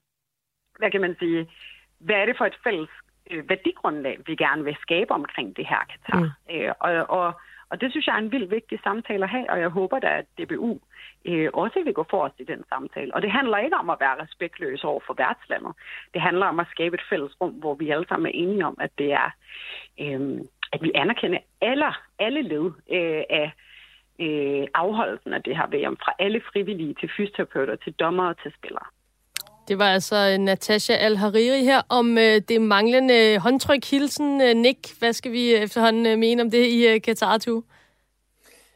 hvad 0.79 0.91
kan 0.91 1.01
man 1.01 1.15
sige, 1.19 1.49
hvad 1.99 2.15
er 2.15 2.25
det 2.25 2.37
for 2.37 2.45
et 2.45 2.57
fælles 2.63 2.89
øh, 3.31 3.49
værdigrundlag, 3.49 4.19
vi 4.25 4.35
gerne 4.35 4.63
vil 4.63 4.77
skabe 4.81 5.11
omkring 5.11 5.57
det 5.57 5.65
her 5.67 5.81
Katar? 5.91 6.19
Mm. 6.19 6.29
Og, 6.79 6.91
og 7.19 7.33
og 7.69 7.81
det 7.81 7.91
synes 7.91 8.07
jeg 8.07 8.13
er 8.13 8.19
en 8.19 8.31
vildt 8.31 8.51
vigtig 8.51 8.79
samtale 8.83 9.23
at 9.23 9.29
have, 9.29 9.49
og 9.49 9.59
jeg 9.59 9.69
håber 9.69 9.99
da, 9.99 10.07
at 10.07 10.25
DBU 10.37 10.79
øh, 11.25 11.49
også 11.53 11.83
vil 11.83 11.93
gå 11.93 12.05
forrest 12.09 12.39
i 12.39 12.43
den 12.43 12.63
samtale. 12.69 13.15
Og 13.15 13.21
det 13.21 13.31
handler 13.31 13.57
ikke 13.57 13.75
om 13.75 13.89
at 13.89 13.97
være 13.99 14.21
respektløs 14.23 14.83
over 14.83 15.01
for 15.07 15.13
værtslandet. 15.13 15.73
Det 16.13 16.21
handler 16.21 16.45
om 16.45 16.59
at 16.59 16.67
skabe 16.71 16.95
et 16.95 17.07
fælles 17.09 17.41
rum, 17.41 17.51
hvor 17.51 17.75
vi 17.75 17.89
alle 17.89 18.05
sammen 18.09 18.25
er 18.27 18.31
enige 18.33 18.65
om, 18.65 18.77
at 18.79 18.91
det 18.97 19.11
er, 19.11 19.29
øh, 20.01 20.41
at 20.73 20.83
vi 20.83 20.91
anerkender 20.95 21.39
alle, 21.61 21.85
alle 22.19 22.41
led 22.41 22.65
øh, 22.97 23.23
af 23.29 23.51
øh, 24.19 24.67
afholdelsen 24.73 25.33
af 25.33 25.43
det 25.43 25.57
her 25.57 25.67
VM, 25.67 25.97
fra 25.97 26.13
alle 26.19 26.41
frivillige 26.51 26.93
til 26.93 27.09
fysioterapeuter, 27.17 27.75
til 27.75 27.93
dommere 27.93 28.33
til 28.43 28.53
spillere. 28.57 28.85
Det 29.67 29.79
var 29.79 29.85
altså 29.85 30.37
Natasha 30.37 30.93
Al-Hariri 30.93 31.63
her 31.63 31.81
om 31.89 32.17
øh, 32.17 32.41
det 32.49 32.61
manglende 32.61 33.39
håndtryk. 33.39 33.85
Hilsen, 33.85 34.41
øh, 34.41 34.55
Nick. 34.55 34.99
Hvad 34.99 35.13
skal 35.13 35.31
vi 35.31 35.53
efterhånden 35.53 36.05
øh, 36.05 36.17
mene 36.19 36.41
om 36.41 36.51
det 36.51 36.65
i 36.65 36.87
øh, 36.87 37.01
Qatar 37.01 37.37
2? 37.37 37.63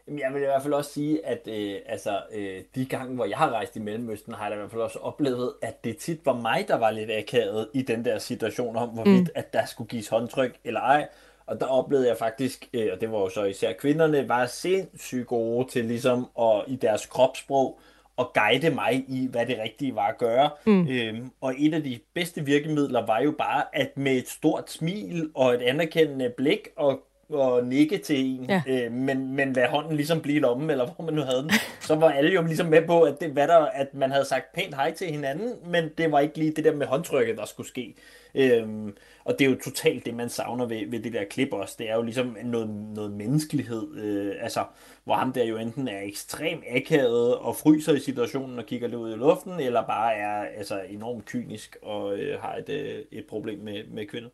Jeg 0.08 0.34
vil 0.34 0.42
i 0.42 0.46
hvert 0.46 0.62
fald 0.62 0.74
også 0.74 0.94
sige, 0.94 1.26
at 1.26 1.48
øh, 1.48 1.76
altså, 1.86 2.20
øh, 2.34 2.62
de 2.76 2.86
gange, 2.86 3.16
hvor 3.16 3.26
jeg 3.26 3.38
har 3.38 3.50
rejst 3.50 3.76
i 3.76 3.80
Mellemøsten, 3.80 4.34
har 4.34 4.46
jeg 4.46 4.56
i 4.56 4.58
hvert 4.58 4.72
fald 4.72 4.82
også 4.82 5.00
oplevet, 5.00 5.54
at 5.62 5.84
det 5.84 5.98
tit 5.98 6.26
var 6.26 6.34
mig, 6.34 6.66
der 6.68 6.76
var 6.76 6.92
lidt 6.92 7.12
akavet 7.12 7.68
i 7.74 7.82
den 7.82 8.06
der 8.06 8.20
situation 8.20 8.76
om, 8.76 8.90
hvorvidt 8.90 9.22
mm. 9.22 9.36
at 9.36 9.54
der 9.54 9.66
skulle 9.66 9.88
gives 9.88 10.08
håndtryk 10.08 10.58
eller 10.64 10.80
ej. 10.80 11.08
Og 11.46 11.60
der 11.60 11.66
oplevede 11.66 12.08
jeg 12.08 12.18
faktisk, 12.18 12.70
øh, 12.74 12.90
og 12.94 13.02
det 13.02 13.12
var 13.12 13.20
jo 13.20 13.30
så 13.30 13.44
især 13.44 13.74
kvinderne, 13.74 14.30
var 14.30 14.46
sindssygt 14.46 15.28
gode 15.28 15.68
til 15.70 15.86
ligesom 15.86 16.28
at, 16.40 16.64
i 16.68 16.76
deres 16.76 17.06
kropssprog 17.06 17.80
at 18.20 18.26
guide 18.34 18.70
mig 18.70 18.94
i, 19.08 19.28
hvad 19.32 19.46
det 19.46 19.58
rigtige 19.64 19.96
var 19.96 20.08
at 20.08 20.18
gøre. 20.18 20.50
Mm. 20.66 20.88
Øhm, 20.88 21.30
og 21.42 21.54
et 21.58 21.74
af 21.74 21.84
de 21.84 22.00
bedste 22.14 22.46
virkemidler 22.46 23.06
var 23.06 23.20
jo 23.20 23.32
bare, 23.38 23.64
at 23.74 23.98
med 23.98 24.12
et 24.18 24.30
stort 24.30 24.72
smil 24.72 25.30
og 25.36 25.54
et 25.54 25.62
anerkendende 25.62 26.30
blik 26.38 26.68
og 26.76 27.00
og 27.30 27.66
nikke 27.66 27.98
til 27.98 28.26
en, 28.26 28.46
Ja. 28.50 28.62
øh, 28.68 28.92
men, 28.92 29.36
men 29.36 29.54
lad 29.54 29.68
hånden 29.68 29.96
ligesom 29.96 30.22
blive 30.22 30.36
i 30.38 30.40
lommen, 30.40 30.70
eller 30.70 30.86
hvor 30.86 31.06
man 31.06 31.14
nu 31.14 31.22
havde 31.22 31.42
den, 31.42 31.52
så 31.82 31.96
var 31.96 32.10
alle 32.12 32.34
jo 32.34 32.42
ligesom 32.42 32.66
med 32.68 32.82
på, 32.88 33.02
at, 33.02 33.22
det, 33.22 33.30
hvad 33.30 33.48
der, 33.48 33.58
at 33.58 33.94
man 33.94 34.12
havde 34.12 34.26
sagt 34.26 34.54
pænt 34.54 34.76
hej 34.76 34.92
til 34.92 35.08
hinanden, 35.08 35.54
men 35.66 35.90
det 35.98 36.12
var 36.12 36.20
ikke 36.20 36.38
lige 36.38 36.52
det 36.52 36.64
der 36.64 36.76
med 36.76 36.88
håndtrykket, 36.88 37.38
der 37.38 37.46
skulle 37.46 37.68
ske. 37.68 37.96
Øhm, 38.36 38.94
og 39.24 39.40
det 39.40 39.46
er 39.46 39.50
jo 39.50 39.58
totalt 39.64 40.06
det, 40.06 40.14
man 40.14 40.30
savner 40.30 40.66
ved, 40.66 40.90
ved 40.90 41.00
det 41.00 41.14
der 41.14 41.24
klip 41.24 41.54
også. 41.54 41.76
Det 41.78 41.90
er 41.90 41.96
jo 41.96 42.02
ligesom 42.02 42.38
noget, 42.44 42.70
noget 42.70 43.12
menneskelighed, 43.12 43.98
øh, 43.98 44.36
altså, 44.42 44.64
hvor 45.04 45.16
ham 45.16 45.34
der 45.34 45.44
jo 45.44 45.58
enten 45.58 45.88
er 45.88 46.02
ekstrem 46.02 46.64
akavet 46.68 47.36
og 47.36 47.56
fryser 47.56 47.94
i 47.94 48.00
situationen 48.00 48.60
og 48.60 48.66
kigger 48.66 48.88
lidt 48.88 49.00
ud 49.00 49.14
i 49.14 49.16
luften, 49.16 49.60
eller 49.60 49.86
bare 49.86 50.16
er 50.16 50.46
altså, 50.58 50.82
enormt 50.90 51.26
kynisk 51.26 51.78
og 51.82 52.18
øh, 52.18 52.42
har 52.42 52.56
et, 52.56 52.70
øh, 52.70 53.00
et 53.12 53.26
problem 53.26 53.60
med, 53.60 53.84
med 53.94 54.06
kvinder. 54.06 54.30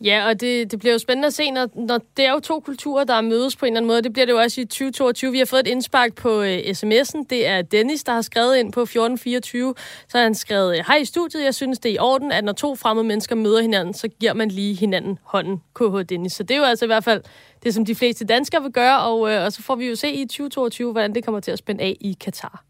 Ja, 0.00 0.28
og 0.28 0.40
det, 0.40 0.70
det 0.70 0.78
bliver 0.78 0.92
jo 0.92 0.98
spændende 0.98 1.26
at 1.26 1.34
se, 1.34 1.50
når, 1.50 1.68
når 1.74 2.00
det 2.16 2.24
er 2.24 2.32
jo 2.32 2.40
to 2.40 2.60
kulturer, 2.60 3.04
der 3.04 3.20
mødes 3.20 3.56
på 3.56 3.66
en 3.66 3.72
eller 3.72 3.80
anden 3.80 3.86
måde. 3.86 4.02
Det 4.02 4.12
bliver 4.12 4.26
det 4.26 4.32
jo 4.32 4.38
også 4.38 4.60
i 4.60 4.64
2022. 4.64 5.32
Vi 5.32 5.38
har 5.38 5.44
fået 5.44 5.60
et 5.60 5.66
indspark 5.66 6.14
på 6.14 6.42
øh, 6.42 6.58
sms'en. 6.58 7.24
Det 7.30 7.46
er 7.46 7.62
Dennis, 7.62 8.04
der 8.04 8.12
har 8.12 8.22
skrevet 8.22 8.56
ind 8.56 8.72
på 8.72 8.80
1424. 8.80 9.74
Så 10.08 10.18
har 10.18 10.22
han 10.22 10.34
skrevet, 10.34 10.86
hej 10.86 10.96
i 10.96 11.04
studiet, 11.04 11.44
jeg 11.44 11.54
synes, 11.54 11.78
det 11.78 11.90
er 11.90 11.94
i 11.94 11.98
orden, 11.98 12.32
at 12.32 12.44
når 12.44 12.52
to 12.52 12.76
fremmede 12.76 13.06
mennesker 13.06 13.29
møder 13.34 13.62
hinanden, 13.62 13.94
så 13.94 14.08
giver 14.08 14.34
man 14.34 14.48
lige 14.48 14.74
hinanden 14.74 15.18
hånden, 15.22 15.62
KH 15.74 16.08
Dennis. 16.08 16.32
Så 16.32 16.42
det 16.42 16.54
er 16.54 16.58
jo 16.58 16.64
altså 16.64 16.84
i 16.84 16.86
hvert 16.86 17.04
fald 17.04 17.22
det, 17.62 17.74
som 17.74 17.84
de 17.84 17.94
fleste 17.94 18.24
danskere 18.24 18.62
vil 18.62 18.72
gøre, 18.72 19.00
og, 19.00 19.32
øh, 19.32 19.44
og 19.44 19.52
så 19.52 19.62
får 19.62 19.74
vi 19.74 19.88
jo 19.88 19.96
se 19.96 20.12
i 20.12 20.24
2022, 20.24 20.92
hvordan 20.92 21.14
det 21.14 21.24
kommer 21.24 21.40
til 21.40 21.50
at 21.50 21.58
spænde 21.58 21.84
af 21.84 21.96
i 22.00 22.16
Katar. 22.20 22.64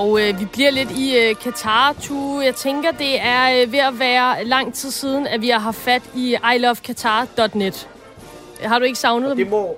Og 0.00 0.20
øh, 0.20 0.40
vi 0.40 0.44
bliver 0.44 0.70
lidt 0.70 0.90
i 0.90 1.18
øh, 1.18 1.34
Katar, 1.36 1.92
tu. 1.92 2.40
Jeg 2.40 2.54
tænker, 2.54 2.90
det 2.90 3.20
er 3.20 3.62
øh, 3.62 3.72
ved 3.72 3.78
at 3.78 3.98
være 3.98 4.44
lang 4.44 4.74
tid 4.74 4.90
siden, 4.90 5.26
at 5.26 5.40
vi 5.40 5.48
har 5.48 5.58
haft 5.58 5.76
fat 5.76 6.02
i 6.14 6.36
ilovekatar.net. 6.54 7.88
Har 8.62 8.78
du 8.78 8.84
ikke 8.84 8.98
savnet 8.98 9.30
dem? 9.30 9.36
Det 9.36 9.50
må, 9.50 9.76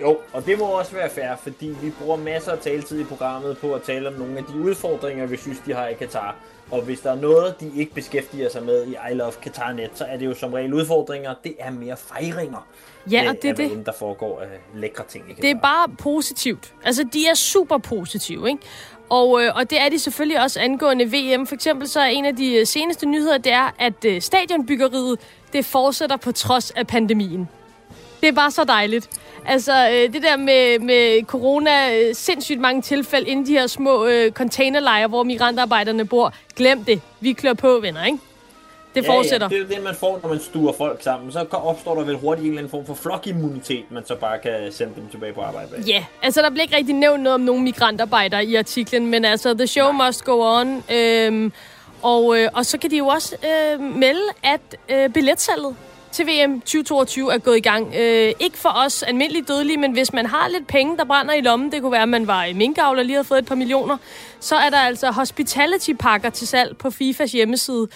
jo, 0.00 0.18
og 0.32 0.46
det 0.46 0.58
må 0.58 0.64
også 0.64 0.92
være 0.92 1.10
fair, 1.10 1.36
fordi 1.42 1.74
vi 1.82 1.90
bruger 1.90 2.16
masser 2.16 2.52
af 2.52 2.58
taletid 2.58 3.00
i 3.00 3.04
programmet 3.04 3.58
på 3.58 3.74
at 3.74 3.82
tale 3.82 4.08
om 4.08 4.14
nogle 4.14 4.38
af 4.38 4.44
de 4.44 4.60
udfordringer, 4.60 5.26
vi 5.26 5.36
synes, 5.36 5.58
de 5.66 5.74
har 5.74 5.86
i 5.88 5.94
Katar. 5.94 6.36
Og 6.70 6.82
hvis 6.82 7.00
der 7.00 7.10
er 7.10 7.20
noget, 7.20 7.60
de 7.60 7.72
ikke 7.76 7.94
beskæftiger 7.94 8.50
sig 8.50 8.62
med 8.62 8.86
i 8.86 8.96
I 9.12 9.14
Love 9.14 9.32
Qatar.net, 9.42 9.90
så 9.94 10.04
er 10.04 10.16
det 10.16 10.26
jo 10.26 10.34
som 10.34 10.52
regel 10.52 10.74
udfordringer. 10.74 11.34
Det 11.44 11.54
er 11.58 11.70
mere 11.70 11.96
fejringer. 11.96 12.66
Ja, 13.10 13.22
øh, 13.24 13.30
og 13.30 13.36
det 13.42 13.50
er 13.50 13.54
det. 13.54 13.86
der 13.86 13.92
foregår 13.92 14.40
af 14.40 14.46
lækre 14.74 15.04
ting 15.08 15.24
i 15.24 15.32
Katar. 15.32 15.40
Det 15.40 15.50
er 15.50 15.60
bare 15.60 15.88
positivt. 15.98 16.74
Altså, 16.84 17.04
de 17.12 17.26
er 17.26 17.34
super 17.34 17.78
positive, 17.78 18.48
ikke? 18.48 18.62
Og, 19.12 19.42
øh, 19.42 19.56
og 19.56 19.70
det 19.70 19.80
er 19.80 19.88
de 19.88 19.98
selvfølgelig 19.98 20.40
også 20.40 20.60
angående 20.60 21.04
VM. 21.04 21.46
For 21.46 21.54
eksempel 21.54 21.88
så 21.88 22.00
er 22.00 22.04
en 22.06 22.24
af 22.24 22.36
de 22.36 22.54
øh, 22.54 22.66
seneste 22.66 23.06
nyheder, 23.06 23.38
det 23.38 23.52
er, 23.52 23.74
at 23.78 24.04
øh, 24.04 24.22
stadionbyggeriet, 24.22 25.18
det 25.52 25.64
fortsætter 25.64 26.16
på 26.16 26.32
trods 26.32 26.70
af 26.70 26.86
pandemien. 26.86 27.48
Det 28.20 28.28
er 28.28 28.32
bare 28.32 28.50
så 28.50 28.64
dejligt. 28.64 29.08
Altså, 29.46 29.88
øh, 29.88 30.12
det 30.12 30.22
der 30.22 30.36
med, 30.36 30.78
med 30.78 31.22
corona, 31.26 31.98
øh, 31.98 32.14
sindssygt 32.14 32.60
mange 32.60 32.82
tilfælde 32.82 33.28
inden 33.28 33.44
i 33.44 33.48
de 33.48 33.52
her 33.52 33.66
små 33.66 34.06
øh, 34.06 34.32
containerlejre, 34.32 35.06
hvor 35.06 35.22
migrantarbejderne 35.22 36.04
bor. 36.04 36.34
Glem 36.56 36.84
det. 36.84 37.00
Vi 37.20 37.32
klør 37.32 37.52
på, 37.52 37.78
venner, 37.82 38.04
ikke? 38.04 38.18
Det 38.94 39.06
fortsætter. 39.06 39.48
Ja, 39.50 39.56
det 39.56 39.62
er 39.62 39.74
det, 39.74 39.84
man 39.84 39.94
får, 39.94 40.20
når 40.22 40.28
man 40.28 40.40
stuer 40.40 40.72
folk 40.72 41.02
sammen. 41.02 41.32
Så 41.32 41.46
opstår 41.52 41.94
der 41.94 42.04
vel 42.04 42.16
hurtigt 42.16 42.44
en 42.44 42.50
eller 42.50 42.58
anden 42.58 42.70
form 42.70 42.86
for 42.86 42.94
flokimmunitet, 42.94 43.84
man 43.90 44.06
så 44.06 44.14
bare 44.14 44.38
kan 44.38 44.72
sende 44.72 44.92
dem 44.96 45.08
tilbage 45.08 45.32
på 45.32 45.40
arbejde. 45.40 45.68
Ja, 45.86 46.04
altså 46.22 46.42
der 46.42 46.50
bliver 46.50 46.62
ikke 46.62 46.76
rigtig 46.76 46.94
nævnt 46.94 47.22
noget 47.22 47.34
om 47.34 47.40
nogen 47.40 47.64
migrantarbejdere 47.64 48.44
i 48.44 48.54
artiklen, 48.54 49.06
men 49.06 49.24
altså, 49.24 49.54
the 49.54 49.66
show 49.66 49.92
Nej. 49.92 50.06
must 50.06 50.24
go 50.24 50.40
on. 50.40 50.84
Øhm, 50.92 51.52
og, 52.02 52.38
øh, 52.38 52.48
og 52.54 52.66
så 52.66 52.78
kan 52.78 52.90
de 52.90 52.96
jo 52.96 53.06
også 53.06 53.36
øh, 53.44 53.80
melde, 53.80 54.22
at 54.42 54.60
øh, 54.88 55.10
billetsalget 55.10 55.76
til 56.12 56.26
VM 56.26 56.60
2022 56.60 57.32
er 57.32 57.38
gået 57.38 57.56
i 57.56 57.60
gang. 57.60 57.94
Øh, 57.94 58.32
ikke 58.40 58.58
for 58.58 58.68
os 58.68 59.02
almindelige 59.02 59.44
dødelige, 59.48 59.76
men 59.76 59.92
hvis 59.92 60.12
man 60.12 60.26
har 60.26 60.48
lidt 60.48 60.66
penge, 60.66 60.96
der 60.96 61.04
brænder 61.04 61.34
i 61.34 61.40
lommen, 61.40 61.72
det 61.72 61.82
kunne 61.82 61.92
være, 61.92 62.02
at 62.02 62.08
man 62.08 62.26
var 62.26 62.44
i 62.44 62.52
minkavl 62.52 62.98
og 62.98 63.04
lige 63.04 63.14
havde 63.14 63.24
fået 63.24 63.38
et 63.38 63.46
par 63.46 63.54
millioner, 63.54 63.96
så 64.40 64.56
er 64.56 64.70
der 64.70 64.78
altså 64.78 65.10
hospitality-pakker 65.10 66.30
til 66.30 66.48
salg 66.48 66.76
på 66.76 66.90
FIFAs 66.90 67.32
hjemmeside. 67.32 67.88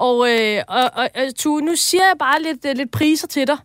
Og, 0.00 0.30
øh, 0.30 0.62
og, 0.68 0.90
og, 0.94 1.10
og 1.14 1.34
Tue, 1.36 1.60
nu 1.62 1.76
siger 1.76 2.04
jeg 2.04 2.16
bare 2.18 2.42
lidt, 2.42 2.64
øh, 2.64 2.76
lidt 2.76 2.90
priser 2.90 3.26
til 3.26 3.46
dig. 3.46 3.56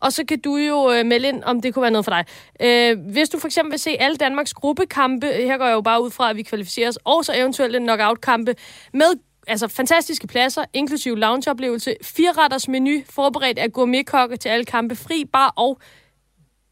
Og 0.00 0.12
så 0.12 0.24
kan 0.28 0.40
du 0.40 0.56
jo 0.56 0.92
øh, 0.92 1.06
melde 1.06 1.28
ind, 1.28 1.44
om 1.44 1.60
det 1.60 1.74
kunne 1.74 1.82
være 1.82 1.90
noget 1.90 2.04
for 2.04 2.12
dig. 2.12 2.24
Øh, 2.60 2.98
hvis 3.12 3.28
du 3.28 3.38
for 3.38 3.48
eksempel 3.48 3.70
vil 3.70 3.78
se 3.78 3.90
alle 3.90 4.16
Danmarks 4.16 4.54
gruppekampe, 4.54 5.26
her 5.26 5.58
går 5.58 5.64
jeg 5.64 5.72
jo 5.72 5.80
bare 5.80 6.02
ud 6.02 6.10
fra, 6.10 6.30
at 6.30 6.36
vi 6.36 6.42
kvalificerer 6.42 6.88
os, 6.88 6.98
og 7.04 7.24
så 7.24 7.32
eventuelt 7.36 7.76
en 7.76 7.82
knockout-kampe 7.82 8.54
med 8.92 9.06
altså, 9.46 9.68
fantastiske 9.68 10.26
pladser, 10.26 10.64
inklusive 10.72 11.18
loungeoplevelse, 11.18 11.96
fireretters 12.02 12.68
menu, 12.68 13.02
forberedt 13.10 13.58
af 13.58 13.72
gourmetkokke 13.72 14.36
til 14.36 14.48
alle 14.48 14.64
kampe, 14.64 14.96
fri 14.96 15.24
bar 15.32 15.52
og, 15.56 15.78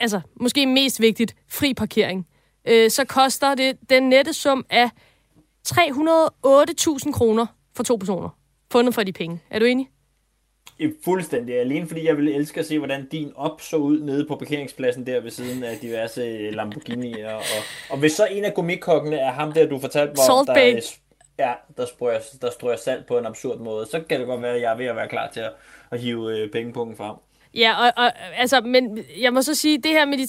altså 0.01 0.21
måske 0.41 0.67
mest 0.67 1.01
vigtigt, 1.01 1.35
fri 1.49 1.75
parkering. 1.75 2.27
Øh, 2.69 2.91
så 2.91 3.05
koster 3.05 3.55
det 3.55 3.77
den 3.91 4.09
nette 4.09 4.33
sum 4.33 4.65
af 4.71 4.91
308.000 5.69 7.13
kroner 7.13 7.47
for 7.77 7.83
to 7.83 7.97
personer. 7.97 8.42
Fundet 8.73 8.95
for 8.95 9.03
de 9.03 9.13
penge. 9.13 9.41
Er 9.51 9.59
du 9.59 9.65
enig? 9.65 9.89
Fuldstændig. 11.05 11.61
Alene 11.61 11.87
fordi 11.87 12.07
jeg 12.07 12.17
ville 12.17 12.35
elske 12.35 12.61
at 12.61 12.67
se, 12.67 12.79
hvordan 12.79 13.09
din 13.09 13.33
op 13.37 13.61
så 13.61 13.77
ud 13.77 14.01
nede 14.01 14.27
på 14.27 14.37
parkeringspladsen 14.37 15.07
der 15.07 15.21
ved 15.21 15.31
siden 15.31 15.65
af 15.65 15.77
diverse 15.83 16.51
Lamborghini'er. 16.51 17.33
Og, 17.33 17.43
og 17.91 17.99
hvis 17.99 18.13
så 18.13 18.27
en 18.31 18.45
af 18.45 18.55
gumikokkene 18.55 19.17
er 19.17 19.33
ham 19.33 19.53
der, 19.53 19.67
du 19.67 19.79
fortalte 19.79 20.13
mig 20.17 20.37
om, 20.39 20.47
der, 20.47 20.81
ja, 21.39 21.53
der, 21.77 21.87
strøger, 21.87 22.19
der 22.43 22.51
strøger 22.51 22.77
salt 22.77 23.07
på 23.07 23.19
en 23.19 23.27
absurd 23.27 23.59
måde, 23.59 23.87
så 23.87 24.01
kan 24.09 24.21
det 24.21 24.27
godt 24.27 24.43
være, 24.43 24.55
at 24.55 24.63
jeg 24.63 24.73
er 24.73 24.77
ved 24.77 24.87
at 24.87 24.97
være 24.97 25.09
klar 25.09 25.31
til 25.33 25.41
at, 25.41 25.53
at 25.91 26.01
hive 26.01 26.39
øh, 26.39 26.51
pengepunkten 26.51 26.97
frem. 26.97 27.17
Ja, 27.55 27.87
og, 27.87 27.93
og 27.97 28.13
altså, 28.37 28.61
men 28.61 28.99
jeg 29.21 29.33
må 29.33 29.43
så 29.43 29.55
sige, 29.55 29.79
det 29.79 29.91
her 29.91 30.05
med 30.05 30.19
de 30.19 30.25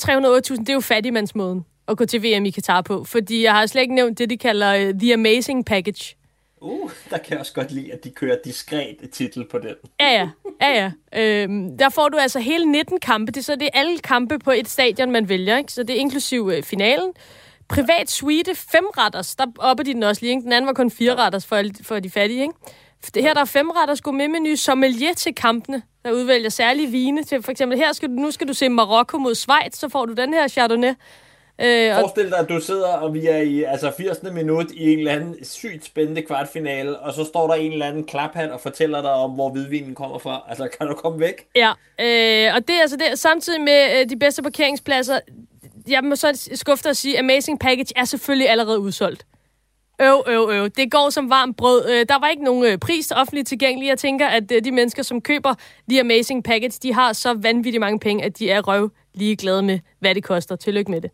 308.000, 0.55 0.59
det 0.59 0.69
er 0.69 0.73
jo 0.73 0.79
fattigmandsmåden 0.79 1.65
at 1.87 1.97
gå 1.97 2.05
til 2.05 2.23
VM 2.23 2.45
i 2.45 2.49
Katar 2.49 2.81
på. 2.81 3.03
Fordi 3.03 3.43
jeg 3.43 3.53
har 3.53 3.65
slet 3.65 3.81
ikke 3.81 3.95
nævnt 3.95 4.19
det, 4.19 4.29
de 4.29 4.37
kalder 4.37 4.87
uh, 4.87 4.99
The 4.99 5.13
Amazing 5.13 5.65
Package. 5.65 6.15
Uh, 6.63 6.91
der 7.09 7.17
kan 7.17 7.31
jeg 7.31 7.39
også 7.39 7.53
godt 7.53 7.71
lide, 7.71 7.93
at 7.93 8.03
de 8.03 8.09
kører 8.09 8.37
diskret 8.45 8.97
titel 9.11 9.47
på 9.47 9.57
den. 9.57 9.75
Ja, 9.99 10.11
ja. 10.11 10.29
ja, 10.61 10.91
ja. 11.13 11.21
Øhm, 11.21 11.77
der 11.77 11.89
får 11.89 12.09
du 12.09 12.17
altså 12.17 12.39
hele 12.39 12.65
19 12.65 12.99
kampe. 12.99 13.31
Det, 13.31 13.39
er 13.39 13.43
så 13.43 13.55
det 13.55 13.69
er 13.73 13.79
alle 13.79 13.99
kampe 13.99 14.39
på 14.39 14.51
et 14.51 14.69
stadion, 14.69 15.11
man 15.11 15.29
vælger. 15.29 15.57
Ikke? 15.57 15.73
Så 15.73 15.83
det 15.83 15.95
er 15.95 15.99
inklusiv 15.99 16.51
øh, 16.53 16.63
finalen. 16.63 17.13
Privat 17.67 18.11
suite, 18.11 18.55
fem 18.55 18.85
retters. 18.97 19.35
Der 19.35 19.45
opper 19.59 19.83
de 19.83 19.93
den 19.93 20.03
også 20.03 20.21
lige. 20.21 20.31
Ikke? 20.31 20.43
Den 20.43 20.51
anden 20.53 20.67
var 20.67 20.73
kun 20.73 20.91
fire 20.91 21.15
retters 21.15 21.45
for, 21.45 21.61
for 21.81 21.99
de 21.99 22.09
fattige. 22.09 22.41
Ikke? 22.41 22.53
Det 23.13 23.23
her 23.23 23.33
der 23.33 23.41
er 23.41 23.45
fem 23.45 23.69
retters 23.69 24.01
gourmetmenu, 24.01 24.55
sommelier 24.55 25.13
til 25.13 25.35
kampene, 25.35 25.81
der 26.05 26.11
udvælger 26.11 26.49
særlige 26.49 26.91
vine. 26.91 27.23
Til 27.23 27.43
for 27.43 27.51
eksempel 27.51 27.77
her 27.77 27.93
skal 27.93 28.09
du, 28.09 28.13
nu 28.13 28.31
skal 28.31 28.47
du 28.47 28.53
se 28.53 28.69
Marokko 28.69 29.17
mod 29.17 29.35
Schweiz, 29.35 29.75
så 29.75 29.89
får 29.89 30.05
du 30.05 30.13
den 30.13 30.33
her 30.33 30.47
Chardonnay. 30.47 30.93
Øh, 31.61 31.95
og, 31.95 31.99
Forestil 31.99 32.29
dig, 32.29 32.39
at 32.39 32.49
du 32.49 32.59
sidder, 32.59 32.87
og 32.87 33.13
vi 33.13 33.27
er 33.27 33.37
i 33.37 33.63
altså 33.63 33.91
80. 33.97 34.23
minut 34.23 34.71
i 34.71 34.93
en 34.93 34.99
eller 34.99 35.11
anden 35.11 35.45
sygt 35.45 35.85
spændende 35.85 36.21
kvartfinale, 36.21 36.99
og 36.99 37.13
så 37.13 37.23
står 37.23 37.47
der 37.47 37.53
en 37.53 37.71
eller 37.71 37.85
anden 37.85 38.03
klaphat 38.03 38.51
og 38.51 38.61
fortæller 38.61 39.01
dig 39.01 39.11
om, 39.11 39.31
hvor 39.31 39.49
hvidvinen 39.49 39.95
kommer 39.95 40.17
fra. 40.17 40.43
Altså, 40.49 40.67
kan 40.77 40.87
du 40.87 40.93
komme 40.93 41.19
væk? 41.19 41.45
Ja, 41.55 41.69
øh, 41.99 42.55
og 42.55 42.67
det 42.67 42.75
er 42.75 42.81
altså 42.81 42.97
det, 42.97 43.19
samtidig 43.19 43.61
med 43.61 43.99
øh, 43.99 44.09
de 44.09 44.19
bedste 44.19 44.43
parkeringspladser. 44.43 45.19
Jeg 45.87 46.03
må 46.03 46.15
så 46.15 46.49
skuffe 46.53 46.89
at 46.89 46.97
sige, 46.97 47.19
Amazing 47.19 47.59
Package 47.59 47.93
er 47.95 48.05
selvfølgelig 48.05 48.49
allerede 48.49 48.79
udsolgt. 48.79 49.25
Øv, 50.01 50.23
øv, 50.27 50.49
øv. 50.51 50.69
Det 50.69 50.91
går 50.91 51.09
som 51.09 51.29
varmt 51.29 51.57
brød. 51.57 51.89
Øh, 51.89 52.05
der 52.09 52.19
var 52.19 52.29
ikke 52.29 52.43
nogen 52.43 52.65
øh, 52.65 52.77
pris 52.77 53.11
offentligt 53.11 53.47
tilgængelig. 53.47 53.87
Jeg 53.87 53.97
tænker, 53.97 54.27
at 54.27 54.51
øh, 54.51 54.63
de 54.63 54.71
mennesker, 54.71 55.03
som 55.03 55.21
køber 55.21 55.53
The 55.89 55.99
Amazing 55.99 56.43
Package, 56.43 56.79
de 56.83 56.93
har 56.93 57.13
så 57.13 57.33
vanvittigt 57.33 57.79
mange 57.79 57.99
penge, 57.99 58.23
at 58.23 58.39
de 58.39 58.49
er 58.49 58.61
røv 58.61 58.89
lige 59.13 59.35
glade 59.35 59.63
med, 59.63 59.79
hvad 59.99 60.15
det 60.15 60.23
koster. 60.23 60.55
Tillykke 60.55 60.91
med 60.91 61.01
det. 61.01 61.11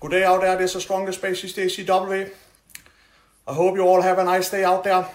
Good 0.00 0.10
day 0.10 0.24
out 0.24 0.40
there. 0.40 0.56
This 0.56 0.74
is 0.74 0.82
Strongest 0.82 1.18
Space 1.18 1.42
DCW. 1.42 2.30
I 3.46 3.52
hope 3.52 3.76
you 3.76 3.82
all 3.82 4.02
have 4.02 4.18
a 4.18 4.24
nice 4.24 4.50
day 4.50 4.64
out 4.64 4.84
there. 4.84 5.06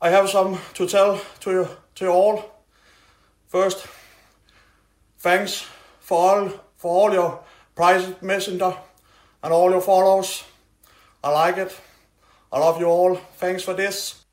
I 0.00 0.10
have 0.10 0.28
some 0.28 0.58
to 0.74 0.86
tell 0.86 1.20
to 1.40 1.50
you, 1.50 1.68
to 1.96 2.04
you 2.04 2.10
all. 2.10 2.44
First, 3.46 3.86
thanks 5.18 5.66
for 6.00 6.18
all 6.18 6.50
for 6.76 6.90
all 6.90 7.12
your 7.12 7.40
private 7.74 8.22
messenger 8.22 8.76
and 9.42 9.52
all 9.52 9.70
your 9.70 9.80
followers. 9.80 10.44
I 11.22 11.30
like 11.30 11.58
it. 11.58 11.80
I 12.52 12.58
love 12.58 12.80
you 12.80 12.86
all. 12.86 13.16
Thanks 13.38 13.62
for 13.62 13.74
this. 13.74 14.24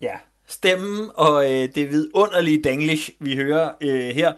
Ja, 0.00 0.20
stemmen 0.48 1.10
og 1.14 1.44
øh, 1.44 1.68
det 1.74 1.90
vidunderlige 1.90 2.62
danglish, 2.62 3.10
vi 3.20 3.36
hører 3.36 3.70
øh, 3.80 4.08
her, 4.08 4.32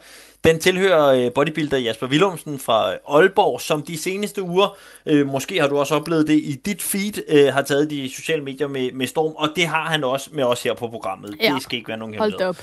den 0.44 0.60
tilhører 0.60 1.06
øh, 1.06 1.32
bodybuilder 1.32 1.78
Jasper 1.78 2.06
Willumsen 2.06 2.58
fra 2.58 2.92
Aalborg, 3.08 3.60
som 3.60 3.82
de 3.82 3.98
seneste 3.98 4.42
uger, 4.42 4.76
øh, 5.06 5.26
måske 5.26 5.60
har 5.60 5.68
du 5.68 5.78
også 5.78 5.94
oplevet 5.94 6.26
det 6.26 6.34
i 6.34 6.60
dit 6.66 6.82
feed, 6.82 7.22
øh, 7.28 7.52
har 7.52 7.62
taget 7.62 7.90
de 7.90 8.10
sociale 8.14 8.44
medier 8.44 8.68
med, 8.68 8.92
med 8.92 9.06
storm, 9.06 9.32
og 9.36 9.48
det 9.56 9.66
har 9.66 9.84
han 9.84 10.04
også 10.04 10.30
med 10.32 10.44
os 10.44 10.62
her 10.62 10.74
på 10.74 10.88
programmet. 10.88 11.36
Ja. 11.42 11.54
Det 11.54 11.62
skal 11.62 11.78
ikke 11.78 11.88
være 11.88 11.98
nogen 11.98 12.18
Hold 12.18 12.30
hemmelighed. 12.30 12.54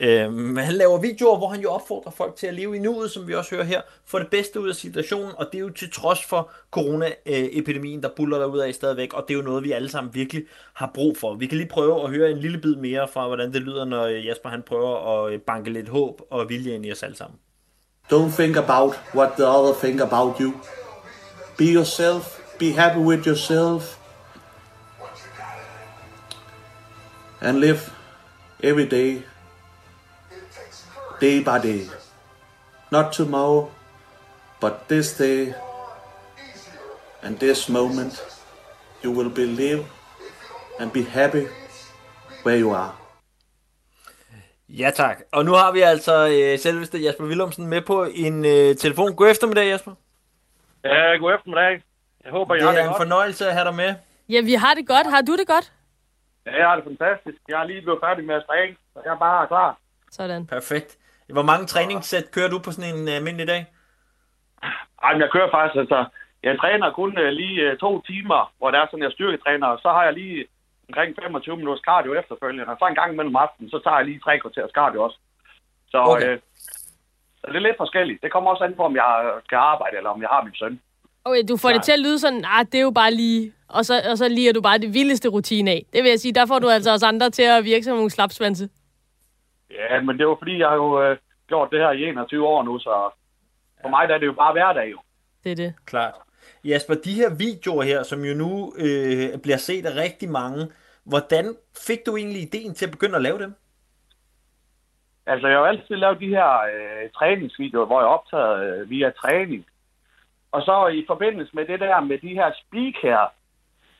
Øhm, 0.00 0.56
han 0.56 0.74
laver 0.74 0.98
videoer, 1.00 1.38
hvor 1.38 1.48
han 1.48 1.60
jo 1.60 1.70
opfordrer 1.70 2.10
folk 2.10 2.36
til 2.36 2.46
at 2.46 2.54
leve 2.54 2.76
i 2.76 2.78
nuet, 2.78 3.10
som 3.10 3.28
vi 3.28 3.34
også 3.34 3.54
hører 3.54 3.64
her, 3.64 3.80
få 4.04 4.18
det 4.18 4.30
bedste 4.30 4.60
ud 4.60 4.68
af 4.68 4.74
situationen, 4.74 5.32
og 5.36 5.46
det 5.52 5.58
er 5.58 5.62
jo 5.62 5.70
til 5.70 5.90
trods 5.92 6.24
for 6.24 6.50
coronaepidemien, 6.70 8.02
der 8.02 8.08
buller 8.16 8.38
derud 8.38 8.58
af 8.58 8.74
stadigvæk, 8.74 9.12
og 9.12 9.24
det 9.28 9.34
er 9.34 9.38
jo 9.38 9.44
noget, 9.44 9.64
vi 9.64 9.72
alle 9.72 9.88
sammen 9.88 10.14
virkelig 10.14 10.44
har 10.74 10.90
brug 10.94 11.16
for. 11.16 11.34
Vi 11.34 11.46
kan 11.46 11.58
lige 11.58 11.68
prøve 11.68 12.04
at 12.04 12.10
høre 12.10 12.30
en 12.30 12.38
lille 12.38 12.58
bid 12.58 12.76
mere 12.76 13.08
fra, 13.08 13.26
hvordan 13.26 13.52
det 13.52 13.62
lyder, 13.62 13.84
når 13.84 14.04
øh, 14.04 14.26
Jasper 14.26 14.48
han 14.48 14.62
prøver 14.62 15.24
at 15.24 15.32
øh, 15.32 15.40
banke 15.40 15.72
lidt 15.72 15.88
håb 15.88 16.20
og 16.30 16.48
vilje 16.48 16.74
ind 16.74 16.86
i 16.86 16.92
os 16.92 17.02
alle 17.02 17.16
sammen. 17.16 17.38
Don't 18.12 18.42
think 18.42 18.56
about 18.56 18.94
what 19.14 19.32
the 19.38 19.46
other 19.46 19.74
think 19.74 20.00
about 20.00 20.38
you. 20.40 20.52
Be 21.58 21.64
yourself. 21.64 22.40
Be 22.58 22.72
happy 22.72 22.98
with 22.98 23.26
yourself. 23.26 23.98
And 27.40 27.58
live 27.58 27.80
every 28.62 28.86
day, 28.86 29.22
day 31.20 31.38
by 31.44 31.58
day. 31.68 31.80
Not 32.92 33.12
tomorrow, 33.12 33.68
but 34.60 34.72
this 34.88 35.16
day 35.18 35.54
and 37.22 37.38
this 37.38 37.68
moment. 37.68 38.22
You 39.04 39.12
will 39.12 39.30
believe 39.30 39.84
and 40.80 40.90
be 40.92 41.02
happy 41.02 41.44
where 42.44 42.58
you 42.60 42.74
are. 42.74 42.92
Ja 44.68 44.90
tak. 44.90 45.20
Og 45.32 45.44
nu 45.44 45.52
har 45.52 45.72
vi 45.72 45.80
altså 45.80 46.28
øh, 46.28 46.58
selveste 46.58 46.98
Jasper 46.98 47.24
Willumsen 47.24 47.66
med 47.66 47.80
på 47.80 48.04
en 48.14 48.44
øh, 48.44 48.76
telefon. 48.76 49.16
God 49.16 49.30
eftermiddag, 49.30 49.68
Jasper. 49.68 49.92
Ja, 50.84 51.16
god 51.16 51.34
eftermiddag. 51.34 51.82
Jeg 52.24 52.32
håber, 52.32 52.54
det 52.54 52.60
jeg 52.60 52.68
har 52.68 52.72
det 52.74 52.80
er 52.80 52.84
en 52.84 52.88
godt. 52.90 53.02
fornøjelse 53.02 53.46
at 53.46 53.52
have 53.52 53.64
dig 53.64 53.74
med. 53.74 53.94
Ja, 54.28 54.40
vi 54.40 54.54
har 54.54 54.74
det 54.74 54.86
godt. 54.88 55.06
Har 55.06 55.20
du 55.20 55.36
det 55.36 55.46
godt? 55.46 55.72
Ja, 56.46 56.56
jeg 56.58 56.66
har 56.68 56.76
det 56.76 56.84
fantastisk. 56.84 57.38
Jeg 57.48 57.60
er 57.60 57.64
lige 57.64 57.82
blevet 57.82 58.00
færdig 58.04 58.24
med 58.24 58.34
at 58.34 58.42
træne, 58.48 58.76
så 58.94 59.00
jeg 59.04 59.12
er 59.12 59.18
bare 59.18 59.46
klar. 59.46 59.78
Sådan. 60.10 60.46
Perfekt. 60.46 60.96
Hvor 61.32 61.42
mange 61.42 61.66
træningssæt 61.66 62.30
kører 62.34 62.48
du 62.48 62.58
på 62.58 62.70
sådan 62.72 62.94
en 62.96 63.08
uh, 63.08 63.14
almindelig 63.14 63.46
dag? 63.46 63.66
Ej, 65.02 65.12
men 65.12 65.20
jeg 65.20 65.30
kører 65.32 65.50
faktisk, 65.50 65.78
altså, 65.80 66.04
jeg 66.42 66.58
træner 66.58 66.92
kun 66.92 67.18
uh, 67.18 67.28
lige 67.40 67.72
uh, 67.72 67.78
to 67.78 67.90
timer, 68.10 68.52
hvor 68.58 68.70
der 68.70 68.78
er 68.80 68.86
sådan, 68.86 69.02
jeg 69.06 69.12
styrketræner, 69.12 69.66
og 69.66 69.78
så 69.82 69.88
har 69.88 70.04
jeg 70.04 70.12
lige 70.12 70.46
omkring 70.88 71.16
25 71.22 71.56
minutters 71.56 71.84
cardio 71.88 72.14
efterfølgende, 72.20 72.66
og 72.66 72.76
så 72.78 72.84
en 72.86 72.94
gang 73.00 73.12
imellem 73.12 73.36
aftenen, 73.36 73.70
så 73.70 73.78
tager 73.84 73.96
jeg 73.98 74.06
lige 74.06 74.20
tre 74.24 74.38
kvarters 74.40 74.70
cardio 74.78 75.02
også. 75.02 75.18
Så, 75.92 75.98
Okay. 75.98 76.30
øh, 76.32 76.38
så 77.40 77.44
det 77.48 77.56
er 77.56 77.66
lidt 77.68 77.76
forskelligt. 77.84 78.22
Det 78.22 78.32
kommer 78.32 78.50
også 78.50 78.64
an 78.64 78.74
på, 78.76 78.82
om 78.82 78.94
jeg 78.96 79.10
skal 79.46 79.56
arbejde, 79.56 79.96
eller 79.96 80.10
om 80.10 80.20
jeg 80.22 80.28
har 80.32 80.42
min 80.44 80.54
søn. 80.54 80.80
Okay, 81.24 81.42
du 81.48 81.56
får 81.56 81.68
Nej. 81.68 81.76
det 81.76 81.82
til 81.84 81.92
at 81.92 81.98
lyde 81.98 82.18
sådan, 82.18 82.44
ah, 82.54 82.64
det 82.72 82.78
er 82.78 82.82
jo 82.82 82.90
bare 82.90 83.10
lige... 83.10 83.52
Og 83.68 83.84
så, 83.84 83.94
og 84.10 84.18
så 84.18 84.28
lige 84.28 84.48
er 84.48 84.52
du 84.52 84.60
bare 84.60 84.78
det 84.78 84.94
vildeste 84.94 85.28
rutine 85.28 85.70
af. 85.70 85.86
Det 85.92 86.02
vil 86.02 86.08
jeg 86.10 86.20
sige, 86.20 86.34
der 86.34 86.46
får 86.46 86.58
du 86.58 86.68
altså 86.68 86.90
os 86.92 87.02
andre 87.02 87.30
til 87.30 87.42
at 87.42 87.64
virke 87.64 87.84
som 87.84 87.96
nogle 87.96 88.10
slapsvanse. 88.10 88.68
Ja, 89.70 90.00
men 90.00 90.18
det 90.18 90.26
var 90.26 90.36
fordi, 90.38 90.58
jeg 90.58 90.68
har 90.68 90.74
jo 90.74 91.02
øh, 91.02 91.16
gjort 91.48 91.70
det 91.70 91.78
her 91.78 91.90
i 91.90 92.04
21 92.04 92.46
år 92.46 92.62
nu, 92.62 92.78
så 92.78 93.10
for 93.82 93.88
mig 93.88 94.08
der 94.08 94.14
er 94.14 94.18
det 94.18 94.26
jo 94.26 94.32
bare 94.32 94.52
hverdag 94.52 94.90
jo. 94.90 94.98
Det 95.44 95.52
er 95.52 95.56
det. 95.56 95.74
Klart. 95.86 96.14
Jasper, 96.64 96.94
de 96.94 97.12
her 97.12 97.30
videoer 97.38 97.82
her, 97.82 98.02
som 98.02 98.24
jo 98.24 98.34
nu 98.34 98.72
øh, 98.78 99.38
bliver 99.42 99.56
set 99.56 99.86
af 99.86 99.96
rigtig 99.96 100.28
mange, 100.28 100.68
hvordan 101.04 101.56
fik 101.86 101.98
du 102.06 102.16
egentlig 102.16 102.42
ideen 102.42 102.74
til 102.74 102.86
at 102.86 102.92
begynde 102.92 103.16
at 103.16 103.22
lave 103.22 103.38
dem? 103.38 103.54
Altså, 105.26 105.46
jeg 105.48 105.56
har 105.56 105.60
jo 105.60 105.66
altid 105.66 105.96
lavet 105.96 106.20
de 106.20 106.28
her 106.28 106.52
øh, 106.74 107.10
træningsvideoer, 107.10 107.86
hvor 107.86 108.00
jeg 108.00 108.08
optager 108.08 108.52
øh, 108.52 108.90
via 108.90 109.10
træning. 109.10 109.66
Og 110.52 110.62
så 110.62 110.86
i 110.86 111.04
forbindelse 111.06 111.56
med 111.56 111.66
det 111.66 111.80
der 111.80 112.00
med 112.00 112.18
de 112.18 112.28
her 112.28 112.52
speak 112.62 112.94
her, 113.02 113.32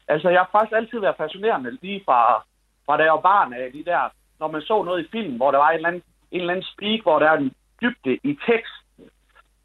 altså 0.09 0.29
jeg 0.29 0.41
har 0.41 0.49
faktisk 0.53 0.77
altid 0.77 0.99
været 1.01 1.17
fascinerende 1.17 1.79
lige 1.83 2.03
fra, 2.05 2.45
fra 2.87 2.97
da 2.97 3.03
jeg 3.03 3.12
var 3.12 3.21
barn 3.21 3.53
af 3.53 3.73
de 3.73 3.85
der, 3.85 4.11
når 4.41 4.49
man 4.51 4.62
så 4.62 4.82
noget 4.82 5.05
i 5.05 5.09
film, 5.11 5.37
hvor 5.37 5.51
der 5.51 5.59
var 5.59 5.70
en 5.70 5.76
eller 5.76 5.89
anden, 5.89 6.03
en 6.30 6.41
eller 6.41 6.53
anden 6.53 6.66
speak, 6.72 7.03
hvor 7.03 7.18
der 7.18 7.30
er 7.30 7.37
en 7.37 7.53
dybde 7.82 8.18
i 8.24 8.39
tekst. 8.47 8.72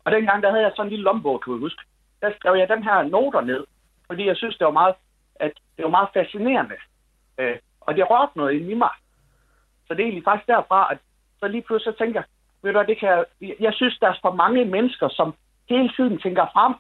Og 0.05 0.11
dengang, 0.11 0.43
der 0.43 0.49
havde 0.49 0.63
jeg 0.63 0.71
sådan 0.75 0.85
en 0.85 0.89
lille 0.89 1.03
lommebog, 1.03 1.41
kan 1.41 1.53
jeg 1.53 1.59
huske. 1.59 1.81
Der 2.21 2.31
skrev 2.39 2.55
jeg 2.55 2.67
den 2.69 2.83
her 2.83 3.03
noter 3.03 3.41
ned, 3.41 3.63
fordi 4.07 4.25
jeg 4.27 4.37
synes, 4.37 4.57
det 4.57 4.65
var 4.65 4.71
meget, 4.71 4.95
at 5.35 5.51
det 5.77 5.83
var 5.83 5.89
meget 5.89 6.09
fascinerende. 6.13 6.75
Øh, 7.37 7.57
og 7.81 7.95
det 7.95 8.09
rørte 8.09 8.37
noget 8.37 8.53
ind 8.53 8.69
i 8.71 8.73
mig. 8.73 8.89
Så 9.87 9.93
det 9.93 9.99
er 9.99 10.03
egentlig 10.05 10.23
faktisk 10.23 10.47
derfra, 10.47 10.87
at 10.91 10.97
så 11.39 11.47
lige 11.47 11.61
pludselig 11.61 11.93
så 11.93 11.97
tænker 11.97 12.19
jeg, 12.19 12.27
ved 12.63 12.71
du 12.73 12.77
hvad, 12.77 12.87
det 12.87 12.97
kan 12.99 13.09
jeg, 13.09 13.25
jeg- 13.41 13.55
jeg 13.59 13.73
synes, 13.73 13.97
der 13.99 14.07
er 14.07 14.17
for 14.21 14.31
mange 14.33 14.65
mennesker, 14.65 15.09
som 15.09 15.33
hele 15.69 15.89
tiden 15.95 16.19
tænker 16.19 16.45
frem 16.53 16.73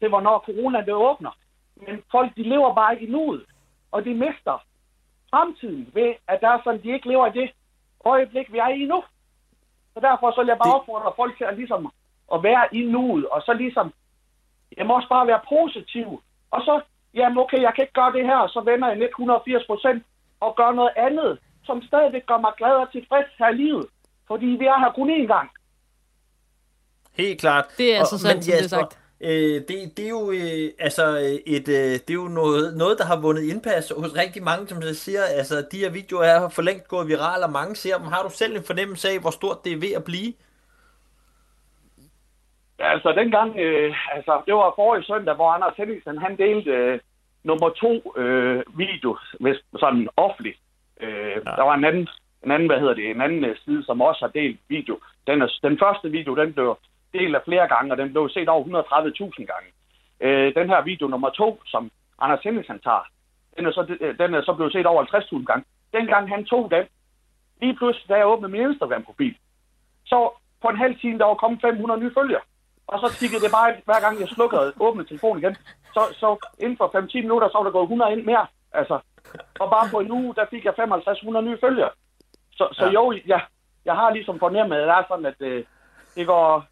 til, 0.00 0.08
hvornår 0.08 0.38
corona 0.38 0.80
det 0.80 0.94
åbner. 0.94 1.30
Men 1.76 2.02
folk, 2.10 2.36
de 2.36 2.42
lever 2.42 2.74
bare 2.74 2.94
ikke 2.94 3.06
i 3.06 3.10
nuet, 3.10 3.44
og 3.92 4.04
de 4.04 4.14
mister 4.14 4.64
fremtiden 5.34 5.90
ved, 5.94 6.10
at 6.32 6.38
der 6.42 6.48
er 6.48 6.60
sådan, 6.64 6.82
de 6.82 6.92
ikke 6.96 7.08
lever 7.08 7.26
i 7.26 7.38
det 7.40 7.48
øjeblik, 8.12 8.52
vi 8.52 8.58
er 8.58 8.68
i 8.68 8.84
nu. 8.92 8.98
Så 9.94 9.98
derfor 10.00 10.26
så 10.30 10.40
vil 10.40 10.48
jeg 10.54 10.58
bare 10.64 10.72
Det- 10.72 10.80
opfordre 10.80 11.12
folk 11.20 11.32
til 11.38 11.44
at, 11.50 11.56
ligesom, 11.60 11.80
at 12.34 12.42
være 12.42 12.64
i 12.78 12.80
nuet, 12.94 13.24
og 13.34 13.42
så 13.46 13.52
ligesom, 13.52 13.86
jeg 14.78 14.86
må 14.86 14.92
også 14.98 15.08
bare 15.08 15.26
være 15.26 15.40
positiv. 15.54 16.08
Og 16.50 16.60
så, 16.66 16.74
jamen 17.14 17.38
okay, 17.38 17.60
jeg 17.66 17.72
kan 17.74 17.82
ikke 17.84 17.98
gøre 18.00 18.12
det 18.12 18.24
her, 18.30 18.40
så 18.54 18.60
vender 18.70 18.88
jeg 18.88 18.96
lidt 18.98 19.10
180 19.10 19.66
procent 19.66 20.02
og 20.40 20.50
gør 20.56 20.70
noget 20.72 20.92
andet, 20.96 21.38
som 21.64 21.82
stadigvæk 21.82 22.26
gør 22.26 22.38
mig 22.38 22.52
glad 22.56 22.74
og 22.84 22.92
tilfreds 22.92 23.28
her 23.38 23.48
i 23.48 23.54
livet. 23.64 23.86
Fordi 24.30 24.46
vi 24.46 24.64
er 24.72 24.78
her 24.82 24.92
kun 24.92 25.10
én 25.10 25.26
gang. 25.34 25.50
Helt 27.12 27.40
klart. 27.40 27.64
Det 27.78 27.96
er 27.96 28.00
Og- 28.00 28.06
så 28.06 28.18
sandt, 28.18 28.46
det 28.46 28.54
er 28.64 28.68
sagt. 28.68 28.98
Øh, 29.20 29.56
det, 29.68 29.96
det 29.96 30.04
er 30.04 30.14
jo 30.20 30.30
øh, 30.30 30.66
altså 30.78 31.04
et, 31.46 31.68
øh, 31.68 31.92
det 32.04 32.10
er 32.10 32.22
jo 32.24 32.28
noget, 32.28 32.76
noget, 32.76 32.98
der 32.98 33.04
har 33.04 33.20
vundet 33.20 33.42
indpas 33.42 33.92
hos 33.96 34.16
rigtig 34.16 34.42
mange, 34.42 34.68
som 34.68 34.82
jeg 34.82 34.94
siger, 34.94 35.22
altså 35.38 35.66
de 35.72 35.78
her 35.78 35.90
videoer 35.90 36.24
er 36.24 36.48
for 36.48 36.62
længst 36.62 36.88
gået 36.88 37.08
viral, 37.08 37.42
og 37.42 37.52
mange 37.52 37.76
ser 37.76 37.98
dem. 37.98 38.06
Har 38.06 38.22
du 38.22 38.30
selv 38.30 38.56
en 38.56 38.64
fornemmelse 38.66 39.08
af, 39.08 39.20
hvor 39.20 39.30
stort 39.30 39.64
det 39.64 39.72
er 39.72 39.80
ved 39.80 39.92
at 39.96 40.04
blive? 40.04 40.32
Ja, 42.78 42.92
Altså 42.92 43.12
dengang, 43.12 43.58
øh, 43.58 43.94
altså 44.16 44.42
det 44.46 44.54
var 44.54 44.72
forrige 44.76 45.04
søndag, 45.04 45.34
hvor 45.34 45.50
Anders 45.50 45.76
Henningsen, 45.76 46.18
han 46.18 46.38
delte 46.38 46.70
øh, 46.70 47.00
nummer 47.44 47.68
to 47.68 47.92
øh, 48.16 48.62
video, 48.76 49.18
hvis 49.40 49.56
sådan 49.78 50.08
offentligt. 50.16 50.58
Øh, 51.00 51.36
ja. 51.46 51.50
Der 51.58 51.62
var 51.62 51.74
en 51.74 51.84
anden, 51.84 52.08
en 52.44 52.50
anden, 52.50 52.68
hvad 52.68 52.78
hedder 52.78 52.94
det, 52.94 53.10
en 53.10 53.20
anden 53.20 53.44
øh, 53.44 53.56
side, 53.64 53.84
som 53.84 54.00
også 54.00 54.20
har 54.24 54.32
delt 54.40 54.60
video. 54.68 54.98
Den, 55.26 55.42
er, 55.42 55.48
den 55.62 55.78
første 55.78 56.10
video, 56.10 56.34
den 56.34 56.52
blev 56.52 56.78
delt 57.18 57.36
af 57.36 57.42
flere 57.44 57.66
gange, 57.74 57.92
og 57.92 57.98
den 57.98 58.12
blev 58.12 58.28
set 58.28 58.48
over 58.48 58.64
130.000 58.64 59.44
gange. 59.52 59.68
Øh, 60.20 60.54
den 60.54 60.68
her 60.68 60.80
video 60.82 61.06
nummer 61.08 61.30
to, 61.30 61.48
som 61.66 61.90
Anders 62.18 62.42
Henningsen 62.44 62.78
tager, 62.78 63.04
den 63.56 63.66
er, 63.66 63.72
så, 63.72 63.96
øh, 64.00 64.18
den 64.18 64.34
er 64.34 64.42
så 64.42 64.52
blevet 64.52 64.72
set 64.72 64.86
over 64.86 65.04
50.000 65.04 65.44
gange. 65.44 65.64
Dengang 65.92 66.28
han 66.28 66.44
tog 66.44 66.70
den, 66.70 66.84
lige 67.60 67.76
pludselig, 67.76 68.08
da 68.08 68.14
jeg 68.14 68.26
åbnede 68.26 68.52
min 68.52 68.66
Instagram-profil, 68.68 69.34
så 70.04 70.18
på 70.62 70.68
en 70.68 70.82
halv 70.84 71.00
time, 71.00 71.18
der 71.18 71.24
var 71.24 71.34
kommet 71.34 71.60
500 71.60 72.00
nye 72.00 72.14
følgere. 72.18 72.44
Og 72.86 72.98
så 73.00 73.16
tikkede 73.18 73.42
det 73.44 73.50
bare 73.58 73.74
hver 73.84 74.00
gang 74.00 74.20
jeg 74.20 74.28
slukkede 74.28 74.60
og 74.60 74.72
åbnede 74.86 75.08
telefonen 75.08 75.42
igen. 75.42 75.56
Så, 75.94 76.02
så 76.20 76.28
inden 76.58 76.76
for 76.76 76.88
5-10 76.96 77.22
minutter, 77.22 77.48
så 77.48 77.58
var 77.58 77.64
der 77.64 77.78
gået 77.78 77.90
100 77.90 78.12
ind 78.12 78.24
mere. 78.24 78.46
Altså, 78.72 78.98
og 79.60 79.70
bare 79.70 79.88
på 79.90 80.00
en 80.00 80.10
uge, 80.10 80.34
der 80.34 80.46
fik 80.50 80.64
jeg 80.64 80.74
55-100 80.78 81.40
nye 81.40 81.58
følgere. 81.60 81.90
Så, 82.52 82.68
så 82.72 82.84
ja. 82.84 82.92
jo, 82.92 83.12
jeg, 83.26 83.40
jeg 83.84 83.94
har 83.94 84.10
ligesom 84.10 84.38
fornemmet, 84.38 84.76
at 84.76 84.82
det 84.82 84.90
er 84.90 85.04
sådan, 85.08 85.26
at 85.26 85.40
øh, 85.40 85.64
det 86.16 86.26
går 86.26 86.64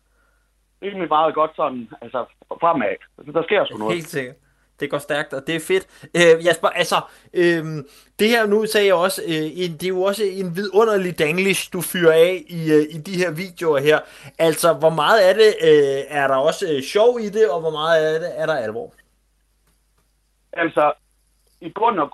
rimelig 0.83 1.09
meget 1.09 1.35
godt 1.35 1.51
sådan, 1.57 1.89
altså 2.03 2.24
fremad. 2.61 2.97
Altså, 3.18 3.33
Der 3.33 3.43
sker 3.43 3.64
sgu 3.64 3.78
noget. 3.78 3.95
Helt 3.95 4.09
sikkert. 4.09 4.37
Det 4.80 4.91
går 4.91 4.99
stærkt, 4.99 5.33
og 5.33 5.47
det 5.47 5.55
er 5.57 5.61
fedt. 5.61 5.87
Øh, 6.16 6.47
Jasper, 6.47 6.68
altså, 6.68 6.97
øh, 7.35 7.64
det 8.18 8.28
her 8.28 8.47
nu 8.47 8.66
sagde 8.66 8.87
jeg 8.87 8.95
også, 8.95 9.22
øh, 9.26 9.47
en, 9.62 9.72
det 9.72 9.85
er 9.85 9.89
jo 9.89 10.03
også 10.03 10.22
en 10.24 10.57
vidunderlig 10.57 11.18
danglish, 11.18 11.72
du 11.72 11.80
fyrer 11.80 12.12
af 12.12 12.43
i, 12.49 12.61
øh, 12.76 12.83
i 12.97 12.99
de 13.09 13.14
her 13.22 13.30
videoer 13.43 13.80
her. 13.80 13.99
Altså, 14.39 14.68
hvor 14.72 14.91
meget 14.91 15.20
af 15.28 15.35
det 15.35 15.51
øh, 15.68 16.01
er 16.20 16.26
der 16.28 16.37
også 16.37 16.64
øh, 16.72 16.83
sjov 16.83 17.20
i 17.20 17.28
det, 17.37 17.51
og 17.51 17.61
hvor 17.61 17.70
meget 17.70 18.14
af 18.14 18.20
det 18.20 18.30
er 18.41 18.47
der 18.47 18.57
alvor? 18.57 18.93
Altså, 20.53 20.93
i 21.61 21.68
bund 21.78 21.99
og, 22.01 22.11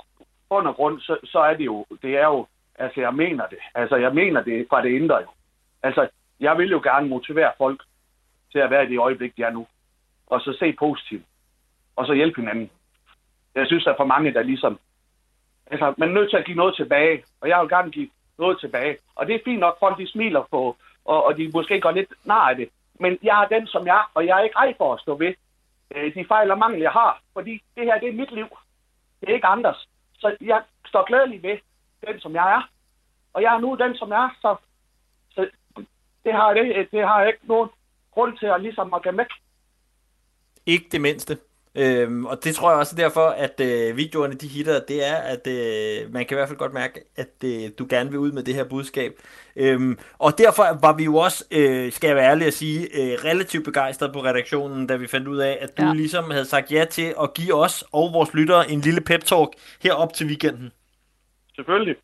bund 0.48 0.66
og 0.66 0.74
grund, 0.74 1.00
så, 1.00 1.16
så 1.24 1.38
er 1.38 1.54
det 1.54 1.64
jo, 1.64 1.86
det 2.02 2.12
er 2.16 2.26
jo, 2.26 2.46
altså 2.78 3.00
jeg 3.00 3.14
mener 3.14 3.46
det. 3.46 3.58
Altså 3.74 3.96
jeg 3.96 4.14
mener 4.14 4.42
det 4.42 4.66
fra 4.70 4.82
det 4.82 4.90
indre 4.90 5.16
jo. 5.16 5.30
Altså, 5.82 6.08
jeg 6.40 6.58
vil 6.58 6.70
jo 6.70 6.80
gerne 6.84 7.08
motivere 7.08 7.52
folk 7.58 7.80
til 8.52 8.58
at 8.58 8.70
være 8.70 8.84
i 8.84 8.88
det 8.88 8.98
øjeblik, 8.98 9.36
de 9.36 9.42
er 9.42 9.50
nu. 9.50 9.66
Og 10.26 10.40
så 10.40 10.56
se 10.58 10.72
positivt. 10.72 11.24
Og 11.96 12.06
så 12.06 12.12
hjælpe 12.12 12.40
hinanden. 12.40 12.70
Jeg 13.54 13.66
synes, 13.66 13.84
der 13.84 13.92
er 13.92 13.96
for 13.96 14.04
mange, 14.04 14.32
der 14.32 14.42
ligesom... 14.42 14.78
Altså, 15.66 15.94
man 15.98 16.08
er 16.08 16.12
nødt 16.12 16.30
til 16.30 16.36
at 16.36 16.44
give 16.44 16.56
noget 16.56 16.76
tilbage. 16.76 17.24
Og 17.40 17.48
jeg 17.48 17.60
vil 17.60 17.68
gerne 17.68 17.90
give 17.90 18.10
noget 18.38 18.60
tilbage. 18.60 18.96
Og 19.14 19.26
det 19.26 19.34
er 19.34 19.40
fint 19.44 19.60
nok, 19.60 19.78
folk 19.78 19.98
de 19.98 20.10
smiler 20.10 20.44
på, 20.50 20.76
og, 21.04 21.24
og 21.24 21.36
de 21.36 21.50
måske 21.54 21.80
går 21.80 21.90
lidt 21.90 22.12
nar 22.24 22.48
af 22.48 22.56
det. 22.56 22.68
Men 23.00 23.18
jeg 23.22 23.42
er 23.42 23.48
den, 23.48 23.66
som 23.66 23.86
jeg 23.86 23.96
er, 23.96 24.10
og 24.14 24.26
jeg 24.26 24.38
er 24.38 24.42
ikke 24.42 24.56
ej 24.56 24.74
for 24.78 24.94
at 24.94 25.00
stå 25.00 25.14
ved 25.14 25.34
øh, 25.94 26.14
de 26.14 26.24
fejl 26.28 26.50
og 26.50 26.58
mangel, 26.58 26.80
jeg 26.80 26.90
har. 26.90 27.22
Fordi 27.32 27.62
det 27.76 27.84
her, 27.84 28.00
det 28.00 28.08
er 28.08 28.12
mit 28.12 28.32
liv. 28.32 28.48
Det 29.20 29.28
er 29.28 29.34
ikke 29.34 29.46
andres. 29.46 29.88
Så 30.18 30.36
jeg 30.40 30.62
står 30.86 31.04
glædelig 31.04 31.42
ved 31.42 31.58
den, 32.06 32.20
som 32.20 32.34
jeg 32.34 32.52
er. 32.56 32.62
Og 33.32 33.42
jeg 33.42 33.54
er 33.54 33.60
nu 33.60 33.74
den, 33.74 33.96
som 33.96 34.08
jeg 34.08 34.24
er, 34.24 34.30
så, 34.40 34.56
så 35.30 35.50
det, 36.24 36.32
har 36.32 36.52
jeg, 36.52 36.64
det, 36.64 36.90
det 36.90 37.08
har 37.08 37.20
jeg 37.20 37.28
ikke 37.28 37.46
nogen 37.48 37.68
grund 38.18 38.38
til 38.38 38.46
at 38.46 38.60
ligesom 38.62 38.94
at 38.94 39.16
væk. 39.16 39.32
Ikke 40.66 40.88
det 40.92 41.00
mindste. 41.00 41.38
Øhm, 41.74 42.26
og 42.26 42.44
det 42.44 42.54
tror 42.54 42.70
jeg 42.70 42.78
også 42.78 42.94
er 42.98 43.02
derfor, 43.04 43.26
at 43.28 43.60
øh, 43.60 43.96
videoerne 43.96 44.34
de 44.34 44.48
hitter, 44.48 44.80
det 44.88 45.08
er, 45.08 45.16
at 45.16 45.46
øh, 45.46 46.12
man 46.12 46.26
kan 46.26 46.34
i 46.34 46.38
hvert 46.38 46.48
fald 46.48 46.58
godt 46.58 46.72
mærke, 46.72 47.00
at 47.16 47.34
øh, 47.44 47.70
du 47.78 47.86
gerne 47.90 48.10
vil 48.10 48.18
ud 48.18 48.32
med 48.32 48.42
det 48.42 48.54
her 48.54 48.64
budskab. 48.64 49.12
Øhm, 49.56 49.98
og 50.18 50.38
derfor 50.38 50.78
var 50.80 50.92
vi 50.96 51.04
jo 51.04 51.16
også, 51.16 51.44
øh, 51.50 51.92
skal 51.92 52.08
jeg 52.08 52.16
være 52.16 52.30
ærlig 52.30 52.46
at 52.46 52.54
sige, 52.54 52.80
øh, 52.82 53.18
relativt 53.24 53.64
begejstrede 53.64 54.12
på 54.12 54.20
redaktionen, 54.24 54.86
da 54.86 54.96
vi 54.96 55.06
fandt 55.06 55.28
ud 55.28 55.38
af, 55.38 55.58
at 55.60 55.78
du 55.78 55.82
Ja. 55.84 55.92
ligesom 55.92 56.30
havde 56.30 56.44
sagt 56.44 56.72
ja 56.72 56.84
til 56.90 57.14
at 57.22 57.34
give 57.34 57.54
os 57.54 57.84
og 57.92 58.12
vores 58.12 58.34
lyttere 58.34 58.70
en 58.70 58.80
lille 58.80 59.00
pep-talk 59.10 59.50
herop 59.82 60.12
til 60.12 60.26
weekenden. 60.26 60.72
Selvfølgelig. 61.56 61.96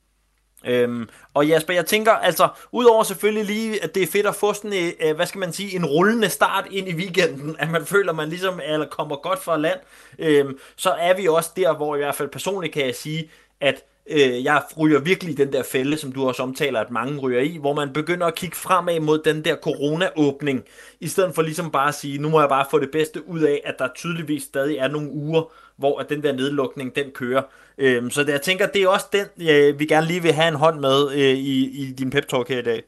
Øhm, 0.66 1.08
og 1.34 1.46
Jasper, 1.46 1.74
jeg 1.74 1.86
tænker, 1.86 2.12
altså, 2.12 2.48
udover 2.72 3.02
selvfølgelig 3.02 3.44
lige, 3.44 3.84
at 3.84 3.94
det 3.94 4.02
er 4.02 4.06
fedt 4.06 4.26
at 4.26 4.34
få 4.34 4.52
sådan, 4.52 4.72
en, 4.72 4.92
øh, 5.00 5.16
hvad 5.16 5.26
skal 5.26 5.38
man 5.38 5.52
sige, 5.52 5.76
en 5.76 5.86
rullende 5.86 6.28
start 6.28 6.66
ind 6.70 6.88
i 6.88 6.94
weekenden, 6.94 7.56
at 7.62 7.70
man 7.70 7.86
føler, 7.86 8.12
man 8.12 8.28
ligesom 8.28 8.60
eller 8.64 8.86
kommer 8.86 9.16
godt 9.16 9.42
fra 9.42 9.56
land, 9.56 9.78
øhm, 10.18 10.58
så 10.76 10.90
er 10.90 11.14
vi 11.14 11.28
også 11.28 11.50
der, 11.56 11.76
hvor 11.76 11.96
i 11.96 11.98
hvert 11.98 12.14
fald 12.14 12.28
personligt 12.28 12.74
kan 12.74 12.86
jeg 12.86 12.94
sige, 12.94 13.30
at 13.60 13.84
øh, 14.10 14.44
jeg 14.44 14.62
ryger 14.78 15.00
virkelig 15.00 15.36
den 15.36 15.52
der 15.52 15.62
fælde, 15.62 15.96
som 15.96 16.12
du 16.12 16.28
også 16.28 16.42
omtaler, 16.42 16.80
at 16.80 16.90
mange 16.90 17.18
ryger 17.18 17.40
i, 17.40 17.56
hvor 17.60 17.74
man 17.74 17.92
begynder 17.92 18.26
at 18.26 18.34
kigge 18.34 18.56
fremad 18.56 19.00
mod 19.00 19.18
den 19.24 19.44
der 19.44 19.56
corona-åbning, 19.56 20.64
i 21.00 21.08
stedet 21.08 21.34
for 21.34 21.42
ligesom 21.42 21.70
bare 21.70 21.88
at 21.88 21.94
sige, 21.94 22.18
nu 22.18 22.28
må 22.28 22.40
jeg 22.40 22.48
bare 22.48 22.66
få 22.70 22.78
det 22.78 22.90
bedste 22.90 23.28
ud 23.28 23.40
af, 23.40 23.60
at 23.64 23.74
der 23.78 23.88
tydeligvis 23.94 24.42
stadig 24.42 24.76
er 24.76 24.88
nogle 24.88 25.10
uger, 25.10 25.52
hvor 25.76 26.00
at 26.00 26.08
den 26.08 26.22
der 26.22 26.32
nedlukning, 26.32 26.96
den 26.96 27.10
kører. 27.10 27.42
Øhm, 27.78 28.10
så 28.10 28.20
det, 28.24 28.32
jeg 28.32 28.42
tænker, 28.42 28.66
det 28.66 28.82
er 28.82 28.88
også 28.88 29.08
den, 29.12 29.48
øh, 29.50 29.78
vi 29.78 29.86
gerne 29.86 30.06
lige 30.06 30.22
vil 30.22 30.32
have 30.32 30.48
en 30.48 30.62
hånd 30.64 30.80
med 30.80 31.12
øh, 31.12 31.36
i, 31.52 31.56
i 31.82 31.92
din 31.92 32.10
pep-talk 32.10 32.48
her 32.48 32.58
i 32.58 32.62
dag. 32.62 32.82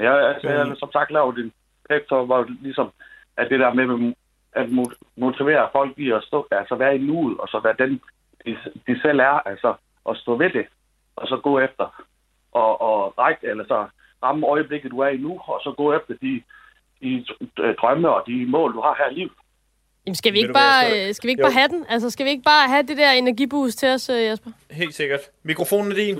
Ja, 0.00 0.32
altså, 0.32 0.48
jeg 0.48 0.66
har 0.66 0.74
som 0.74 0.92
sagt 0.92 1.10
lavet 1.10 1.38
en 1.38 1.52
pep 1.88 2.08
talk, 2.08 2.26
hvor 2.26 2.46
ligesom 2.60 2.92
at 3.36 3.50
det 3.50 3.60
der 3.60 3.74
med 3.74 4.14
at 4.52 4.66
mo- 4.66 4.98
motivere 5.16 5.68
folk 5.72 5.98
i 5.98 6.10
at 6.10 6.22
stå, 6.22 6.46
altså 6.50 6.74
være 6.74 6.96
i 6.96 6.98
nuet, 6.98 7.40
og 7.40 7.48
så 7.48 7.60
være 7.60 7.74
den, 7.78 8.00
de, 8.46 8.56
de 8.86 9.00
selv 9.02 9.18
er, 9.18 9.48
altså 9.48 9.74
at 10.10 10.16
stå 10.16 10.36
ved 10.36 10.50
det, 10.50 10.66
og 11.16 11.28
så 11.28 11.36
gå 11.36 11.58
efter, 11.58 12.04
og, 12.52 12.80
og 12.80 13.18
række, 13.18 13.46
eller 13.46 13.64
så 13.64 13.86
ramme 14.22 14.46
øjeblikket, 14.46 14.90
du 14.90 14.98
er 14.98 15.08
i 15.08 15.16
nu, 15.16 15.40
og 15.44 15.60
så 15.64 15.72
gå 15.76 15.92
efter 15.92 16.14
de, 16.22 16.42
de 17.02 17.26
drømme 17.80 18.08
og 18.08 18.22
de 18.26 18.46
mål, 18.46 18.72
du 18.74 18.80
har 18.80 18.94
her 18.98 19.10
i 19.10 19.14
livet. 19.14 19.32
Jamen, 20.06 20.14
skal 20.14 20.32
vi 20.32 20.38
ikke 20.38 20.46
hvad, 20.52 20.60
bare, 20.60 20.84
tror- 20.90 21.08
øh, 21.08 21.14
skal 21.14 21.26
vi 21.26 21.30
ikke 21.30 21.40
Jo. 21.42 21.46
bare 21.46 21.52
have 21.52 21.68
den? 21.68 21.86
Altså, 21.88 22.10
skal 22.10 22.26
vi 22.26 22.30
ikke 22.30 22.42
bare 22.42 22.68
have 22.68 22.82
det 22.82 22.96
der 22.96 23.10
energiboost 23.10 23.78
til 23.78 23.88
os, 23.88 24.08
øh, 24.08 24.22
Jasper? 24.24 24.50
Helt 24.70 24.94
sikkert. 24.94 25.20
Mikrofonen 25.42 25.92
er 25.92 25.96
din. 25.96 26.16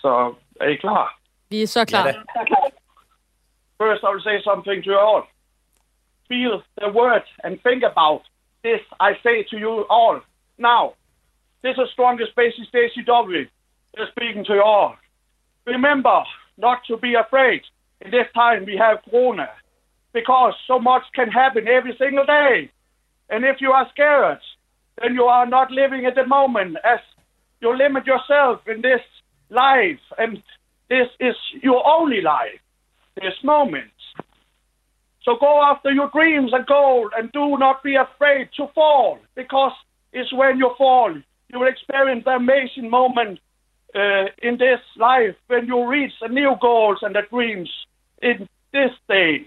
Så 0.00 0.34
er 0.60 0.68
I 0.68 0.76
klar? 0.76 1.18
Vi 1.50 1.62
er 1.62 1.66
så 1.66 1.84
klar. 1.84 2.04
da. 2.06 2.12
First, 3.82 4.02
I 4.02 4.10
will 4.12 4.22
say 4.30 4.38
something 4.50 4.84
to 4.84 4.90
you 4.90 4.98
all. 5.10 5.22
Feel 6.28 6.54
the 6.82 6.90
word 7.00 7.24
and 7.44 7.52
think 7.66 7.82
about 7.92 8.20
this. 8.66 8.80
I 9.08 9.10
say 9.26 9.36
to 9.50 9.56
you 9.64 9.72
all 9.98 10.16
now. 10.58 10.82
This 11.64 11.76
is 11.82 11.88
strongest 11.96 12.32
basis 12.42 12.66
JCW. 12.74 13.42
They're 13.94 14.12
speaking 14.16 14.44
to 14.46 14.52
you 14.58 14.64
all. 14.74 14.90
Remember 15.66 16.18
not 16.66 16.78
to 16.88 16.94
be 17.06 17.12
afraid. 17.24 17.60
In 18.04 18.10
this 18.16 18.28
time 18.42 18.60
we 18.70 18.76
have 18.84 18.96
Corona, 19.10 19.48
because 20.12 20.54
so 20.66 20.78
much 20.78 21.02
can 21.14 21.28
happen 21.30 21.68
every 21.68 21.96
single 21.98 22.24
day. 22.24 22.70
And 23.28 23.44
if 23.44 23.60
you 23.60 23.72
are 23.72 23.88
scared, 23.90 24.38
then 25.00 25.14
you 25.14 25.24
are 25.24 25.46
not 25.46 25.70
living 25.70 26.06
at 26.06 26.14
the 26.14 26.26
moment 26.26 26.76
as 26.84 27.00
you 27.60 27.76
limit 27.76 28.06
yourself 28.06 28.60
in 28.66 28.82
this 28.82 29.00
life. 29.50 30.00
And 30.16 30.42
this 30.88 31.08
is 31.20 31.36
your 31.62 31.86
only 31.86 32.20
life 32.20 32.60
this 33.16 33.34
moment. 33.42 33.90
So 35.22 35.36
go 35.38 35.62
after 35.62 35.90
your 35.90 36.10
dreams 36.10 36.52
and 36.54 36.64
goals 36.66 37.10
and 37.16 37.30
do 37.32 37.58
not 37.58 37.82
be 37.82 37.96
afraid 37.96 38.48
to 38.56 38.68
fall 38.74 39.18
because 39.34 39.72
it's 40.12 40.32
when 40.32 40.58
you 40.58 40.74
fall 40.78 41.14
you 41.48 41.58
will 41.58 41.68
experience 41.68 42.24
the 42.24 42.32
amazing 42.32 42.90
moment 42.90 43.40
uh, 43.94 44.26
in 44.42 44.58
this 44.58 44.80
life 44.96 45.34
when 45.46 45.66
you 45.66 45.86
reach 45.86 46.12
the 46.20 46.28
new 46.28 46.54
goals 46.60 46.98
and 47.02 47.14
the 47.14 47.22
dreams 47.30 47.70
in 48.20 48.48
this 48.72 48.90
day. 49.08 49.46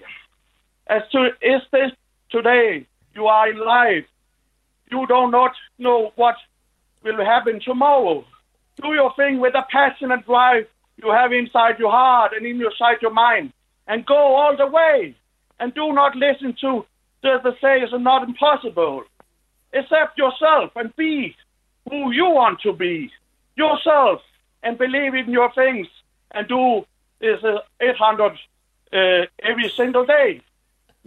As 0.91 1.03
to 1.13 1.29
is 1.41 1.61
this 1.71 1.91
today 2.29 2.85
you 3.15 3.25
are 3.27 3.49
in 3.49 3.57
life, 3.57 4.05
you 4.91 5.07
do 5.07 5.31
not 5.31 5.53
know 5.79 6.11
what 6.17 6.35
will 7.01 7.23
happen 7.23 7.61
tomorrow. 7.61 8.25
Do 8.81 8.93
your 8.93 9.13
thing 9.13 9.39
with 9.39 9.53
the 9.53 9.65
passion 9.71 10.11
and 10.11 10.25
drive 10.25 10.67
you 10.97 11.09
have 11.09 11.31
inside 11.31 11.79
your 11.79 11.91
heart 11.91 12.33
and 12.35 12.45
inside 12.45 12.97
your 13.01 13.13
mind, 13.13 13.53
and 13.87 14.05
go 14.05 14.35
all 14.35 14.57
the 14.57 14.67
way. 14.67 15.15
And 15.61 15.73
do 15.73 15.93
not 15.93 16.17
listen 16.17 16.57
to 16.59 16.85
the, 17.23 17.39
the 17.41 17.53
say 17.61 17.79
it's 17.79 17.93
not 17.93 18.27
impossible. 18.27 19.05
Accept 19.73 20.17
yourself 20.17 20.71
and 20.75 20.93
be 20.97 21.37
who 21.89 22.11
you 22.11 22.29
want 22.29 22.59
to 22.63 22.73
be 22.73 23.09
yourself, 23.55 24.21
and 24.61 24.77
believe 24.77 25.13
in 25.13 25.31
your 25.31 25.53
things, 25.53 25.87
and 26.31 26.49
do 26.49 26.85
this 27.21 27.41
uh, 27.45 27.59
800 27.79 28.33
uh, 28.91 29.25
every 29.41 29.69
single 29.69 30.05
day. 30.05 30.41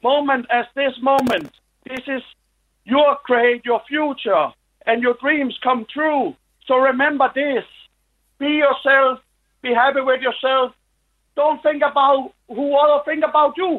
Moment 0.05 0.45
as 0.51 0.67
this 0.75 0.95
moment, 1.01 1.51
this 1.89 2.05
is 2.17 2.23
your 2.85 3.17
create 3.29 3.63
your 3.65 3.81
future, 3.89 4.47
and 4.87 5.03
your 5.03 5.17
dreams 5.25 5.55
come 5.67 5.87
true. 5.97 6.37
So 6.67 6.75
remember 6.91 7.29
this: 7.35 7.65
be 8.39 8.51
yourself, 8.65 9.15
be 9.63 9.71
happy 9.83 10.03
with 10.11 10.21
yourself. 10.29 10.69
Don't 11.37 11.63
think 11.63 11.83
about 11.91 12.33
who 12.49 12.67
other 12.83 13.01
think 13.09 13.25
about 13.31 13.53
you, 13.57 13.73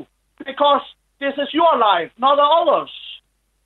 because 0.49 0.81
this 1.19 1.35
is 1.43 1.49
your 1.53 1.77
life, 1.89 2.11
not 2.17 2.35
the 2.41 2.47
others. 2.59 2.93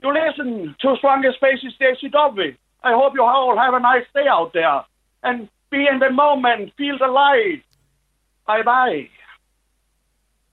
You 0.03 0.09
listen 0.13 0.75
to 0.81 0.97
Strongest 0.97 1.37
Spaces 1.37 1.73
JCW. 1.79 2.57
I 2.83 2.91
hope 2.99 3.13
you 3.15 3.23
all 3.23 3.57
have 3.57 3.73
a 3.73 3.79
nice 3.91 4.07
day 4.13 4.27
out 4.37 4.51
there, 4.53 4.81
and 5.23 5.47
be 5.71 5.87
in 5.91 5.99
the 5.99 6.11
moment, 6.11 6.73
feel 6.77 6.97
the 6.97 7.07
light. 7.07 7.63
Bye 8.45 8.63
bye. 8.63 9.09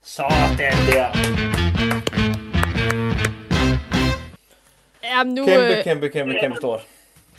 Sådan 0.01 0.75
der. 0.87 1.46
Jamen, 5.11 5.33
nu, 5.33 5.45
Kæmpe, 5.45 5.77
øh, 5.77 5.83
kæmpe, 5.83 6.09
kæmpe, 6.09 6.35
kæmpe 6.41 6.57
stort. 6.57 6.79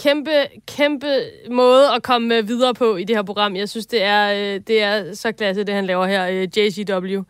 kæmpe, 0.03 0.31
kæmpe 0.67 1.07
måde 1.51 1.85
at 1.97 2.03
komme 2.03 2.37
øh, 2.37 2.49
videre 2.49 2.75
på 2.75 2.97
i 2.97 3.05
det 3.05 3.17
her 3.17 3.23
program. 3.23 3.57
Jeg 3.57 3.69
synes, 3.69 3.87
det 3.87 4.03
er, 4.03 4.33
øh, 4.55 4.61
det 4.67 4.83
er 4.83 5.15
så 5.15 5.33
klasse, 5.33 5.65
det 5.65 5.75
han 5.75 5.87
laver 5.87 6.07
her, 6.07 6.29
øh, 6.29 6.43
JCW. 6.59 7.23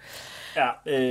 Ja, 0.56 0.68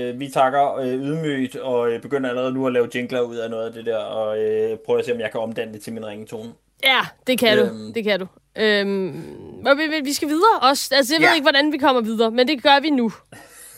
øh, 0.10 0.20
vi 0.20 0.28
takker 0.30 0.76
øh, 0.78 0.88
ydmygt 0.88 1.56
og 1.56 1.92
øh, 1.92 2.02
begynder 2.02 2.30
allerede 2.30 2.52
nu 2.54 2.68
at 2.68 2.74
lave 2.74 2.90
jingler 2.96 3.22
ud 3.22 3.36
af 3.36 3.50
noget 3.50 3.68
af 3.68 3.74
det 3.74 3.86
der, 3.86 3.98
og 3.98 4.40
øh, 4.44 4.78
prøver 4.86 5.00
at 5.00 5.06
se, 5.06 5.14
om 5.14 5.20
jeg 5.20 5.32
kan 5.32 5.40
omdanne 5.42 5.74
det 5.74 5.82
til 5.82 5.94
min 5.94 6.06
ringetone. 6.08 6.50
Ja, 6.84 7.00
det 7.28 7.40
kan 7.40 7.58
Øhm. 7.60 7.68
du. 7.70 7.92
Det 7.96 8.04
kan 8.04 8.20
du. 8.20 8.28
Øhm, 8.56 9.66
og 9.66 9.78
vi, 9.78 10.02
vi- 10.04 10.14
skal 10.14 10.28
videre 10.28 10.60
også. 10.62 10.96
Altså, 10.96 11.14
jeg 11.16 11.22
ved 11.22 11.28
Ja. 11.28 11.34
ikke, 11.34 11.44
hvordan 11.44 11.72
vi 11.72 11.78
kommer 11.78 12.02
videre, 12.02 12.32
men 12.32 12.48
det 12.48 12.64
gør 12.64 12.80
vi 12.82 12.90
nu. 12.90 13.12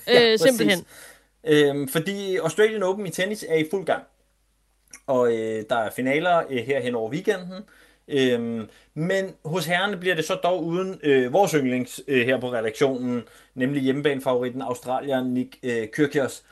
Ja, 0.07 0.31
øh, 0.33 0.39
simpelthen. 0.39 0.85
Øhm, 1.47 1.87
fordi 1.87 2.35
Australian 2.37 2.83
Open 2.83 3.07
i 3.07 3.09
tennis 3.09 3.45
er 3.49 3.55
i 3.55 3.65
fuld 3.71 3.85
gang. 3.85 4.03
Og 5.09 5.33
øh, 5.33 5.63
der 5.69 5.75
er 5.75 5.89
finaler 5.89 6.43
øh, 6.49 6.57
her 6.57 6.79
hen 6.79 6.95
over 6.95 7.11
weekenden. 7.11 7.63
Øhm, 8.07 8.69
men 8.93 9.35
hos 9.45 9.65
herrerne 9.65 9.97
bliver 9.97 10.15
det 10.15 10.25
så 10.25 10.35
dog 10.35 10.63
uden 10.63 10.99
øh, 11.03 11.33
vores 11.33 11.51
yndlings 11.51 12.01
øh, 12.07 12.25
her 12.25 12.39
på 12.39 12.51
redaktionen, 12.51 13.23
nemlig 13.55 13.81
hjemmebanefavoritten 13.81 14.61
Australier 14.61 15.23
Nick 15.23 15.57
øh, 15.63 15.87
Kyrgios, 15.87 16.43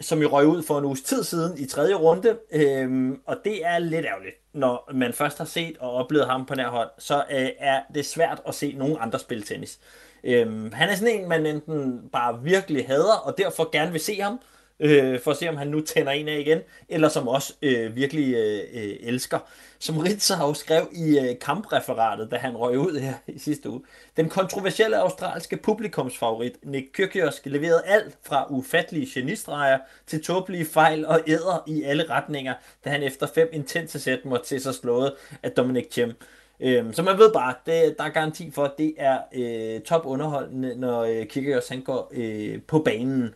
som 0.00 0.22
jo 0.22 0.28
røg 0.28 0.46
ud 0.46 0.62
for 0.62 0.78
en 0.78 0.84
uges 0.84 1.02
tid 1.02 1.24
siden 1.24 1.58
i 1.58 1.66
tredje 1.66 1.94
runde. 1.94 2.38
Øhm, 2.52 3.20
og 3.26 3.36
det 3.44 3.66
er 3.66 3.78
lidt 3.78 4.06
ærgerligt, 4.06 4.36
når 4.52 4.90
man 4.94 5.12
først 5.12 5.38
har 5.38 5.44
set 5.44 5.76
og 5.78 5.90
oplevet 5.90 6.26
ham 6.26 6.46
på 6.46 6.54
nær 6.54 6.68
hold, 6.68 6.90
så 6.98 7.16
øh, 7.30 7.48
er 7.58 7.80
det 7.94 8.06
svært 8.06 8.42
at 8.48 8.54
se 8.54 8.72
nogen 8.72 8.96
andre 9.00 9.18
spille 9.18 9.44
tennis. 9.44 9.78
Øhm, 10.24 10.72
han 10.72 10.88
er 10.88 10.94
sådan 10.94 11.20
en, 11.20 11.28
man 11.28 11.46
enten 11.46 12.08
bare 12.12 12.42
virkelig 12.42 12.86
hader, 12.86 13.16
og 13.24 13.38
derfor 13.38 13.70
gerne 13.72 13.92
vil 13.92 14.00
se 14.00 14.20
ham, 14.20 14.40
øh, 14.80 15.20
for 15.20 15.30
at 15.30 15.36
se, 15.36 15.48
om 15.48 15.56
han 15.56 15.68
nu 15.68 15.80
tænder 15.80 16.12
en 16.12 16.28
af 16.28 16.38
igen, 16.38 16.58
eller 16.88 17.08
som 17.08 17.28
også 17.28 17.52
øh, 17.62 17.96
virkelig 17.96 18.34
øh, 18.34 18.60
øh 18.74 18.96
elsker. 19.00 19.38
Som 19.78 19.98
Ritzau 19.98 20.54
skrev 20.54 20.88
i 20.92 21.18
øh, 21.18 21.38
kampreferatet, 21.40 22.30
da 22.30 22.36
han 22.36 22.56
røg 22.56 22.78
ud 22.78 22.98
her 22.98 23.14
i 23.26 23.38
sidste 23.38 23.70
uge. 23.70 23.80
Den 24.16 24.28
kontroversielle 24.28 24.98
australske 24.98 25.56
publikumsfavorit 25.56 26.52
Nick 26.62 26.92
Kyrgios 26.92 27.40
leverede 27.44 27.82
alt 27.84 28.14
fra 28.22 28.46
ufattelige 28.50 29.06
genistreger 29.14 29.78
til 30.06 30.24
tåbelige 30.24 30.64
fejl 30.64 31.06
og 31.06 31.20
æder 31.26 31.64
i 31.66 31.82
alle 31.82 32.10
retninger, 32.10 32.54
da 32.84 32.90
han 32.90 33.02
efter 33.02 33.26
fem 33.34 33.48
intense 33.52 34.00
sæt 34.00 34.24
måtte 34.24 34.46
til 34.46 34.60
sig 34.60 34.74
slået 34.74 35.12
af 35.42 35.50
Dominic 35.50 35.86
Thiem. 35.90 36.12
Øhm, 36.60 36.92
så 36.92 37.02
man 37.02 37.18
ved 37.18 37.32
bare, 37.32 37.54
det, 37.66 37.98
der 37.98 38.04
er 38.04 38.08
garanti 38.08 38.50
for, 38.50 38.64
at 38.64 38.72
det 38.78 38.94
er 38.98 39.18
øh, 39.34 39.80
top 39.80 40.06
underholdende, 40.06 40.74
når 40.80 41.02
øh, 41.02 41.26
Kyrgios 41.26 41.68
han 41.68 41.82
går 41.82 42.12
øh, 42.14 42.62
på 42.62 42.78
banen. 42.78 43.34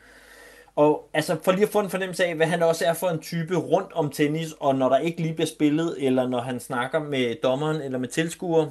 Og 0.76 1.10
altså 1.14 1.36
for 1.42 1.52
lige 1.52 1.62
at 1.62 1.72
få 1.72 1.80
en 1.80 1.90
fornemmelse 1.90 2.24
af, 2.24 2.34
hvad 2.34 2.46
han 2.46 2.62
også 2.62 2.84
er 2.84 2.94
for 2.94 3.08
en 3.08 3.20
type 3.20 3.56
rundt 3.56 3.92
om 3.92 4.10
tennis, 4.10 4.52
og 4.60 4.74
når 4.74 4.88
der 4.88 4.98
ikke 4.98 5.22
lige 5.22 5.34
bliver 5.34 5.46
spillet, 5.46 5.96
eller 5.98 6.28
når 6.28 6.40
han 6.40 6.60
snakker 6.60 6.98
med 6.98 7.34
dommeren 7.42 7.82
eller 7.82 7.98
med 7.98 8.08
tilskuer, 8.08 8.66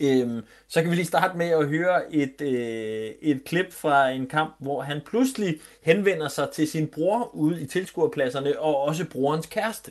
Øhm, 0.00 0.44
så 0.68 0.82
kan 0.82 0.90
vi 0.90 0.96
lige 0.96 1.06
starte 1.06 1.38
med 1.38 1.48
at 1.48 1.68
høre 1.68 2.14
et, 2.14 2.40
øh, 2.40 3.10
et 3.22 3.44
klip 3.46 3.72
fra 3.72 4.08
en 4.08 4.26
kamp, 4.26 4.54
hvor 4.58 4.82
han 4.82 5.00
pludselig 5.06 5.60
henvender 5.82 6.28
sig 6.28 6.48
til 6.50 6.68
sin 6.68 6.86
bror 6.86 7.34
ude 7.34 7.62
i 7.62 7.66
tilskuerpladserne, 7.66 8.60
og 8.60 8.80
også 8.80 9.04
brorens 9.04 9.46
kæreste. 9.46 9.90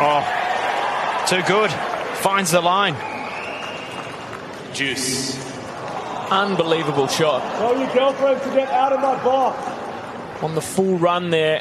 Oh, 0.00 0.22
too 1.26 1.42
good. 1.46 1.70
Finds 2.22 2.50
the 2.50 2.60
line. 2.60 2.96
Juice. 4.80 5.47
Unbelievable 6.30 7.08
shot. 7.08 7.40
Tell 7.56 7.74
your 7.74 7.92
girlfriend 7.94 8.42
to 8.42 8.50
get 8.50 8.68
out 8.68 8.92
of 8.92 9.00
my 9.00 9.16
box. 9.24 9.56
On 10.42 10.50
the 10.50 10.60
full 10.60 10.98
run 10.98 11.30
there. 11.30 11.60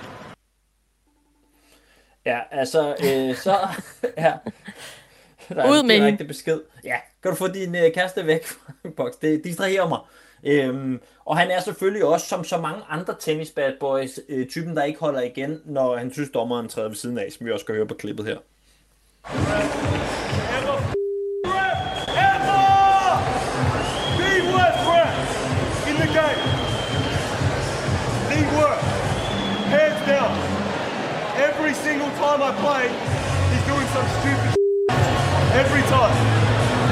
Ja, 2.25 2.39
altså, 2.51 2.95
øh, 3.03 3.35
så... 3.35 3.57
ja. 4.17 4.33
Der 5.49 5.63
er 5.63 5.71
Ud 5.71 5.83
med 5.83 5.95
direkte 5.95 6.25
besked. 6.25 6.61
Ja, 6.83 6.95
kan 7.23 7.31
du 7.31 7.37
få 7.37 7.47
din 7.47 7.75
øh, 7.75 7.93
kæreste 7.93 8.27
væk 8.27 8.45
fra 8.45 8.89
boks? 8.97 9.15
Det 9.15 9.43
distraherer 9.43 9.87
mig. 9.87 9.99
Øhm, 10.43 11.01
og 11.25 11.37
han 11.37 11.51
er 11.51 11.59
selvfølgelig 11.59 12.05
også, 12.05 12.27
som 12.27 12.43
så 12.43 12.57
mange 12.57 12.81
andre 12.89 13.15
tennis 13.19 13.51
bad 13.51 13.73
boys, 13.79 14.19
øh, 14.29 14.47
typen, 14.47 14.75
der 14.75 14.83
ikke 14.83 14.99
holder 14.99 15.21
igen, 15.21 15.61
når 15.65 15.97
han 15.97 16.13
synes, 16.13 16.29
dommeren 16.29 16.69
træder 16.69 16.87
ved 16.87 16.95
siden 16.95 17.17
af, 17.17 17.31
som 17.31 17.45
vi 17.45 17.51
også 17.51 17.63
skal 17.63 17.75
høre 17.75 17.87
på 17.87 17.93
klippet 17.93 18.25
her. 18.25 18.37
Single 31.87 32.13
time 32.23 32.41
I 32.49 32.51
play, 32.65 32.83
he's 33.51 33.65
doing 33.71 33.87
some 33.95 34.07
stupid 34.19 34.51
every 35.61 35.83
time. 35.95 36.15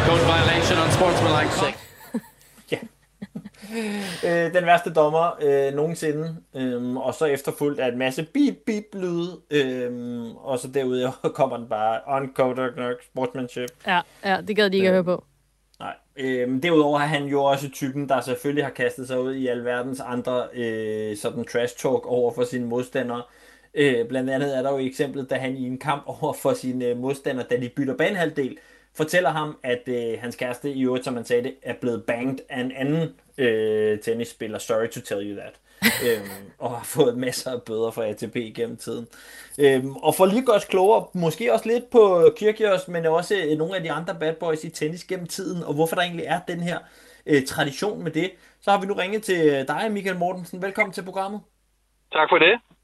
Code 0.07 0.23
violation 0.33 0.77
on 0.83 0.89
sportsmanlike 0.97 1.51
six. 1.63 1.75
øh, 4.27 4.53
den 4.53 4.65
værste 4.65 4.93
dommer 4.93 5.37
øh, 5.41 5.73
nogensinde, 5.73 6.35
øhm, 6.55 6.97
og 6.97 7.13
så 7.13 7.25
efterfulgt 7.25 7.79
af 7.79 7.87
en 7.87 7.97
masse 7.97 8.27
beep 8.33 8.55
beep 8.65 8.83
lyde, 8.93 9.39
øhm, 9.51 10.35
og 10.35 10.59
så 10.59 10.67
derudover 10.67 11.29
kommer 11.39 11.57
den 11.57 11.69
bare 11.69 11.99
uncoded 12.17 12.95
sportsmanship. 13.11 13.69
Ja, 13.87 14.01
ja, 14.25 14.41
det 14.47 14.55
gad 14.55 14.69
de 14.69 14.77
ikke 14.77 14.87
at 14.87 14.93
høre 14.93 15.03
på. 15.03 15.23
Nej. 15.79 15.93
Øhm, 16.17 16.61
derudover 16.61 16.99
er 16.99 17.05
han 17.05 17.25
jo 17.25 17.43
også 17.43 17.69
typen, 17.69 18.09
der 18.09 18.21
selvfølgelig 18.21 18.65
har 18.65 18.71
kastet 18.71 19.07
sig 19.07 19.21
ud 19.21 19.33
i 19.33 19.47
alverdens 19.47 19.99
andre 19.99 20.47
øh, 20.53 21.17
sådan 21.17 21.45
trash 21.45 21.77
talk 21.77 22.05
over 22.05 22.33
for 22.33 22.43
sine 22.43 22.65
modstandere. 22.65 23.21
Øh, 23.75 24.07
blandt 24.07 24.29
andet 24.29 24.57
er 24.57 24.61
der 24.61 24.71
jo 24.71 24.77
eksemplet, 24.77 25.29
da 25.29 25.35
han 25.35 25.55
i 25.55 25.67
en 25.67 25.77
kamp 25.77 26.03
over 26.05 26.33
for 26.33 26.53
sine 26.53 26.85
øh, 26.85 26.97
modstandere, 26.97 27.47
da 27.49 27.57
de 27.57 27.69
bytter 27.69 27.97
banehalvdel, 27.97 28.57
fortæller 28.97 29.29
ham, 29.29 29.57
at 29.63 29.81
øh, 29.87 30.19
hans 30.19 30.35
kæreste 30.35 30.71
i 30.71 30.83
øvrigt, 30.83 31.05
som 31.05 31.15
han 31.15 31.25
sagde 31.25 31.43
det, 31.43 31.55
er 31.63 31.73
blevet 31.81 32.03
banged 32.03 32.39
af 32.49 32.59
en 32.59 32.71
anden 32.71 33.15
øh, 33.37 33.99
tennisspiller. 33.99 34.57
Sorry 34.57 34.87
to 34.87 35.01
tell 35.01 35.31
you 35.31 35.39
that. 35.39 35.53
øhm, 36.07 36.45
og 36.59 36.69
har 36.71 36.83
fået 36.83 37.17
masser 37.17 37.51
af 37.51 37.61
bøder 37.61 37.91
fra 37.91 38.05
ATP 38.05 38.35
gennem 38.55 38.77
tiden. 38.77 39.07
Øhm, 39.59 39.95
og 39.95 40.15
for 40.15 40.25
lige 40.25 40.39
at 40.39 40.45
gøre 40.45 40.55
os 40.55 40.65
klogere, 40.65 41.05
måske 41.13 41.53
også 41.53 41.67
lidt 41.69 41.89
på 41.89 42.29
Kyrgios, 42.37 42.87
men 42.87 43.05
også 43.05 43.35
øh, 43.35 43.57
nogle 43.57 43.75
af 43.75 43.83
de 43.83 43.91
andre 43.91 44.15
bad 44.19 44.33
boys 44.33 44.63
i 44.63 44.69
tennis 44.69 45.03
gennem 45.03 45.27
tiden, 45.27 45.63
og 45.63 45.73
hvorfor 45.73 45.95
der 45.95 46.03
egentlig 46.03 46.25
er 46.25 46.39
den 46.47 46.59
her 46.59 46.79
øh, 47.25 47.45
tradition 47.45 48.03
med 48.03 48.11
det, 48.11 48.31
så 48.61 48.71
har 48.71 48.81
vi 48.81 48.87
nu 48.87 48.93
ringet 48.93 49.23
til 49.23 49.67
dig, 49.67 49.91
Michael 49.91 50.17
Mortensen. 50.17 50.61
Velkommen 50.61 50.93
til 50.93 51.03
programmet. 51.03 51.41
Tak 52.13 52.29
for 52.29 52.37
det. 52.37 52.74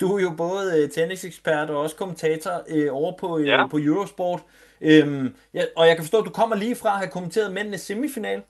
Du 0.00 0.16
er 0.16 0.22
jo 0.22 0.30
både 0.36 0.82
øh, 0.82 0.90
tennisekspert 0.90 1.70
og 1.70 1.80
også 1.80 1.96
kommentator 1.96 2.52
øh, 2.74 2.88
over 2.92 3.12
på, 3.20 3.38
øh, 3.38 3.46
Ja. 3.46 3.66
på 3.66 3.78
Eurosport. 3.78 4.40
Øhm, 4.80 5.36
ja, 5.54 5.62
og 5.76 5.86
jeg 5.86 5.96
kan 5.96 6.04
forstå, 6.04 6.18
at 6.18 6.24
du 6.24 6.30
kommer 6.30 6.56
lige 6.56 6.76
fra 6.82 6.88
at 6.88 6.98
have 6.98 7.10
kommenteret 7.10 7.52
mændenes 7.52 7.80
semifinal. 7.80 8.42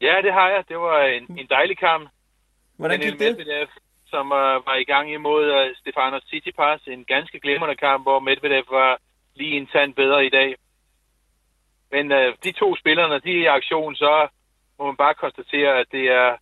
Ja, 0.00 0.14
det 0.22 0.32
har 0.32 0.48
jeg. 0.50 0.64
Det 0.68 0.76
var 0.78 1.02
en, 1.04 1.38
en 1.38 1.46
dejlig 1.50 1.78
kamp. 1.78 2.10
Hvordan 2.76 3.00
gik 3.00 3.12
det? 3.12 3.36
Medvedev, 3.36 3.66
som 4.06 4.26
uh, 4.26 4.66
var 4.68 4.74
i 4.74 4.84
gang 4.84 5.12
imod 5.12 5.44
uh, 5.50 5.76
Stefanos 5.76 6.22
Tsitsipas. 6.22 6.80
En 6.86 7.04
ganske 7.04 7.40
glimrende 7.40 7.76
kamp, 7.76 8.04
hvor 8.04 8.18
Medvedev 8.20 8.64
var 8.70 8.98
lige 9.34 9.56
en 9.56 9.66
tand 9.66 9.94
bedre 9.94 10.26
i 10.26 10.30
dag. 10.30 10.54
Men 11.92 12.12
uh, 12.12 12.34
de 12.44 12.52
to 12.52 12.76
spillerne, 12.76 13.20
de 13.24 13.30
er 13.38 13.42
i 13.42 13.46
aktion, 13.58 13.94
så 13.94 14.28
må 14.78 14.86
man 14.86 14.96
bare 14.96 15.14
konstatere, 15.14 15.80
at 15.80 15.86
det 15.92 16.04
er 16.20 16.36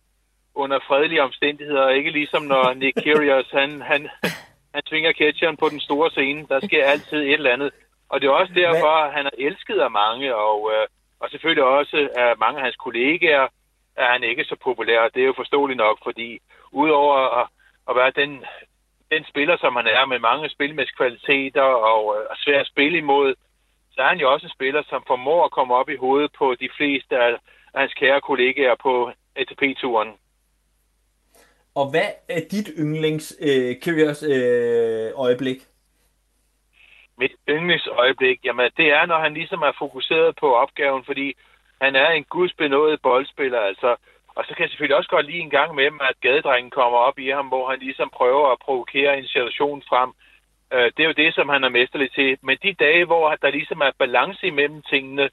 under 0.55 0.79
fredelige 0.87 1.23
omstændigheder, 1.23 1.89
ikke 1.89 2.11
ligesom 2.11 2.43
når 2.43 2.73
Nick 2.73 3.03
Kyrgios, 3.03 3.49
han, 3.51 3.81
han, 3.81 4.09
han 4.73 4.83
tvinger 4.89 5.13
catcheren 5.13 5.57
på 5.57 5.69
den 5.69 5.79
store 5.79 6.09
scene. 6.11 6.45
Der 6.49 6.59
sker 6.67 6.85
altid 6.85 7.17
et 7.17 7.33
eller 7.33 7.53
andet. 7.53 7.71
Og 8.09 8.21
det 8.21 8.27
er 8.27 8.31
også 8.31 8.53
derfor, 8.53 8.93
at 9.05 9.13
han 9.13 9.25
er 9.25 9.35
elsket 9.37 9.79
af 9.79 9.91
mange, 9.91 10.35
og, 10.35 10.71
øh, 10.73 10.87
og 11.19 11.29
selvfølgelig 11.29 11.63
også 11.63 12.09
af 12.15 12.37
mange 12.37 12.57
af 12.59 12.63
hans 12.63 12.75
kollegaer, 12.75 13.47
er 13.95 14.11
han 14.11 14.23
ikke 14.23 14.43
så 14.43 14.55
populær. 14.63 15.09
Det 15.13 15.21
er 15.21 15.25
jo 15.25 15.33
forståeligt 15.37 15.77
nok, 15.77 15.97
fordi 16.03 16.39
udover 16.71 17.15
at, 17.39 17.47
at 17.89 17.95
være 17.95 18.11
den, 18.21 18.45
den 19.11 19.23
spiller, 19.31 19.57
som 19.57 19.75
han 19.75 19.87
er, 19.87 20.05
med 20.05 20.19
mange 20.19 20.49
spilmæssige 20.49 20.97
kvaliteter 20.97 21.67
og, 21.91 22.01
øh, 22.15 22.25
og 22.29 22.35
svær 22.37 22.59
at 22.59 22.67
spille 22.67 22.97
imod, 22.97 23.35
så 23.93 24.01
er 24.01 24.07
han 24.07 24.19
jo 24.19 24.31
også 24.33 24.45
en 24.45 24.57
spiller, 24.57 24.83
som 24.89 25.03
formår 25.07 25.45
at 25.45 25.51
komme 25.51 25.75
op 25.75 25.89
i 25.89 25.95
hovedet 25.95 26.31
på 26.37 26.55
de 26.59 26.69
fleste 26.77 27.17
af, 27.17 27.29
af 27.73 27.79
hans 27.81 27.93
kære 27.93 28.21
kollegaer 28.21 28.75
på 28.75 29.11
ATP-turen. 29.35 30.13
Og 31.75 31.89
hvad 31.89 32.09
er 32.29 32.41
dit 32.51 32.69
yndlings 32.79 33.35
øh, 33.41 33.75
Curious 33.83 34.23
øh, 34.23 35.11
øjeblik? 35.15 35.57
mit 37.17 37.31
yndlingsøjeblik, 37.49 38.39
jamen 38.43 38.71
det 38.77 38.87
er, 38.91 39.05
når 39.05 39.19
han 39.19 39.33
ligesom 39.33 39.61
er 39.61 39.71
fokuseret 39.79 40.35
på 40.35 40.55
opgaven, 40.55 41.03
fordi 41.05 41.33
han 41.81 41.95
er 41.95 42.09
en 42.09 42.23
gudsbenået 42.23 43.01
boldspiller, 43.01 43.59
altså. 43.59 43.95
Og 44.35 44.45
så 44.45 44.53
kan 44.53 44.61
jeg 44.63 44.69
selvfølgelig 44.69 44.97
også 44.97 45.09
godt 45.09 45.25
lige 45.25 45.39
en 45.39 45.49
gang 45.49 45.75
med, 45.75 45.85
at 45.85 46.19
gadedrengen 46.21 46.71
kommer 46.71 46.97
op 46.97 47.19
i 47.19 47.29
ham, 47.29 47.47
hvor 47.47 47.69
han 47.69 47.79
ligesom 47.79 48.09
prøver 48.09 48.51
at 48.51 48.59
provokere 48.59 49.17
en 49.17 49.27
situation 49.27 49.83
frem. 49.89 50.09
Øh, 50.73 50.91
det 50.97 50.99
er 51.03 51.07
jo 51.07 51.21
det, 51.23 51.35
som 51.35 51.49
han 51.49 51.63
er 51.63 51.69
mesterlig 51.69 52.11
til. 52.11 52.37
Men 52.41 52.57
de 52.63 52.73
dage, 52.73 53.05
hvor 53.05 53.35
der 53.35 53.49
ligesom 53.49 53.81
er 53.81 53.91
balance 53.99 54.47
imellem 54.47 54.81
tingene, 54.81 55.29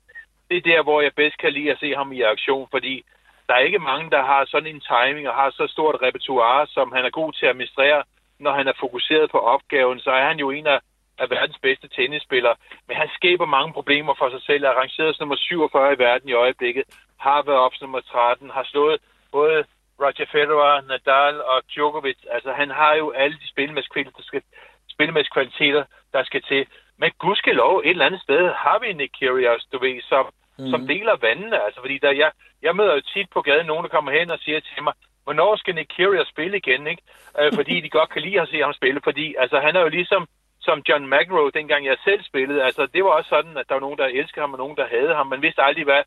det 0.49 0.57
er 0.57 0.71
der, 0.73 0.83
hvor 0.83 1.01
jeg 1.01 1.13
bedst 1.17 1.39
kan 1.39 1.53
lide 1.53 1.71
at 1.71 1.79
se 1.79 1.95
ham 1.95 2.13
i 2.13 2.21
aktion, 2.21 2.69
fordi 2.71 3.05
der 3.53 3.59
er 3.59 3.69
ikke 3.71 3.89
mange, 3.93 4.11
der 4.11 4.23
har 4.23 4.43
sådan 4.45 4.75
en 4.75 4.83
timing 4.93 5.29
og 5.29 5.35
har 5.35 5.51
så 5.51 5.65
stort 5.75 5.97
repertoire, 6.07 6.67
som 6.67 6.93
han 6.97 7.05
er 7.05 7.11
god 7.11 7.33
til 7.33 7.47
at 7.47 7.51
administrere, 7.51 8.03
når 8.45 8.53
han 8.59 8.67
er 8.69 8.81
fokuseret 8.81 9.31
på 9.31 9.39
opgaven. 9.55 9.99
Så 10.01 10.11
er 10.11 10.25
han 10.31 10.39
jo 10.39 10.51
en 10.51 10.67
af 10.67 10.81
af 11.19 11.31
verdens 11.31 11.59
bedste 11.63 11.89
tennisspiller, 11.89 12.55
men 12.89 12.97
han 12.97 13.09
skaber 13.19 13.47
mange 13.47 13.73
problemer 13.73 14.15
for 14.19 14.31
sig 14.31 14.43
selv, 14.43 14.65
er 14.65 14.79
rangeret 14.81 15.17
som 15.17 15.23
nummer 15.23 15.37
47 15.37 15.93
i 15.93 15.99
verden 15.99 16.29
i 16.29 16.33
øjeblikket, 16.33 16.85
har 17.19 17.43
været 17.43 17.59
op 17.59 17.75
som 17.75 17.85
nummer 17.85 18.01
13, 18.01 18.51
har 18.51 18.65
slået 18.73 19.01
både 19.33 19.65
Roger 20.01 20.29
Federer, 20.33 20.83
Nadal 20.91 21.37
og 21.43 21.63
Djokovic. 21.73 22.21
Altså 22.31 22.53
han 22.53 22.71
har 22.71 22.95
jo 22.95 23.11
alle 23.11 23.37
de 23.43 23.49
spillemæssige 23.51 25.33
kvaliteter, 25.37 25.85
der 26.13 26.25
skal 26.25 26.43
til. 26.43 26.67
Men 27.01 27.11
gudskelov, 27.19 27.79
et 27.79 27.91
eller 27.91 28.07
andet 28.07 28.23
sted 28.23 28.43
har 28.65 28.79
vi 28.79 28.93
Nick 28.93 29.13
Kyrgios, 29.19 29.65
du 29.73 29.79
ved, 29.79 30.01
som, 30.03 30.25
mm. 30.63 30.71
som 30.71 30.87
deler 30.87 31.17
vandene. 31.27 31.65
Altså, 31.67 31.81
fordi 31.81 31.99
der, 31.99 32.13
jeg, 32.23 32.31
jeg 32.63 32.77
møder 32.77 32.95
jo 32.95 33.09
tit 33.15 33.29
på 33.35 33.41
gaden 33.43 33.67
nogen, 33.67 33.85
der 33.85 33.95
kommer 33.97 34.11
hen 34.19 34.31
og 34.31 34.39
siger 34.39 34.61
til 34.61 34.83
mig, 34.83 34.95
hvornår 35.25 35.57
skal 35.57 35.75
Nick 35.75 35.91
Kyrgios 35.97 36.29
spille 36.29 36.57
igen, 36.57 36.87
ikke? 36.87 37.03
Øh, 37.41 37.53
fordi 37.59 37.81
de 37.81 37.91
godt 37.91 38.11
kan 38.11 38.23
lide 38.23 38.41
at 38.41 38.49
se 38.49 38.59
ham 38.63 38.73
spille, 38.73 39.01
fordi 39.05 39.35
altså, 39.39 39.57
han 39.61 39.77
er 39.77 39.81
jo 39.81 39.89
ligesom 39.89 40.23
som 40.67 40.83
John 40.89 41.11
McEnroe, 41.13 41.51
dengang 41.59 41.87
jeg 41.87 41.97
selv 42.05 42.23
spillede. 42.31 42.65
Altså, 42.65 42.87
det 42.95 43.05
var 43.05 43.11
også 43.11 43.29
sådan, 43.29 43.57
at 43.57 43.69
der 43.69 43.75
var 43.75 43.81
nogen, 43.87 43.99
der 43.99 44.07
elskede 44.07 44.41
ham, 44.41 44.53
og 44.53 44.59
nogen, 44.59 44.77
der 44.77 44.87
havde 44.97 45.15
ham. 45.15 45.27
Man 45.27 45.43
vidste 45.43 45.63
aldrig, 45.63 45.85
hvad 45.85 46.03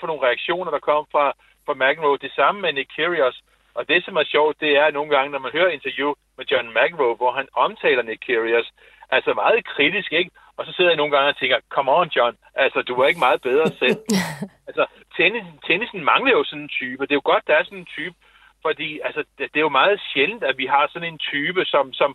for 0.00 0.06
nogle 0.06 0.26
reaktioner, 0.26 0.70
der 0.70 0.78
kom 0.78 1.06
fra, 1.12 1.32
fra 1.66 1.74
McEnroe. 1.80 2.18
Det 2.18 2.32
samme 2.32 2.60
med 2.60 2.72
Nick 2.72 2.90
Kyrgios. 2.96 3.42
Og 3.74 3.88
det, 3.88 4.04
som 4.04 4.16
er 4.16 4.24
sjovt, 4.24 4.60
det 4.60 4.72
er 4.82 4.90
nogle 4.90 5.10
gange, 5.16 5.30
når 5.32 5.38
man 5.38 5.52
hører 5.52 5.68
interview 5.68 6.10
med 6.36 6.44
John 6.50 6.68
McEnroe, 6.76 7.16
hvor 7.16 7.32
han 7.32 7.48
omtaler 7.52 8.02
Nick 8.02 8.20
Kyrgios, 8.26 8.68
altså 9.10 9.34
meget 9.34 9.64
kritisk, 9.64 10.12
ikke? 10.12 10.30
Og 10.58 10.66
så 10.66 10.72
sidder 10.72 10.90
jeg 10.90 10.96
nogle 10.96 11.12
gange 11.16 11.28
og 11.28 11.36
tænker, 11.36 11.58
come 11.68 11.90
on, 11.92 12.08
John, 12.16 12.36
altså, 12.54 12.82
du 12.82 12.94
var 12.96 13.06
ikke 13.06 13.26
meget 13.26 13.42
bedre 13.42 13.68
selv. 13.82 13.98
altså, 14.68 14.86
tennis, 15.16 15.44
tennisen 15.66 16.04
mangler 16.04 16.32
jo 16.32 16.44
sådan 16.44 16.62
en 16.62 16.68
type. 16.68 17.02
Det 17.02 17.12
er 17.12 17.20
jo 17.22 17.30
godt, 17.32 17.46
der 17.46 17.54
er 17.54 17.64
sådan 17.64 17.78
en 17.78 17.94
type, 17.96 18.16
fordi 18.62 19.00
altså, 19.04 19.24
det, 19.38 19.56
er 19.56 19.66
jo 19.68 19.78
meget 19.80 20.00
sjældent, 20.12 20.44
at 20.44 20.58
vi 20.58 20.66
har 20.66 20.88
sådan 20.92 21.12
en 21.12 21.18
type, 21.18 21.64
som, 21.64 21.92
som 21.92 22.10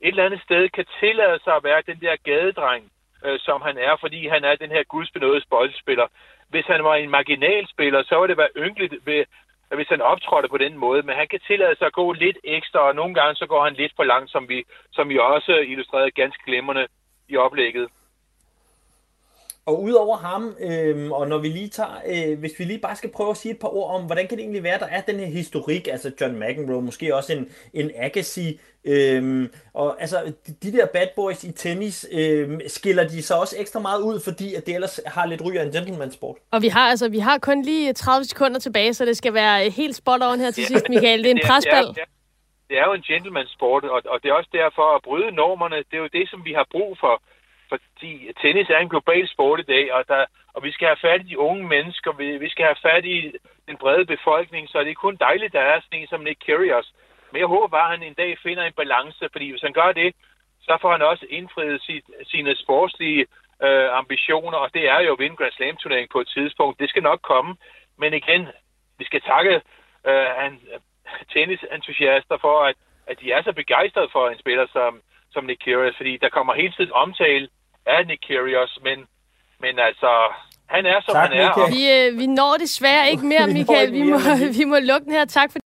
et 0.00 0.08
eller 0.08 0.24
andet 0.24 0.42
sted 0.42 0.68
kan 0.68 0.86
tillade 1.00 1.38
sig 1.44 1.54
at 1.56 1.64
være 1.64 1.82
den 1.90 2.00
der 2.00 2.16
gadedreng, 2.24 2.82
øh, 3.24 3.38
som 3.46 3.62
han 3.62 3.76
er, 3.78 3.96
fordi 4.00 4.28
han 4.28 4.44
er 4.44 4.54
den 4.54 4.70
her 4.70 4.82
gudsbenåede 4.82 5.42
boldspiller. 5.50 6.06
Hvis 6.48 6.66
han 6.66 6.84
var 6.84 6.94
en 6.94 7.10
marginalspiller, 7.10 8.02
så 8.02 8.20
ville 8.20 8.32
det 8.32 8.42
være 8.44 8.56
ynkeligt, 8.64 8.94
ved, 9.06 9.24
hvis 9.76 9.88
han 9.88 10.00
optrådte 10.00 10.48
på 10.48 10.58
den 10.58 10.78
måde, 10.78 11.02
men 11.02 11.16
han 11.16 11.28
kan 11.28 11.40
tillade 11.46 11.76
sig 11.76 11.86
at 11.86 11.98
gå 12.00 12.12
lidt 12.12 12.38
ekstra, 12.44 12.80
og 12.80 12.94
nogle 12.94 13.14
gange 13.14 13.34
så 13.34 13.46
går 13.46 13.64
han 13.64 13.74
lidt 13.74 13.92
for 13.96 14.04
langt, 14.04 14.30
som 14.30 14.48
vi, 14.48 14.64
som 14.92 15.08
vi 15.08 15.18
også 15.18 15.52
illustrerede 15.52 16.10
ganske 16.10 16.42
glimrende 16.46 16.86
i 17.28 17.36
oplægget. 17.36 17.88
Og 19.66 19.82
udover 19.82 20.16
ham, 20.16 20.54
øh, 20.60 21.10
og 21.10 21.28
når 21.28 21.38
vi 21.38 21.48
lige 21.48 21.68
tager, 21.68 22.00
øh, 22.06 22.38
hvis 22.38 22.52
vi 22.58 22.64
lige 22.64 22.78
bare 22.78 22.96
skal 22.96 23.10
prøve 23.10 23.30
at 23.30 23.36
sige 23.36 23.52
et 23.52 23.58
par 23.58 23.76
ord 23.76 23.94
om, 23.94 24.06
hvordan 24.06 24.28
kan 24.28 24.36
det 24.36 24.42
egentlig 24.42 24.62
være, 24.62 24.78
der 24.78 24.86
er 24.86 25.00
den 25.00 25.16
her 25.16 25.26
historik, 25.26 25.88
altså 25.88 26.12
John 26.20 26.38
McEnroe, 26.38 26.82
måske 26.82 27.16
også 27.16 27.32
en, 27.32 27.48
en 27.74 27.90
Agassi, 27.96 28.60
øh, 28.84 29.48
og 29.74 30.00
altså 30.00 30.32
de, 30.46 30.54
de 30.62 30.72
der 30.72 30.86
bad 30.86 31.06
boys 31.16 31.44
i 31.44 31.52
tennis, 31.52 32.06
øh, 32.12 32.60
skiller 32.66 33.08
de 33.08 33.22
så 33.22 33.34
også 33.34 33.56
ekstra 33.58 33.80
meget 33.80 34.02
ud, 34.02 34.20
fordi 34.20 34.54
at 34.54 34.66
det 34.66 34.74
ellers 34.74 35.00
har 35.06 35.26
lidt 35.26 35.42
ry 35.42 35.56
af 35.56 35.64
en 35.64 35.72
gentleman 35.72 36.12
sport? 36.12 36.36
Og 36.50 36.62
vi 36.62 36.68
har, 36.68 36.90
altså, 36.90 37.08
vi 37.08 37.18
har 37.18 37.38
kun 37.38 37.62
lige 37.62 37.92
30 37.92 38.24
sekunder 38.24 38.60
tilbage, 38.60 38.94
så 38.94 39.04
det 39.04 39.16
skal 39.16 39.34
være 39.34 39.70
helt 39.70 39.96
spot 39.96 40.22
on 40.22 40.40
her 40.40 40.50
til 40.50 40.66
sidst, 40.66 40.84
Michael. 40.88 41.24
Det 41.24 41.30
er 41.30 41.34
en 41.34 41.40
presbal. 41.50 41.86
Det 41.86 41.98
er, 41.98 42.17
det 42.68 42.78
er 42.78 42.84
jo 42.84 42.92
en 42.92 43.02
gentleman 43.02 43.46
sport, 43.46 43.84
og, 43.84 44.02
og 44.06 44.22
det 44.22 44.28
er 44.28 44.34
også 44.34 44.50
derfor 44.52 44.96
at 44.96 45.02
bryde 45.02 45.32
normerne. 45.32 45.76
Det 45.76 45.94
er 45.94 45.98
jo 46.06 46.16
det, 46.18 46.30
som 46.30 46.44
vi 46.44 46.52
har 46.52 46.66
brug 46.70 46.98
for 47.00 47.22
fordi 47.68 48.32
tennis 48.42 48.70
er 48.70 48.78
en 48.78 48.88
global 48.88 49.28
sport 49.28 49.60
i 49.60 49.70
dag, 49.74 49.92
og, 49.92 50.08
der, 50.08 50.24
og 50.54 50.62
vi 50.62 50.72
skal 50.72 50.86
have 50.86 51.04
fat 51.06 51.20
i 51.20 51.28
de 51.28 51.38
unge 51.38 51.68
mennesker, 51.68 52.12
vi, 52.12 52.38
vi 52.38 52.48
skal 52.48 52.64
have 52.64 52.82
fat 52.82 53.04
i 53.04 53.32
den 53.68 53.76
brede 53.76 54.06
befolkning, 54.06 54.68
så 54.68 54.80
det 54.80 54.90
er 54.90 55.04
kun 55.04 55.16
dejligt, 55.16 55.52
der 55.52 55.60
er 55.60 55.80
sådan 55.80 56.00
en 56.00 56.06
som 56.06 56.20
Nick 56.20 56.40
Kyrgios. 56.46 56.92
Men 57.32 57.40
jeg 57.40 57.46
håber 57.46 57.68
bare, 57.68 57.92
at 57.92 57.98
han 57.98 58.08
en 58.08 58.14
dag 58.14 58.38
finder 58.42 58.62
en 58.64 58.72
balance, 58.72 59.28
fordi 59.32 59.50
hvis 59.50 59.62
han 59.62 59.72
gør 59.72 59.92
det, 59.92 60.14
så 60.60 60.78
får 60.80 60.92
han 60.92 61.02
også 61.02 61.26
indfriet 61.30 61.82
sit, 61.82 62.04
sine 62.22 62.56
sportslige 62.56 63.26
øh, 63.62 63.88
ambitioner, 64.00 64.58
og 64.58 64.74
det 64.74 64.88
er 64.88 65.00
jo 65.00 65.12
at 65.12 65.18
vinde 65.18 65.36
Grand 65.36 65.52
Slam-turnering 65.52 66.08
på 66.12 66.20
et 66.20 66.28
tidspunkt. 66.28 66.80
Det 66.80 66.88
skal 66.88 67.02
nok 67.02 67.20
komme, 67.22 67.56
men 67.98 68.14
igen, 68.14 68.48
vi 68.98 69.04
skal 69.04 69.20
takke 69.20 69.54
øh, 70.06 70.28
han, 70.40 70.60
tennisentusiaster 71.32 72.36
for, 72.46 72.56
at, 72.68 72.76
at 73.10 73.16
de 73.20 73.26
er 73.36 73.42
så 73.42 73.52
begejstrede 73.60 74.10
for 74.12 74.24
en 74.28 74.38
spiller 74.44 74.66
som, 74.76 74.90
som 75.34 75.44
Nick 75.44 75.60
Kyrgios, 75.64 75.96
fordi 76.00 76.14
der 76.24 76.30
kommer 76.36 76.52
hele 76.54 76.72
tiden 76.76 76.92
omtale 77.04 77.48
af 77.86 78.00
Nick 78.06 78.22
Kyrgios, 78.28 78.78
men, 78.86 78.98
men 79.64 79.74
altså, 79.88 80.10
han 80.74 80.86
er, 80.92 80.98
som 81.04 81.14
Tak, 81.14 81.28
han 81.28 81.38
er. 81.38 81.42
Michael. 81.42 81.70
Vi, 81.76 81.82
øh, 81.96 82.18
vi 82.20 82.26
når 82.26 82.52
desværre 82.64 83.10
ikke 83.12 83.26
mere, 83.32 83.46
Michael. 83.58 83.88
ikke 83.94 83.98
Vi 83.98 84.10
må, 84.12 84.18
vi 84.60 84.64
må 84.72 84.76
lukke 84.90 85.04
den 85.04 85.14
her. 85.18 85.24
Tak 85.24 85.48
for 85.52 85.58